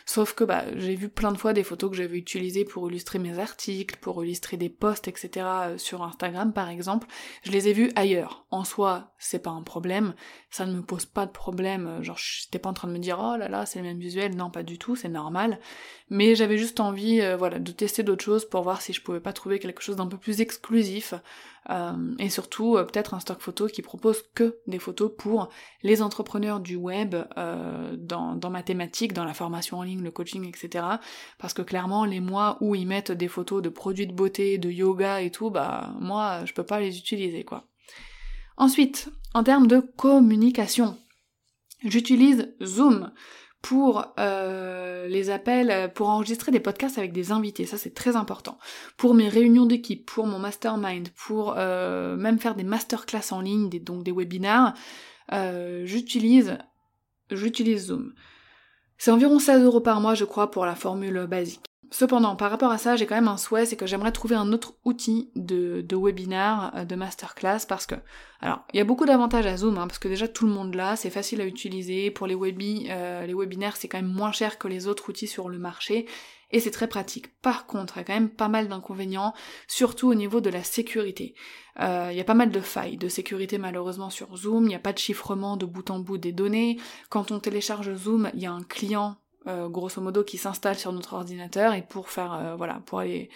sauf 0.06 0.34
que 0.34 0.44
bah 0.44 0.64
j'ai 0.76 0.94
vu 0.94 1.08
plein 1.08 1.32
de 1.32 1.38
fois 1.38 1.52
des 1.52 1.64
photos 1.64 1.90
que 1.90 1.96
j'avais 1.96 2.18
utilisées 2.18 2.64
pour 2.64 2.88
illustrer 2.88 3.18
mes 3.18 3.38
articles 3.38 3.96
pour 4.00 4.22
illustrer 4.24 4.56
des 4.56 4.68
posts 4.68 5.08
etc 5.08 5.46
euh, 5.46 5.78
sur 5.78 6.02
Instagram 6.02 6.52
par 6.52 6.68
exemple. 6.68 7.08
Je 7.42 7.50
les 7.50 7.68
ai 7.68 7.72
vues 7.72 7.90
ailleurs. 7.96 8.44
En 8.50 8.64
soi 8.64 9.14
c'est 9.18 9.42
pas 9.42 9.50
un 9.50 9.62
problème. 9.62 10.14
Ça 10.50 10.66
ne 10.66 10.74
me 10.74 10.82
pose 10.82 11.06
pas 11.06 11.26
de 11.26 11.32
problème. 11.32 12.02
Genre 12.02 12.18
j'étais 12.18 12.58
pas 12.58 12.68
en 12.68 12.74
train 12.74 12.88
de 12.88 12.92
me 12.92 12.98
dire 12.98 13.18
oh 13.20 13.36
là 13.36 13.48
là 13.48 13.66
c'est 13.66 13.80
le 13.80 13.86
même 13.86 13.98
visuel. 13.98 14.36
Non 14.36 14.50
pas 14.50 14.62
du 14.62 14.78
tout. 14.78 14.94
C'est 14.94 15.08
normal. 15.08 15.58
Mais 16.10 16.34
j'avais 16.34 16.58
juste 16.58 16.78
envie 16.78 17.20
voilà 17.38 17.58
de 17.58 17.72
tester 17.72 18.02
d'autres 18.02 18.24
choses 18.24 18.44
pour 18.44 18.62
voir 18.62 18.82
si 18.82 18.92
je 18.92 19.02
pouvais 19.02 19.20
pas 19.20 19.32
trouver 19.32 19.58
quelque 19.58 19.82
chose 19.82 19.96
un 20.02 20.11
plus 20.18 20.40
exclusif 20.40 21.14
euh, 21.70 22.14
et 22.18 22.28
surtout 22.28 22.76
euh, 22.76 22.84
peut-être 22.84 23.14
un 23.14 23.20
stock 23.20 23.40
photo 23.40 23.66
qui 23.66 23.82
propose 23.82 24.24
que 24.34 24.58
des 24.66 24.80
photos 24.80 25.12
pour 25.16 25.48
les 25.82 26.02
entrepreneurs 26.02 26.58
du 26.58 26.74
web 26.74 27.14
euh, 27.36 27.96
dans, 27.96 28.34
dans 28.34 28.50
ma 28.50 28.62
thématique, 28.62 29.12
dans 29.12 29.24
la 29.24 29.34
formation 29.34 29.78
en 29.78 29.82
ligne, 29.82 30.02
le 30.02 30.10
coaching, 30.10 30.48
etc. 30.48 30.84
Parce 31.38 31.54
que 31.54 31.62
clairement 31.62 32.04
les 32.04 32.20
mois 32.20 32.58
où 32.60 32.74
ils 32.74 32.86
mettent 32.86 33.12
des 33.12 33.28
photos 33.28 33.62
de 33.62 33.68
produits 33.68 34.06
de 34.06 34.12
beauté, 34.12 34.58
de 34.58 34.70
yoga 34.70 35.20
et 35.20 35.30
tout, 35.30 35.50
bah 35.50 35.94
moi 36.00 36.44
je 36.44 36.52
peux 36.52 36.64
pas 36.64 36.80
les 36.80 36.98
utiliser 36.98 37.44
quoi. 37.44 37.68
Ensuite, 38.56 39.08
en 39.34 39.44
termes 39.44 39.66
de 39.66 39.80
communication, 39.96 40.98
j'utilise 41.84 42.54
Zoom 42.62 43.12
pour 43.62 44.12
euh, 44.18 45.06
les 45.06 45.30
appels, 45.30 45.92
pour 45.94 46.10
enregistrer 46.10 46.50
des 46.50 46.60
podcasts 46.60 46.98
avec 46.98 47.12
des 47.12 47.30
invités, 47.30 47.64
ça 47.64 47.78
c'est 47.78 47.94
très 47.94 48.16
important. 48.16 48.58
Pour 48.96 49.14
mes 49.14 49.28
réunions 49.28 49.66
d'équipe, 49.66 50.04
pour 50.04 50.26
mon 50.26 50.40
mastermind, 50.40 51.08
pour 51.10 51.54
euh, 51.56 52.16
même 52.16 52.40
faire 52.40 52.56
des 52.56 52.64
masterclass 52.64 53.30
en 53.32 53.40
ligne, 53.40 53.70
donc 53.70 54.02
des 54.02 54.10
webinars, 54.10 54.74
euh, 55.32 55.86
j'utilise 55.86 56.58
j'utilise 57.30 57.86
Zoom. 57.86 58.12
C'est 58.98 59.12
environ 59.12 59.38
16 59.38 59.62
euros 59.62 59.80
par 59.80 60.00
mois 60.00 60.14
je 60.14 60.24
crois 60.24 60.50
pour 60.50 60.66
la 60.66 60.74
formule 60.74 61.26
basique. 61.30 61.71
Cependant, 61.92 62.36
par 62.36 62.50
rapport 62.50 62.70
à 62.70 62.78
ça, 62.78 62.96
j'ai 62.96 63.04
quand 63.04 63.14
même 63.14 63.28
un 63.28 63.36
souhait, 63.36 63.66
c'est 63.66 63.76
que 63.76 63.84
j'aimerais 63.84 64.12
trouver 64.12 64.34
un 64.34 64.50
autre 64.54 64.72
outil 64.86 65.30
de, 65.36 65.82
de 65.82 65.94
webinar, 65.94 66.74
euh, 66.74 66.84
de 66.86 66.94
masterclass, 66.96 67.66
parce 67.68 67.84
que, 67.84 67.96
alors, 68.40 68.60
il 68.72 68.78
y 68.78 68.80
a 68.80 68.84
beaucoup 68.84 69.04
d'avantages 69.04 69.44
à 69.44 69.58
Zoom, 69.58 69.76
hein, 69.76 69.86
parce 69.86 69.98
que 69.98 70.08
déjà 70.08 70.26
tout 70.26 70.46
le 70.46 70.52
monde 70.52 70.74
l'a, 70.74 70.96
c'est 70.96 71.10
facile 71.10 71.42
à 71.42 71.44
utiliser, 71.44 72.10
pour 72.10 72.26
les 72.26 72.34
webis, 72.34 72.86
euh, 72.88 73.26
les 73.26 73.34
webinaires 73.34 73.76
c'est 73.76 73.88
quand 73.88 73.98
même 73.98 74.10
moins 74.10 74.32
cher 74.32 74.56
que 74.56 74.68
les 74.68 74.88
autres 74.88 75.10
outils 75.10 75.26
sur 75.26 75.50
le 75.50 75.58
marché, 75.58 76.06
et 76.50 76.60
c'est 76.60 76.70
très 76.70 76.88
pratique. 76.88 77.38
Par 77.42 77.66
contre, 77.66 77.98
il 77.98 78.00
y 78.00 78.02
a 78.02 78.04
quand 78.04 78.14
même 78.14 78.30
pas 78.30 78.48
mal 78.48 78.68
d'inconvénients, 78.68 79.34
surtout 79.68 80.08
au 80.08 80.14
niveau 80.14 80.40
de 80.40 80.48
la 80.48 80.64
sécurité. 80.64 81.34
Euh, 81.78 82.08
il 82.10 82.16
y 82.16 82.20
a 82.20 82.24
pas 82.24 82.32
mal 82.32 82.50
de 82.50 82.60
failles 82.60 82.96
de 82.96 83.08
sécurité 83.08 83.58
malheureusement 83.58 84.08
sur 84.08 84.34
Zoom, 84.34 84.64
il 84.64 84.68
n'y 84.68 84.74
a 84.74 84.78
pas 84.78 84.94
de 84.94 84.98
chiffrement 84.98 85.58
de 85.58 85.66
bout 85.66 85.90
en 85.90 85.98
bout 85.98 86.16
des 86.16 86.32
données. 86.32 86.78
Quand 87.10 87.32
on 87.32 87.38
télécharge 87.38 87.94
Zoom, 87.94 88.30
il 88.32 88.40
y 88.40 88.46
a 88.46 88.52
un 88.52 88.62
client 88.62 89.16
euh, 89.46 89.68
grosso 89.68 90.00
modo 90.00 90.24
qui 90.24 90.38
s'installe 90.38 90.76
sur 90.76 90.92
notre 90.92 91.14
ordinateur. 91.14 91.74
Et 91.74 91.82
pour 91.82 92.10
faire 92.10 92.32
euh, 92.34 92.54
voilà 92.56 92.80
pour 92.86 93.00
aller 93.00 93.30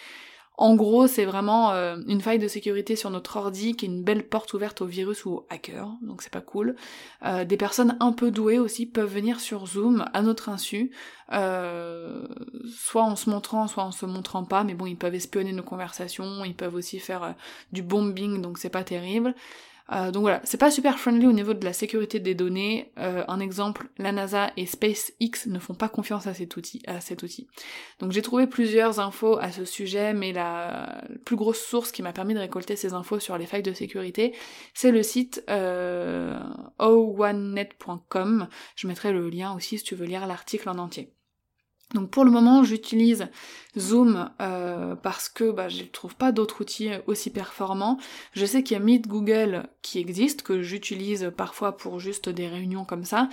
En 0.57 0.75
gros, 0.75 1.05
c'est 1.05 1.25
vraiment 1.25 1.71
euh, 1.71 1.97
une 2.07 2.19
faille 2.19 2.39
de 2.39 2.47
sécurité 2.47 2.95
sur 2.95 3.11
notre 3.11 3.37
ordi 3.37 3.75
qui 3.75 3.85
est 3.85 3.89
une 3.89 4.03
belle 4.03 4.27
porte 4.27 4.53
ouverte 4.55 4.81
aux 4.81 4.87
virus 4.87 5.25
ou 5.25 5.31
aux 5.33 5.47
hackers, 5.51 5.91
donc 6.01 6.23
c'est 6.23 6.33
pas 6.33 6.41
cool. 6.41 6.75
Euh, 7.23 7.45
des 7.45 7.57
personnes 7.57 7.95
un 7.99 8.11
peu 8.11 8.31
douées 8.31 8.57
aussi 8.57 8.87
peuvent 8.87 9.13
venir 9.13 9.39
sur 9.39 9.67
Zoom 9.67 10.05
à 10.13 10.23
notre 10.23 10.49
insu, 10.49 10.91
soit 11.29 13.03
en 13.03 13.15
se 13.15 13.29
montrant, 13.29 13.67
soit 13.67 13.83
en 13.83 13.91
se 13.91 14.07
montrant 14.07 14.45
pas, 14.45 14.63
mais 14.63 14.73
bon, 14.73 14.87
ils 14.87 14.97
peuvent 14.97 15.13
espionner 15.13 15.51
nos 15.51 15.61
conversations, 15.61 16.43
ils 16.43 16.55
peuvent 16.55 16.75
aussi 16.75 16.99
faire 16.99 17.35
du 17.71 17.83
bombing, 17.83 18.41
donc 18.41 18.57
c'est 18.57 18.69
pas 18.69 18.83
terrible. 18.83 19.35
Euh, 19.91 20.11
donc 20.11 20.21
voilà, 20.21 20.41
c'est 20.43 20.57
pas 20.57 20.71
super 20.71 20.99
friendly 20.99 21.27
au 21.27 21.31
niveau 21.31 21.53
de 21.53 21.63
la 21.63 21.73
sécurité 21.73 22.19
des 22.19 22.35
données. 22.35 22.91
Euh, 22.97 23.23
un 23.27 23.39
exemple, 23.39 23.89
la 23.97 24.11
NASA 24.11 24.51
et 24.57 24.65
SpaceX 24.65 25.47
ne 25.47 25.59
font 25.59 25.75
pas 25.75 25.89
confiance 25.89 26.27
à 26.27 26.33
cet 26.33 26.57
outil. 26.57 26.81
À 26.87 26.99
cet 26.99 27.23
outil. 27.23 27.47
Donc 27.99 28.11
j'ai 28.11 28.21
trouvé 28.21 28.47
plusieurs 28.47 28.99
infos 28.99 29.37
à 29.37 29.51
ce 29.51 29.65
sujet, 29.65 30.13
mais 30.13 30.33
la 30.33 31.01
plus 31.25 31.35
grosse 31.35 31.63
source 31.63 31.91
qui 31.91 32.01
m'a 32.01 32.13
permis 32.13 32.33
de 32.33 32.39
récolter 32.39 32.75
ces 32.75 32.93
infos 32.93 33.19
sur 33.19 33.37
les 33.37 33.45
failles 33.45 33.63
de 33.63 33.73
sécurité, 33.73 34.35
c'est 34.73 34.91
le 34.91 35.03
site 35.03 35.43
euh, 35.49 36.37
o1net.com. 36.79 38.47
Je 38.75 38.87
mettrai 38.87 39.13
le 39.13 39.29
lien 39.29 39.55
aussi 39.55 39.77
si 39.77 39.83
tu 39.83 39.95
veux 39.95 40.05
lire 40.05 40.27
l'article 40.27 40.69
en 40.69 40.77
entier. 40.77 41.16
Donc 41.93 42.09
pour 42.09 42.25
le 42.25 42.31
moment, 42.31 42.63
j'utilise 42.63 43.29
Zoom 43.77 44.29
euh, 44.41 44.95
parce 44.95 45.29
que 45.29 45.51
bah, 45.51 45.69
je 45.69 45.83
ne 45.83 45.87
trouve 45.87 46.15
pas 46.15 46.33
d'autres 46.33 46.61
outils 46.61 46.89
aussi 47.07 47.29
performants. 47.29 47.97
Je 48.33 48.45
sais 48.45 48.61
qu'il 48.61 48.75
y 48.75 48.79
a 48.79 48.83
Meet 48.83 49.07
Google 49.07 49.69
qui 49.81 49.99
existe, 49.99 50.41
que 50.41 50.61
j'utilise 50.61 51.31
parfois 51.37 51.77
pour 51.77 51.99
juste 51.99 52.27
des 52.27 52.47
réunions 52.47 52.83
comme 52.83 53.05
ça, 53.05 53.29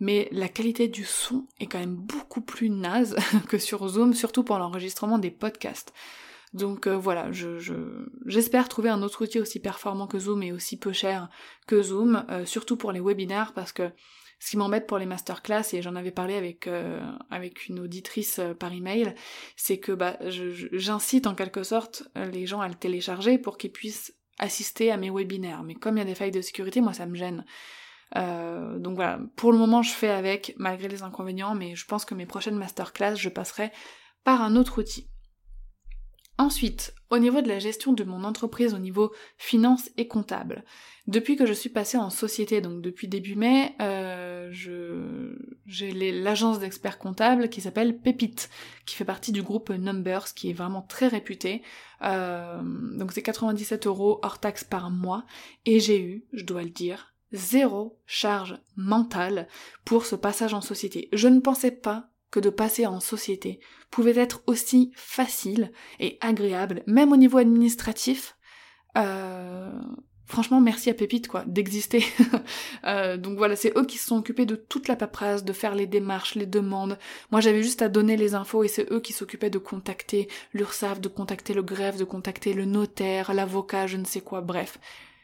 mais 0.00 0.28
la 0.32 0.48
qualité 0.48 0.86
du 0.86 1.04
son 1.04 1.46
est 1.60 1.66
quand 1.66 1.78
même 1.78 1.96
beaucoup 1.96 2.42
plus 2.42 2.68
naze 2.68 3.16
que 3.48 3.58
sur 3.58 3.88
Zoom, 3.88 4.12
surtout 4.12 4.44
pour 4.44 4.58
l'enregistrement 4.58 5.18
des 5.18 5.30
podcasts. 5.30 5.94
Donc 6.52 6.86
euh, 6.86 6.96
voilà, 6.96 7.30
j'espère 8.26 8.68
trouver 8.68 8.88
un 8.88 9.02
autre 9.02 9.24
outil 9.24 9.40
aussi 9.40 9.58
performant 9.58 10.06
que 10.06 10.20
Zoom 10.20 10.42
et 10.42 10.52
aussi 10.52 10.78
peu 10.78 10.92
cher 10.92 11.28
que 11.66 11.82
Zoom, 11.82 12.24
euh, 12.30 12.44
surtout 12.46 12.76
pour 12.76 12.92
les 12.92 13.00
webinaires 13.00 13.52
parce 13.54 13.72
que 13.72 13.90
ce 14.38 14.50
qui 14.50 14.56
m'embête 14.56 14.86
pour 14.86 14.98
les 14.98 15.06
masterclass, 15.06 15.72
et 15.72 15.82
j'en 15.82 15.96
avais 15.96 16.10
parlé 16.10 16.34
avec, 16.34 16.66
euh, 16.66 17.00
avec 17.30 17.66
une 17.68 17.80
auditrice 17.80 18.38
euh, 18.38 18.54
par 18.54 18.72
email, 18.72 19.14
c'est 19.56 19.78
que 19.78 19.92
bah, 19.92 20.18
j'incite 20.20 21.26
en 21.26 21.34
quelque 21.34 21.62
sorte 21.62 22.04
euh, 22.16 22.26
les 22.26 22.46
gens 22.46 22.60
à 22.60 22.68
le 22.68 22.74
télécharger 22.74 23.38
pour 23.38 23.56
qu'ils 23.56 23.72
puissent 23.72 24.14
assister 24.38 24.90
à 24.90 24.96
mes 24.96 25.10
webinaires. 25.10 25.62
Mais 25.62 25.74
comme 25.74 25.96
il 25.96 26.00
y 26.00 26.02
a 26.02 26.06
des 26.06 26.14
failles 26.14 26.30
de 26.30 26.40
sécurité, 26.40 26.80
moi 26.80 26.92
ça 26.92 27.06
me 27.06 27.14
gêne. 27.14 27.44
donc 28.14 28.96
voilà, 28.96 29.20
pour 29.36 29.52
le 29.52 29.58
moment 29.58 29.82
je 29.82 29.92
fais 29.92 30.10
avec, 30.10 30.54
malgré 30.58 30.88
les 30.88 31.02
inconvénients, 31.02 31.54
mais 31.54 31.74
je 31.76 31.86
pense 31.86 32.04
que 32.04 32.14
mes 32.14 32.26
prochaines 32.26 32.56
masterclass, 32.56 33.16
je 33.16 33.28
passerai 33.28 33.70
par 34.24 34.42
un 34.42 34.56
autre 34.56 34.78
outil. 34.78 35.08
Ensuite, 36.36 36.94
au 37.10 37.18
niveau 37.18 37.42
de 37.42 37.48
la 37.48 37.60
gestion 37.60 37.92
de 37.92 38.02
mon 38.02 38.24
entreprise 38.24 38.74
au 38.74 38.78
niveau 38.78 39.12
finance 39.38 39.88
et 39.96 40.08
comptable, 40.08 40.64
depuis 41.06 41.36
que 41.36 41.46
je 41.46 41.52
suis 41.52 41.68
passée 41.68 41.96
en 41.96 42.10
société, 42.10 42.60
donc 42.60 42.80
depuis 42.80 43.06
début 43.06 43.36
mai, 43.36 43.76
euh, 43.80 44.50
j'ai 45.66 45.92
l'agence 46.12 46.58
d'experts 46.58 46.98
comptables 46.98 47.50
qui 47.50 47.60
s'appelle 47.60 47.98
Pépite, 47.98 48.50
qui 48.84 48.96
fait 48.96 49.04
partie 49.04 49.30
du 49.30 49.42
groupe 49.42 49.70
Numbers, 49.70 50.34
qui 50.34 50.50
est 50.50 50.54
vraiment 50.54 50.82
très 50.82 51.06
réputé. 51.06 51.62
Euh, 52.02 52.60
donc 52.96 53.12
c'est 53.12 53.22
97 53.22 53.86
euros 53.86 54.18
hors 54.22 54.40
taxe 54.40 54.64
par 54.64 54.90
mois, 54.90 55.24
et 55.66 55.78
j'ai 55.78 56.00
eu, 56.00 56.24
je 56.32 56.44
dois 56.44 56.62
le 56.62 56.70
dire, 56.70 57.14
zéro 57.32 58.00
charge 58.06 58.58
mentale 58.76 59.46
pour 59.84 60.06
ce 60.06 60.16
passage 60.16 60.54
en 60.54 60.60
société. 60.60 61.08
Je 61.12 61.28
ne 61.28 61.40
pensais 61.40 61.70
pas 61.70 62.08
que 62.34 62.40
de 62.40 62.50
passer 62.50 62.84
en 62.84 62.98
société 62.98 63.60
pouvait 63.92 64.18
être 64.18 64.42
aussi 64.48 64.90
facile 64.96 65.70
et 66.00 66.18
agréable, 66.20 66.82
même 66.88 67.12
au 67.12 67.16
niveau 67.16 67.38
administratif. 67.38 68.36
Euh, 68.98 69.70
franchement, 70.26 70.60
merci 70.60 70.90
à 70.90 70.94
Pépite, 70.94 71.28
quoi, 71.28 71.44
d'exister. 71.46 72.04
Euh, 72.86 73.16
donc 73.16 73.38
voilà, 73.38 73.56
c'est 73.56 73.72
eux 73.78 73.86
qui 73.86 73.96
se 73.96 74.08
sont 74.08 74.18
occupés 74.18 74.44
de 74.44 74.56
toute 74.56 74.88
la 74.88 74.96
paperasse, 74.96 75.42
de 75.42 75.54
faire 75.54 75.74
les 75.74 75.86
démarches, 75.86 76.34
les 76.34 76.44
demandes. 76.44 76.98
Moi, 77.30 77.40
j'avais 77.40 77.62
juste 77.62 77.80
à 77.80 77.88
donner 77.88 78.18
les 78.18 78.34
infos 78.34 78.62
et 78.62 78.68
c'est 78.68 78.92
eux 78.92 79.00
qui 79.00 79.14
s'occupaient 79.14 79.48
de 79.48 79.56
contacter 79.56 80.28
l'URSSAF, 80.52 81.00
de 81.00 81.08
contacter 81.08 81.54
le 81.54 81.62
greffe, 81.62 81.96
de 81.96 82.04
contacter 82.04 82.52
le 82.52 82.66
notaire, 82.66 83.32
l'avocat, 83.32 83.86
je 83.86 83.96
ne 83.96 84.04
sais 84.04 84.20
quoi, 84.20 84.42
bref. 84.42 84.78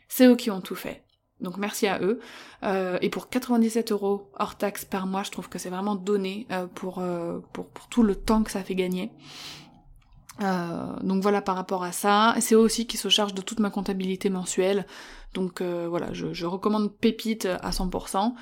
C'est 0.08 0.26
eux 0.26 0.36
qui 0.36 0.50
ont 0.50 0.62
tout 0.62 0.74
fait. 0.74 1.02
Donc 1.40 1.56
merci 1.56 1.86
à 1.86 2.00
eux. 2.00 2.20
Euh, 2.62 2.98
et 3.00 3.10
pour 3.10 3.28
97 3.28 3.92
euros 3.92 4.30
hors 4.38 4.56
taxe 4.56 4.84
par 4.84 5.06
mois, 5.06 5.22
je 5.22 5.30
trouve 5.30 5.48
que 5.48 5.58
c'est 5.58 5.70
vraiment 5.70 5.94
donné 5.94 6.46
euh, 6.50 6.66
pour, 6.66 6.98
euh, 6.98 7.40
pour, 7.52 7.66
pour, 7.66 7.88
tout 7.88 8.02
le 8.02 8.14
temps 8.14 8.42
que 8.42 8.50
ça 8.50 8.62
fait 8.62 8.74
gagner. 8.74 9.10
Donc 11.02 11.22
voilà 11.22 11.42
par 11.42 11.54
rapport 11.54 11.84
à 11.84 11.92
ça. 11.92 12.34
C'est 12.40 12.54
eux 12.54 12.58
aussi 12.58 12.86
qui 12.86 12.96
se 12.96 13.10
chargent 13.10 13.34
de 13.34 13.42
toute 13.42 13.60
ma 13.60 13.68
comptabilité 13.68 14.30
mensuelle. 14.30 14.86
Donc 15.34 15.60
euh, 15.60 15.86
voilà, 15.88 16.12
je, 16.12 16.46
recommande 16.46 16.92
Pépite 16.92 17.46
à 17.46 17.70
100%. 17.70 18.32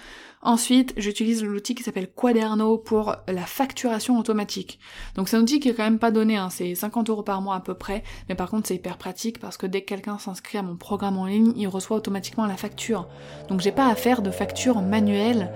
Ensuite, 0.41 0.95
j'utilise 0.97 1.45
l'outil 1.45 1.75
qui 1.75 1.83
s'appelle 1.83 2.11
Quaderno 2.11 2.79
pour 2.79 3.17
la 3.27 3.45
facturation 3.45 4.19
automatique. 4.19 4.79
Donc 5.15 5.29
c'est 5.29 5.37
un 5.37 5.43
outil 5.43 5.61
qui 5.61 5.69
est 5.69 5.75
quand 5.75 5.85
même 5.85 5.99
pas 5.99 6.11
donné, 6.11 6.37
hein, 6.37 6.49
c'est 6.49 6.75
50 6.75 7.11
euros 7.11 7.23
par 7.23 7.43
mois 7.43 7.57
à 7.57 7.61
peu 7.61 7.75
près, 7.75 8.05
mais 8.29 8.35
par 8.35 8.49
contre 8.49 8.69
c'est 8.69 8.77
hyper 8.77 8.97
pratique 8.97 9.39
parce 9.41 9.57
que 9.57 9.67
dès 9.67 9.83
que 9.83 9.87
quelqu'un 9.87 10.19
s'inscrit 10.19 10.59
à 10.59 10.63
mon 10.63 10.77
programme 10.77 11.19
en 11.19 11.27
ligne, 11.27 11.53
il 11.57 11.67
reçoit 11.67 11.97
automatiquement 11.97 12.47
la 12.47 12.57
facture. 12.57 13.09
Donc 13.49 13.61
j'ai 13.61 13.73
pas 13.73 13.89
à 13.89 13.95
faire 13.95 14.23
de 14.23 14.31
facture 14.31 14.81
manuelle 14.81 15.53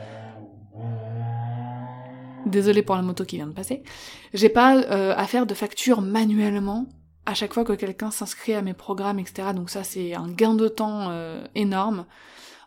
Désolée 2.46 2.82
pour 2.82 2.96
la 2.96 3.02
moto 3.02 3.24
qui 3.24 3.36
vient 3.36 3.46
de 3.46 3.52
passer. 3.52 3.82
J'ai 4.34 4.48
pas 4.48 4.76
euh, 4.76 5.14
à 5.16 5.26
faire 5.26 5.46
de 5.46 5.54
facture 5.54 6.00
manuellement 6.00 6.86
à 7.26 7.34
chaque 7.34 7.54
fois 7.54 7.64
que 7.64 7.72
quelqu'un 7.72 8.10
s'inscrit 8.10 8.54
à 8.54 8.62
mes 8.62 8.74
programmes, 8.74 9.18
etc. 9.18 9.48
Donc 9.54 9.70
ça 9.70 9.84
c'est 9.84 10.14
un 10.14 10.28
gain 10.28 10.54
de 10.54 10.68
temps 10.68 11.10
euh, 11.10 11.44
énorme. 11.54 12.06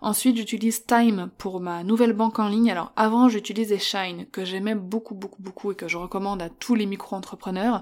Ensuite 0.02 0.38
j'utilise 0.38 0.86
Time 0.86 1.30
pour 1.38 1.60
ma 1.60 1.84
nouvelle 1.84 2.14
banque 2.14 2.40
en 2.40 2.48
ligne. 2.48 2.72
Alors 2.72 2.92
avant 2.96 3.30
j'utilisais 3.30 3.80
Shine 3.80 4.26
que 4.32 4.46
j'aimais 4.46 4.76
beaucoup 4.76 5.16
beaucoup 5.16 5.42
beaucoup 5.42 5.72
et 5.72 5.76
que 5.76 5.88
je 5.88 5.98
recommande 5.98 6.42
à 6.42 6.50
tous 6.50 6.76
les 6.76 6.86
micro-entrepreneurs. 6.86 7.82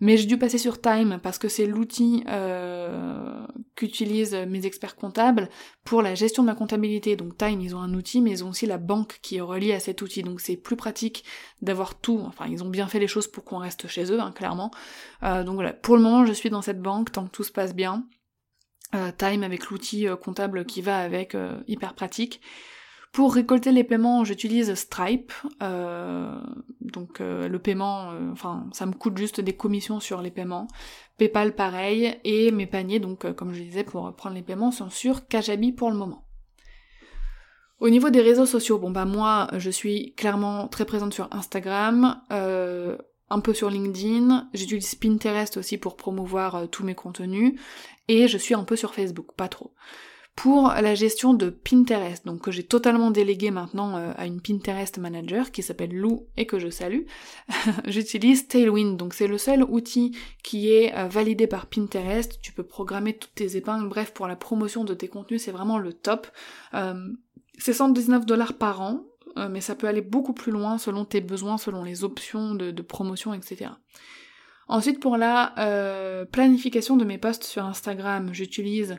Mais 0.00 0.16
j'ai 0.16 0.26
dû 0.26 0.38
passer 0.38 0.56
sur 0.56 0.80
Time 0.80 1.20
parce 1.22 1.38
que 1.38 1.48
c'est 1.48 1.66
l'outil 1.66 2.24
euh, 2.26 3.46
qu'utilisent 3.76 4.34
mes 4.48 4.64
experts 4.64 4.96
comptables 4.96 5.50
pour 5.84 6.00
la 6.00 6.14
gestion 6.14 6.42
de 6.42 6.46
ma 6.46 6.54
comptabilité. 6.54 7.16
Donc 7.16 7.36
Time, 7.36 7.60
ils 7.60 7.76
ont 7.76 7.80
un 7.80 7.92
outil, 7.92 8.22
mais 8.22 8.30
ils 8.30 8.44
ont 8.44 8.48
aussi 8.48 8.64
la 8.64 8.78
banque 8.78 9.18
qui 9.20 9.36
est 9.36 9.42
reliée 9.42 9.74
à 9.74 9.80
cet 9.80 10.00
outil. 10.00 10.22
Donc 10.22 10.40
c'est 10.40 10.56
plus 10.56 10.76
pratique 10.76 11.24
d'avoir 11.60 12.00
tout. 12.00 12.20
Enfin, 12.26 12.46
ils 12.48 12.64
ont 12.64 12.68
bien 12.68 12.88
fait 12.88 12.98
les 12.98 13.08
choses 13.08 13.28
pour 13.28 13.44
qu'on 13.44 13.58
reste 13.58 13.88
chez 13.88 14.10
eux, 14.10 14.20
hein, 14.20 14.32
clairement. 14.32 14.70
Euh, 15.22 15.44
donc 15.44 15.54
voilà, 15.54 15.74
pour 15.74 15.96
le 15.96 16.02
moment, 16.02 16.24
je 16.24 16.32
suis 16.32 16.50
dans 16.50 16.62
cette 16.62 16.80
banque 16.80 17.12
tant 17.12 17.26
que 17.26 17.30
tout 17.30 17.44
se 17.44 17.52
passe 17.52 17.74
bien. 17.74 18.06
Euh, 18.94 19.12
Time 19.16 19.42
avec 19.42 19.66
l'outil 19.66 20.06
comptable 20.22 20.64
qui 20.64 20.80
va 20.80 20.98
avec, 20.98 21.36
hyper 21.68 21.94
pratique. 21.94 22.40
Pour 23.12 23.34
récolter 23.34 23.72
les 23.72 23.82
paiements, 23.82 24.22
j'utilise 24.22 24.72
Stripe. 24.74 25.32
Euh, 25.62 26.40
donc 26.80 27.20
euh, 27.20 27.48
le 27.48 27.58
paiement, 27.58 28.12
euh, 28.12 28.30
enfin 28.30 28.68
ça 28.72 28.86
me 28.86 28.92
coûte 28.92 29.18
juste 29.18 29.40
des 29.40 29.52
commissions 29.52 29.98
sur 29.98 30.22
les 30.22 30.30
paiements. 30.30 30.68
PayPal 31.18 31.54
pareil. 31.56 32.16
Et 32.22 32.52
mes 32.52 32.66
paniers, 32.66 33.00
donc 33.00 33.32
comme 33.34 33.52
je 33.52 33.62
disais, 33.62 33.82
pour 33.82 34.12
prendre 34.14 34.36
les 34.36 34.42
paiements, 34.42 34.70
sont 34.70 34.90
sur 34.90 35.26
Kajabi 35.26 35.72
pour 35.72 35.90
le 35.90 35.96
moment. 35.96 36.24
Au 37.80 37.88
niveau 37.88 38.10
des 38.10 38.20
réseaux 38.20 38.46
sociaux, 38.46 38.78
bon 38.78 38.90
bah 38.90 39.06
moi 39.06 39.48
je 39.56 39.70
suis 39.70 40.14
clairement 40.14 40.68
très 40.68 40.84
présente 40.84 41.14
sur 41.14 41.28
Instagram, 41.32 42.20
un 42.28 43.40
peu 43.40 43.54
sur 43.54 43.70
LinkedIn, 43.70 44.50
j'utilise 44.52 44.94
Pinterest 44.96 45.56
aussi 45.56 45.78
pour 45.78 45.96
promouvoir 45.96 46.68
tous 46.68 46.84
mes 46.84 46.94
contenus, 46.94 47.58
et 48.06 48.28
je 48.28 48.36
suis 48.36 48.54
un 48.54 48.64
peu 48.64 48.76
sur 48.76 48.94
Facebook, 48.94 49.28
pas 49.34 49.48
trop 49.48 49.72
pour 50.36 50.68
la 50.68 50.94
gestion 50.94 51.34
de 51.34 51.50
Pinterest, 51.50 52.24
donc 52.24 52.40
que 52.40 52.50
j'ai 52.50 52.62
totalement 52.62 53.10
délégué 53.10 53.50
maintenant 53.50 53.98
euh, 53.98 54.12
à 54.16 54.26
une 54.26 54.40
Pinterest 54.40 54.96
manager 54.98 55.50
qui 55.50 55.62
s'appelle 55.62 55.94
Lou 55.94 56.28
et 56.36 56.46
que 56.46 56.58
je 56.58 56.70
salue, 56.70 57.02
j'utilise 57.86 58.48
Tailwind, 58.48 58.96
donc 58.96 59.12
c'est 59.12 59.26
le 59.26 59.36
seul 59.36 59.62
outil 59.62 60.16
qui 60.42 60.72
est 60.72 60.96
euh, 60.96 61.08
validé 61.08 61.46
par 61.46 61.66
Pinterest, 61.66 62.40
tu 62.40 62.52
peux 62.52 62.62
programmer 62.62 63.18
toutes 63.18 63.34
tes 63.34 63.56
épingles, 63.56 63.88
bref 63.88 64.14
pour 64.14 64.26
la 64.26 64.36
promotion 64.36 64.84
de 64.84 64.94
tes 64.94 65.08
contenus 65.08 65.42
c'est 65.42 65.50
vraiment 65.50 65.78
le 65.78 65.92
top. 65.92 66.26
Euh, 66.72 67.08
c'est 67.58 67.74
119 67.74 68.24
dollars 68.24 68.54
par 68.54 68.80
an, 68.80 69.04
mais 69.50 69.60
ça 69.60 69.74
peut 69.74 69.86
aller 69.86 70.00
beaucoup 70.00 70.32
plus 70.32 70.50
loin 70.50 70.78
selon 70.78 71.04
tes 71.04 71.20
besoins, 71.20 71.58
selon 71.58 71.84
les 71.84 72.04
options 72.04 72.54
de 72.54 72.82
promotion, 72.82 73.34
etc. 73.34 73.72
Ensuite, 74.66 74.98
pour 74.98 75.18
la 75.18 76.26
planification 76.32 76.96
de 76.96 77.04
mes 77.04 77.18
posts 77.18 77.44
sur 77.44 77.66
Instagram, 77.66 78.30
j'utilise 78.32 78.98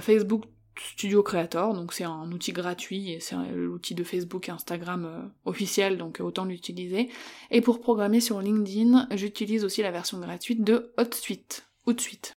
Facebook 0.00 0.44
Studio 0.80 1.22
Creator, 1.22 1.74
donc 1.74 1.92
c'est 1.92 2.04
un 2.04 2.30
outil 2.32 2.52
gratuit 2.52 3.12
et 3.12 3.20
c'est 3.20 3.36
l'outil 3.54 3.94
de 3.94 4.04
Facebook 4.04 4.48
et 4.48 4.52
Instagram 4.52 5.04
euh, 5.04 5.28
officiel, 5.44 5.98
donc 5.98 6.20
autant 6.20 6.44
l'utiliser. 6.44 7.10
Et 7.50 7.60
pour 7.60 7.80
programmer 7.80 8.20
sur 8.20 8.40
LinkedIn, 8.40 9.08
j'utilise 9.12 9.64
aussi 9.64 9.82
la 9.82 9.90
version 9.90 10.18
gratuite 10.18 10.64
de 10.64 10.92
HotSuite. 10.96 11.68
HotSuite. 11.86 12.32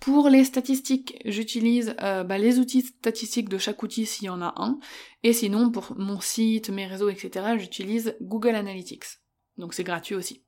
Pour 0.00 0.28
les 0.28 0.44
statistiques, 0.44 1.20
j'utilise 1.24 1.96
euh, 2.00 2.22
bah, 2.22 2.38
les 2.38 2.60
outils 2.60 2.82
statistiques 2.82 3.48
de 3.48 3.58
chaque 3.58 3.82
outil 3.82 4.06
s'il 4.06 4.26
y 4.26 4.30
en 4.30 4.40
a 4.40 4.54
un, 4.56 4.78
et 5.24 5.32
sinon 5.32 5.70
pour 5.70 5.94
mon 5.98 6.20
site, 6.20 6.70
mes 6.70 6.86
réseaux, 6.86 7.08
etc., 7.08 7.56
j'utilise 7.58 8.16
Google 8.20 8.54
Analytics. 8.54 9.18
Donc 9.56 9.74
c'est 9.74 9.84
gratuit 9.84 10.14
aussi. 10.14 10.44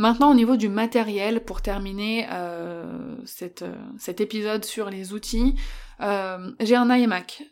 Maintenant, 0.00 0.30
au 0.30 0.34
niveau 0.34 0.56
du 0.56 0.70
matériel, 0.70 1.44
pour 1.44 1.60
terminer 1.60 2.26
euh, 2.32 3.16
euh, 3.42 3.74
cet 3.98 4.20
épisode 4.22 4.64
sur 4.64 4.88
les 4.88 5.12
outils, 5.12 5.56
euh, 6.00 6.52
j'ai 6.58 6.74
un 6.74 6.88
iMac 6.90 7.42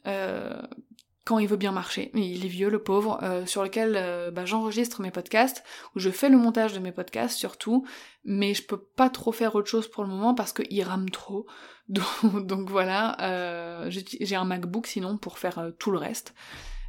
quand 1.26 1.38
il 1.38 1.46
veut 1.46 1.59
bien 1.59 1.72
marcher. 1.72 2.11
Il 2.14 2.46
est 2.46 2.49
vieux, 2.49 2.70
le 2.70 2.82
pauvre, 2.82 3.20
sur 3.44 3.62
lequel 3.62 4.32
bah, 4.32 4.46
j'enregistre 4.46 5.03
mes 5.03 5.11
podcasts, 5.11 5.62
où 5.94 5.99
je 5.99 6.09
fais 6.09 6.30
le 6.30 6.38
montage 6.38 6.72
de 6.72 6.78
mes 6.78 6.90
podcasts 6.90 7.36
surtout, 7.36 7.84
mais 8.24 8.55
je 8.55 8.62
peux 8.62 8.80
pas 8.80 9.11
trop 9.11 9.30
faire 9.30 9.55
autre 9.55 9.68
chose 9.68 9.86
pour 9.86 10.03
le 10.03 10.09
moment 10.09 10.34
parce 10.34 10.55
qu'il 10.55 10.82
rame 10.84 11.11
trop. 11.11 11.46
Donc 11.90 12.70
voilà, 12.70 13.84
j'ai 13.90 14.36
un 14.36 14.46
MacBook 14.46 14.86
sinon 14.86 15.18
pour 15.18 15.38
faire 15.38 15.70
tout 15.78 15.90
le 15.90 15.99
reste. 15.99 16.32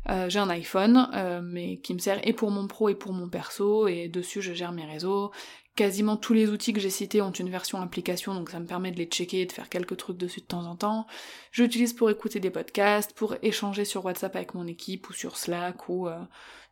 Euh, 0.08 0.30
j'ai 0.30 0.40
un 0.40 0.50
iPhone, 0.50 1.10
euh, 1.14 1.42
mais 1.44 1.78
qui 1.78 1.94
me 1.94 2.00
sert 2.00 2.26
et 2.28 2.34
pour 2.34 2.52
mon 2.52 2.68
pro 2.68 2.90
et 2.90 2.96
pour 2.96 3.14
mon 3.14 3.30
perso, 3.30 3.88
et 3.88 4.08
dessus 4.08 4.42
je 4.42 4.54
gère 4.54 4.72
mes 4.72 4.86
réseaux. 4.86 5.32
Quasiment 5.76 6.18
tous 6.18 6.34
les 6.34 6.50
outils 6.50 6.74
que 6.74 6.80
j'ai 6.80 6.90
cités 6.90 7.22
ont 7.22 7.32
une 7.32 7.50
version 7.50 7.82
application, 7.82 8.34
donc 8.34 8.50
ça 8.50 8.60
me 8.60 8.66
permet 8.66 8.92
de 8.92 8.98
les 8.98 9.06
checker 9.06 9.42
et 9.42 9.46
de 9.46 9.52
faire 9.52 9.70
quelques 9.70 9.98
trucs 9.98 10.18
dessus 10.18 10.42
de 10.42 10.46
temps 10.46 10.66
en 10.66 10.76
temps. 10.76 11.06
J'utilise 11.52 11.94
pour 11.94 12.10
écouter 12.10 12.40
des 12.40 12.50
podcasts, 12.50 13.14
pour 13.14 13.36
échanger 13.44 13.86
sur 13.86 14.04
WhatsApp 14.04 14.36
avec 14.36 14.54
mon 14.56 14.68
équipe 14.68 15.10
ou 15.10 15.14
sur 15.14 15.38
Slack 15.38 15.88
ou 15.88 16.08
euh, 16.08 16.20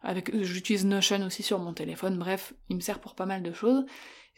avec. 0.04 0.36
J'utilise 0.44 0.86
Notion 0.86 1.22
aussi 1.26 1.44
sur 1.44 1.60
mon 1.60 1.74
téléphone. 1.74 2.18
Bref, 2.18 2.54
il 2.70 2.76
me 2.76 2.82
sert 2.82 3.00
pour 3.00 3.16
pas 3.16 3.26
mal 3.26 3.44
de 3.44 3.54
choses. 3.54 3.86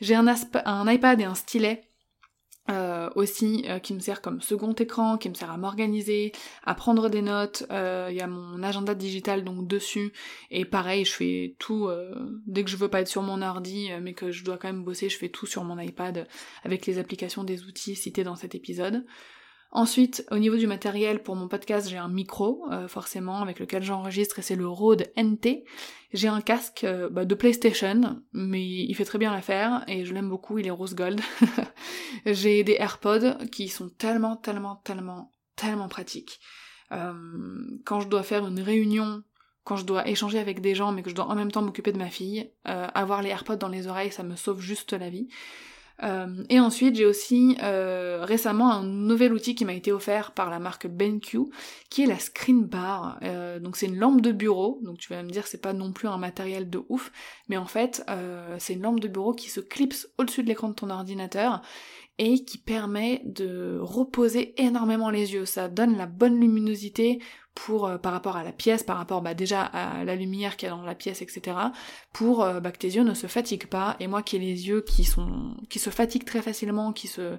J'ai 0.01 0.15
un, 0.15 0.27
un 0.27 0.91
iPad 0.91 1.19
et 1.19 1.25
un 1.25 1.35
stylet 1.35 1.88
euh, 2.69 3.09
aussi 3.15 3.65
euh, 3.67 3.79
qui 3.79 3.93
me 3.93 3.99
sert 3.99 4.21
comme 4.21 4.41
second 4.41 4.73
écran, 4.73 5.17
qui 5.17 5.29
me 5.29 5.33
sert 5.33 5.49
à 5.49 5.57
m'organiser, 5.57 6.31
à 6.63 6.75
prendre 6.75 7.09
des 7.09 7.21
notes. 7.21 7.65
Euh, 7.71 8.09
il 8.11 8.17
y 8.17 8.21
a 8.21 8.27
mon 8.27 8.61
agenda 8.61 8.93
digital 8.93 9.43
donc 9.43 9.67
dessus 9.67 10.13
et 10.51 10.65
pareil, 10.65 11.05
je 11.05 11.13
fais 11.13 11.55
tout 11.57 11.89
dès 12.45 12.63
que 12.63 12.69
je 12.69 12.77
veux 12.77 12.87
pas 12.87 13.01
être 13.01 13.07
sur 13.07 13.21
mon 13.21 13.41
ordi, 13.41 13.89
mais 14.01 14.13
que 14.13 14.31
je 14.31 14.43
dois 14.43 14.57
quand 14.57 14.67
même 14.67 14.83
bosser, 14.83 15.09
je 15.09 15.17
fais 15.17 15.29
tout 15.29 15.45
sur 15.45 15.63
mon 15.63 15.79
iPad 15.79 16.27
avec 16.63 16.85
les 16.85 16.99
applications 16.99 17.43
des 17.43 17.63
outils 17.63 17.95
cités 17.95 18.23
dans 18.23 18.35
cet 18.35 18.55
épisode. 18.55 19.03
Ensuite, 19.71 20.25
au 20.31 20.39
niveau 20.39 20.57
du 20.57 20.65
matériel, 20.65 21.21
pour 21.21 21.35
mon 21.35 21.47
podcast, 21.47 21.87
j'ai 21.87 21.97
un 21.97 22.07
micro, 22.07 22.65
euh, 22.71 22.87
forcément, 22.87 23.41
avec 23.41 23.59
lequel 23.59 23.83
j'enregistre, 23.83 24.39
et 24.39 24.41
c'est 24.41 24.55
le 24.55 24.67
Rode 24.67 25.11
NT. 25.15 25.63
J'ai 26.11 26.27
un 26.27 26.41
casque 26.41 26.83
euh, 26.85 27.07
bah, 27.09 27.23
de 27.23 27.35
PlayStation, 27.35 28.19
mais 28.33 28.65
il 28.65 28.93
fait 28.95 29.05
très 29.05 29.19
bien 29.19 29.31
l'affaire, 29.31 29.83
et 29.87 30.05
je 30.05 30.13
l'aime 30.13 30.27
beaucoup, 30.27 30.57
il 30.57 30.65
est 30.65 30.71
rose 30.71 30.95
gold. 30.95 31.21
j'ai 32.25 32.63
des 32.63 32.77
AirPods 32.79 33.45
qui 33.51 33.67
sont 33.67 33.89
tellement, 33.89 34.35
tellement, 34.35 34.77
tellement, 34.77 35.31
tellement 35.55 35.87
pratiques. 35.87 36.39
Euh, 36.91 37.13
quand 37.85 37.99
je 37.99 38.07
dois 38.07 38.23
faire 38.23 38.47
une 38.47 38.61
réunion, 38.61 39.21
quand 39.65 39.75
je 39.75 39.85
dois 39.85 40.07
échanger 40.07 40.39
avec 40.39 40.61
des 40.61 40.73
gens, 40.73 40.91
mais 40.91 41.03
que 41.03 41.11
je 41.11 41.15
dois 41.15 41.25
en 41.25 41.35
même 41.35 41.51
temps 41.51 41.61
m'occuper 41.61 41.91
de 41.91 41.99
ma 41.99 42.09
fille, 42.09 42.51
avoir 42.63 43.21
les 43.21 43.29
AirPods 43.29 43.57
dans 43.57 43.67
les 43.67 43.85
oreilles, 43.85 44.11
ça 44.11 44.23
me 44.23 44.35
sauve 44.35 44.61
juste 44.61 44.93
la 44.93 45.11
vie. 45.11 45.27
Euh, 46.03 46.43
et 46.49 46.59
ensuite, 46.59 46.95
j'ai 46.95 47.05
aussi 47.05 47.57
euh, 47.61 48.19
récemment 48.23 48.71
un 48.71 48.83
nouvel 48.83 49.33
outil 49.33 49.55
qui 49.55 49.65
m'a 49.65 49.73
été 49.73 49.91
offert 49.91 50.31
par 50.31 50.49
la 50.49 50.59
marque 50.59 50.87
BenQ, 50.87 51.39
qui 51.89 52.03
est 52.03 52.05
la 52.05 52.19
Screen 52.19 52.63
Bar. 52.63 53.19
Euh, 53.23 53.59
donc 53.59 53.75
c'est 53.75 53.87
une 53.87 53.97
lampe 53.97 54.21
de 54.21 54.31
bureau, 54.31 54.79
donc 54.83 54.97
tu 54.97 55.09
vas 55.09 55.23
me 55.23 55.29
dire 55.29 55.47
c'est 55.47 55.61
pas 55.61 55.73
non 55.73 55.91
plus 55.91 56.07
un 56.07 56.17
matériel 56.17 56.69
de 56.69 56.81
ouf, 56.89 57.11
mais 57.47 57.57
en 57.57 57.65
fait 57.65 58.03
c'est 58.57 58.73
une 58.73 58.81
lampe 58.81 58.99
de 58.99 59.07
bureau 59.07 59.33
qui 59.33 59.49
se 59.49 59.59
clipse 59.59 60.09
au-dessus 60.17 60.43
de 60.43 60.47
l'écran 60.47 60.69
de 60.69 60.73
ton 60.73 60.89
ordinateur 60.89 61.61
et 62.17 62.43
qui 62.43 62.57
permet 62.57 63.21
de 63.25 63.79
reposer 63.81 64.61
énormément 64.61 65.09
les 65.09 65.33
yeux. 65.33 65.45
Ça 65.45 65.69
donne 65.69 65.97
la 65.97 66.05
bonne 66.05 66.39
luminosité 66.39 67.19
euh, 67.67 67.97
par 67.97 68.13
rapport 68.13 68.37
à 68.37 68.43
la 68.43 68.51
pièce, 68.51 68.83
par 68.83 68.97
rapport 68.97 69.21
bah, 69.21 69.33
déjà 69.33 69.63
à 69.63 70.03
la 70.03 70.15
lumière 70.15 70.57
qu'il 70.57 70.67
y 70.67 70.71
a 70.71 70.75
dans 70.75 70.81
la 70.81 70.95
pièce, 70.95 71.21
etc. 71.21 71.57
pour 72.13 72.43
euh, 72.43 72.59
bah, 72.59 72.71
que 72.71 72.77
tes 72.77 72.87
yeux 72.87 73.03
ne 73.03 73.13
se 73.13 73.27
fatiguent 73.27 73.67
pas. 73.67 73.95
Et 73.99 74.07
moi 74.07 74.23
qui 74.23 74.37
ai 74.37 74.39
les 74.39 74.67
yeux 74.67 74.81
qui 74.81 75.03
sont 75.03 75.55
qui 75.69 75.79
se 75.79 75.89
fatiguent 75.89 76.25
très 76.25 76.41
facilement, 76.41 76.93
qui 76.93 77.07
se 77.07 77.37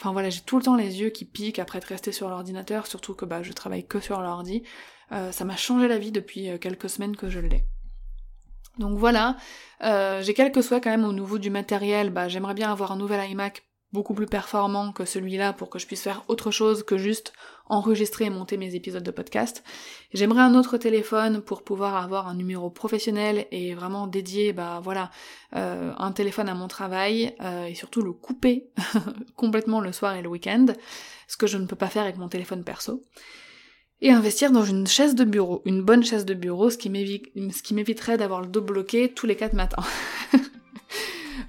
Enfin 0.00 0.12
voilà, 0.12 0.30
j'ai 0.30 0.42
tout 0.42 0.58
le 0.58 0.62
temps 0.62 0.76
les 0.76 1.00
yeux 1.00 1.10
qui 1.10 1.24
piquent 1.24 1.58
après 1.58 1.78
être 1.78 1.86
resté 1.86 2.12
sur 2.12 2.28
l'ordinateur, 2.28 2.86
surtout 2.86 3.14
que 3.14 3.24
bah 3.24 3.42
je 3.42 3.52
travaille 3.52 3.84
que 3.84 3.98
sur 3.98 4.20
l'ordi. 4.20 4.62
Euh, 5.10 5.32
ça 5.32 5.44
m'a 5.44 5.56
changé 5.56 5.88
la 5.88 5.98
vie 5.98 6.12
depuis 6.12 6.56
quelques 6.60 6.88
semaines 6.88 7.16
que 7.16 7.28
je 7.28 7.40
l'ai. 7.40 7.64
Donc 8.78 8.96
voilà, 8.96 9.36
j'ai 9.80 10.34
quelques 10.34 10.62
souhaits 10.62 10.84
quand 10.84 10.90
même 10.90 11.04
au 11.04 11.12
niveau 11.12 11.38
du 11.38 11.50
matériel. 11.50 12.12
J'aimerais 12.28 12.54
bien 12.54 12.70
avoir 12.70 12.92
un 12.92 12.96
nouvel 12.96 13.28
iMac 13.28 13.67
beaucoup 13.92 14.14
plus 14.14 14.26
performant 14.26 14.92
que 14.92 15.04
celui-là 15.04 15.52
pour 15.52 15.70
que 15.70 15.78
je 15.78 15.86
puisse 15.86 16.02
faire 16.02 16.24
autre 16.28 16.50
chose 16.50 16.82
que 16.82 16.98
juste 16.98 17.32
enregistrer 17.66 18.26
et 18.26 18.30
monter 18.30 18.56
mes 18.56 18.74
épisodes 18.74 19.02
de 19.02 19.10
podcast. 19.10 19.62
J'aimerais 20.12 20.42
un 20.42 20.54
autre 20.54 20.76
téléphone 20.76 21.40
pour 21.40 21.62
pouvoir 21.62 21.96
avoir 21.96 22.28
un 22.28 22.34
numéro 22.34 22.70
professionnel 22.70 23.46
et 23.50 23.74
vraiment 23.74 24.06
dédié, 24.06 24.52
bah 24.52 24.80
voilà, 24.82 25.10
euh, 25.54 25.92
un 25.96 26.12
téléphone 26.12 26.48
à 26.48 26.54
mon 26.54 26.68
travail 26.68 27.34
euh, 27.40 27.66
et 27.66 27.74
surtout 27.74 28.02
le 28.02 28.12
couper 28.12 28.70
complètement 29.36 29.80
le 29.80 29.92
soir 29.92 30.14
et 30.16 30.22
le 30.22 30.28
week-end, 30.28 30.66
ce 31.26 31.36
que 31.36 31.46
je 31.46 31.58
ne 31.58 31.66
peux 31.66 31.76
pas 31.76 31.88
faire 31.88 32.04
avec 32.04 32.16
mon 32.16 32.28
téléphone 32.28 32.64
perso. 32.64 33.04
Et 34.00 34.12
investir 34.12 34.52
dans 34.52 34.64
une 34.64 34.86
chaise 34.86 35.16
de 35.16 35.24
bureau, 35.24 35.60
une 35.64 35.82
bonne 35.82 36.04
chaise 36.04 36.24
de 36.24 36.34
bureau, 36.34 36.70
ce 36.70 36.78
qui 36.78 36.88
m'éviterait 37.74 38.16
d'avoir 38.16 38.40
le 38.40 38.46
dos 38.46 38.62
bloqué 38.62 39.12
tous 39.12 39.26
les 39.26 39.34
quatre 39.34 39.54
matins. 39.54 39.82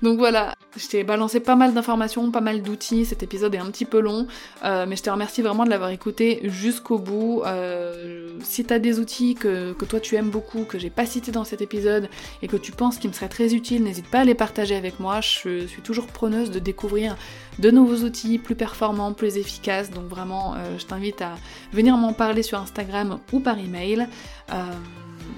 Donc 0.02 0.18
voilà, 0.18 0.56
je 0.76 0.88
t'ai 0.88 1.04
balancé 1.04 1.40
pas 1.40 1.56
mal 1.56 1.74
d'informations, 1.74 2.32
pas 2.32 2.42
mal 2.42 2.62
d'outils, 2.62 3.06
cet 3.06 3.24
épisode 3.24 3.56
est 3.56 3.60
un 3.60 3.70
petit 3.72 3.86
peu 3.86 4.00
long, 4.00 4.28
euh, 4.64 4.86
mais 4.88 4.96
je 4.96 5.04
te 5.04 5.10
remercie 5.10 5.42
vraiment 5.42 5.66
de 5.66 5.70
l'avoir 5.70 5.90
écouté 5.90 6.40
jusqu'au 6.44 7.00
bout. 7.00 7.42
Euh, 7.46 8.30
si 8.42 8.64
t'as 8.64 8.80
des 8.80 9.00
outils 9.00 9.36
que, 9.36 9.74
toi 9.86 10.00
tu 10.00 10.16
aimes 10.16 10.30
beaucoup, 10.30 10.64
que 10.64 10.80
j'ai 10.80 10.90
pas 10.90 11.06
cités 11.06 11.32
dans 11.32 11.44
cet 11.44 11.62
épisode, 11.62 12.10
et 12.42 12.48
que 12.48 12.58
tu 12.58 12.72
penses 12.72 12.98
qu'ils 12.98 13.10
me 13.10 13.16
seraient 13.16 13.30
très 13.30 13.54
utiles, 13.54 13.84
n'hésite 13.84 14.08
pas 14.08 14.20
à 14.20 14.26
les 14.26 14.36
partager 14.36 14.76
avec 14.76 15.00
moi, 15.00 15.22
je 15.22 15.68
suis 15.68 15.82
toujours 15.84 16.08
preneuse 16.08 16.52
de 16.52 16.60
découvrir 16.60 17.18
de 17.60 17.72
nouveaux 17.72 18.06
outils 18.06 18.38
plus 18.38 18.56
performants, 18.56 19.14
plus 19.14 19.38
efficaces, 19.38 19.92
donc 19.92 20.06
vraiment 20.06 20.56
euh, 20.56 20.78
je 20.78 20.86
t'invite 20.86 21.22
à 21.22 21.36
venir 21.74 21.98
m'en 21.98 22.14
parler 22.14 22.44
sur 22.44 22.60
Instagram 22.60 23.20
ou 23.34 23.40
par 23.40 23.58
email. 23.60 24.08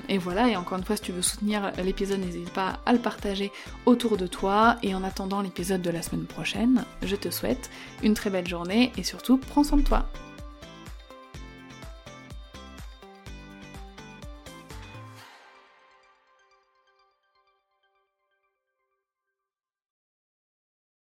Et 0.09 0.17
voilà, 0.17 0.49
et 0.49 0.55
encore 0.55 0.77
une 0.77 0.83
fois, 0.83 0.95
si 0.95 1.03
tu 1.03 1.11
veux 1.11 1.21
soutenir 1.21 1.71
l'épisode, 1.83 2.19
n'hésite 2.19 2.51
pas 2.51 2.79
à 2.85 2.93
le 2.93 2.99
partager 2.99 3.51
autour 3.85 4.17
de 4.17 4.27
toi. 4.27 4.77
Et 4.83 4.93
en 4.95 5.03
attendant 5.03 5.41
l'épisode 5.41 5.81
de 5.81 5.89
la 5.89 6.01
semaine 6.01 6.25
prochaine, 6.25 6.85
je 7.03 7.15
te 7.15 7.29
souhaite 7.29 7.69
une 8.03 8.13
très 8.13 8.29
belle 8.29 8.47
journée 8.47 8.91
et 8.97 9.03
surtout, 9.03 9.37
prends 9.37 9.63
soin 9.63 9.77
de 9.77 9.83
toi. 9.83 10.05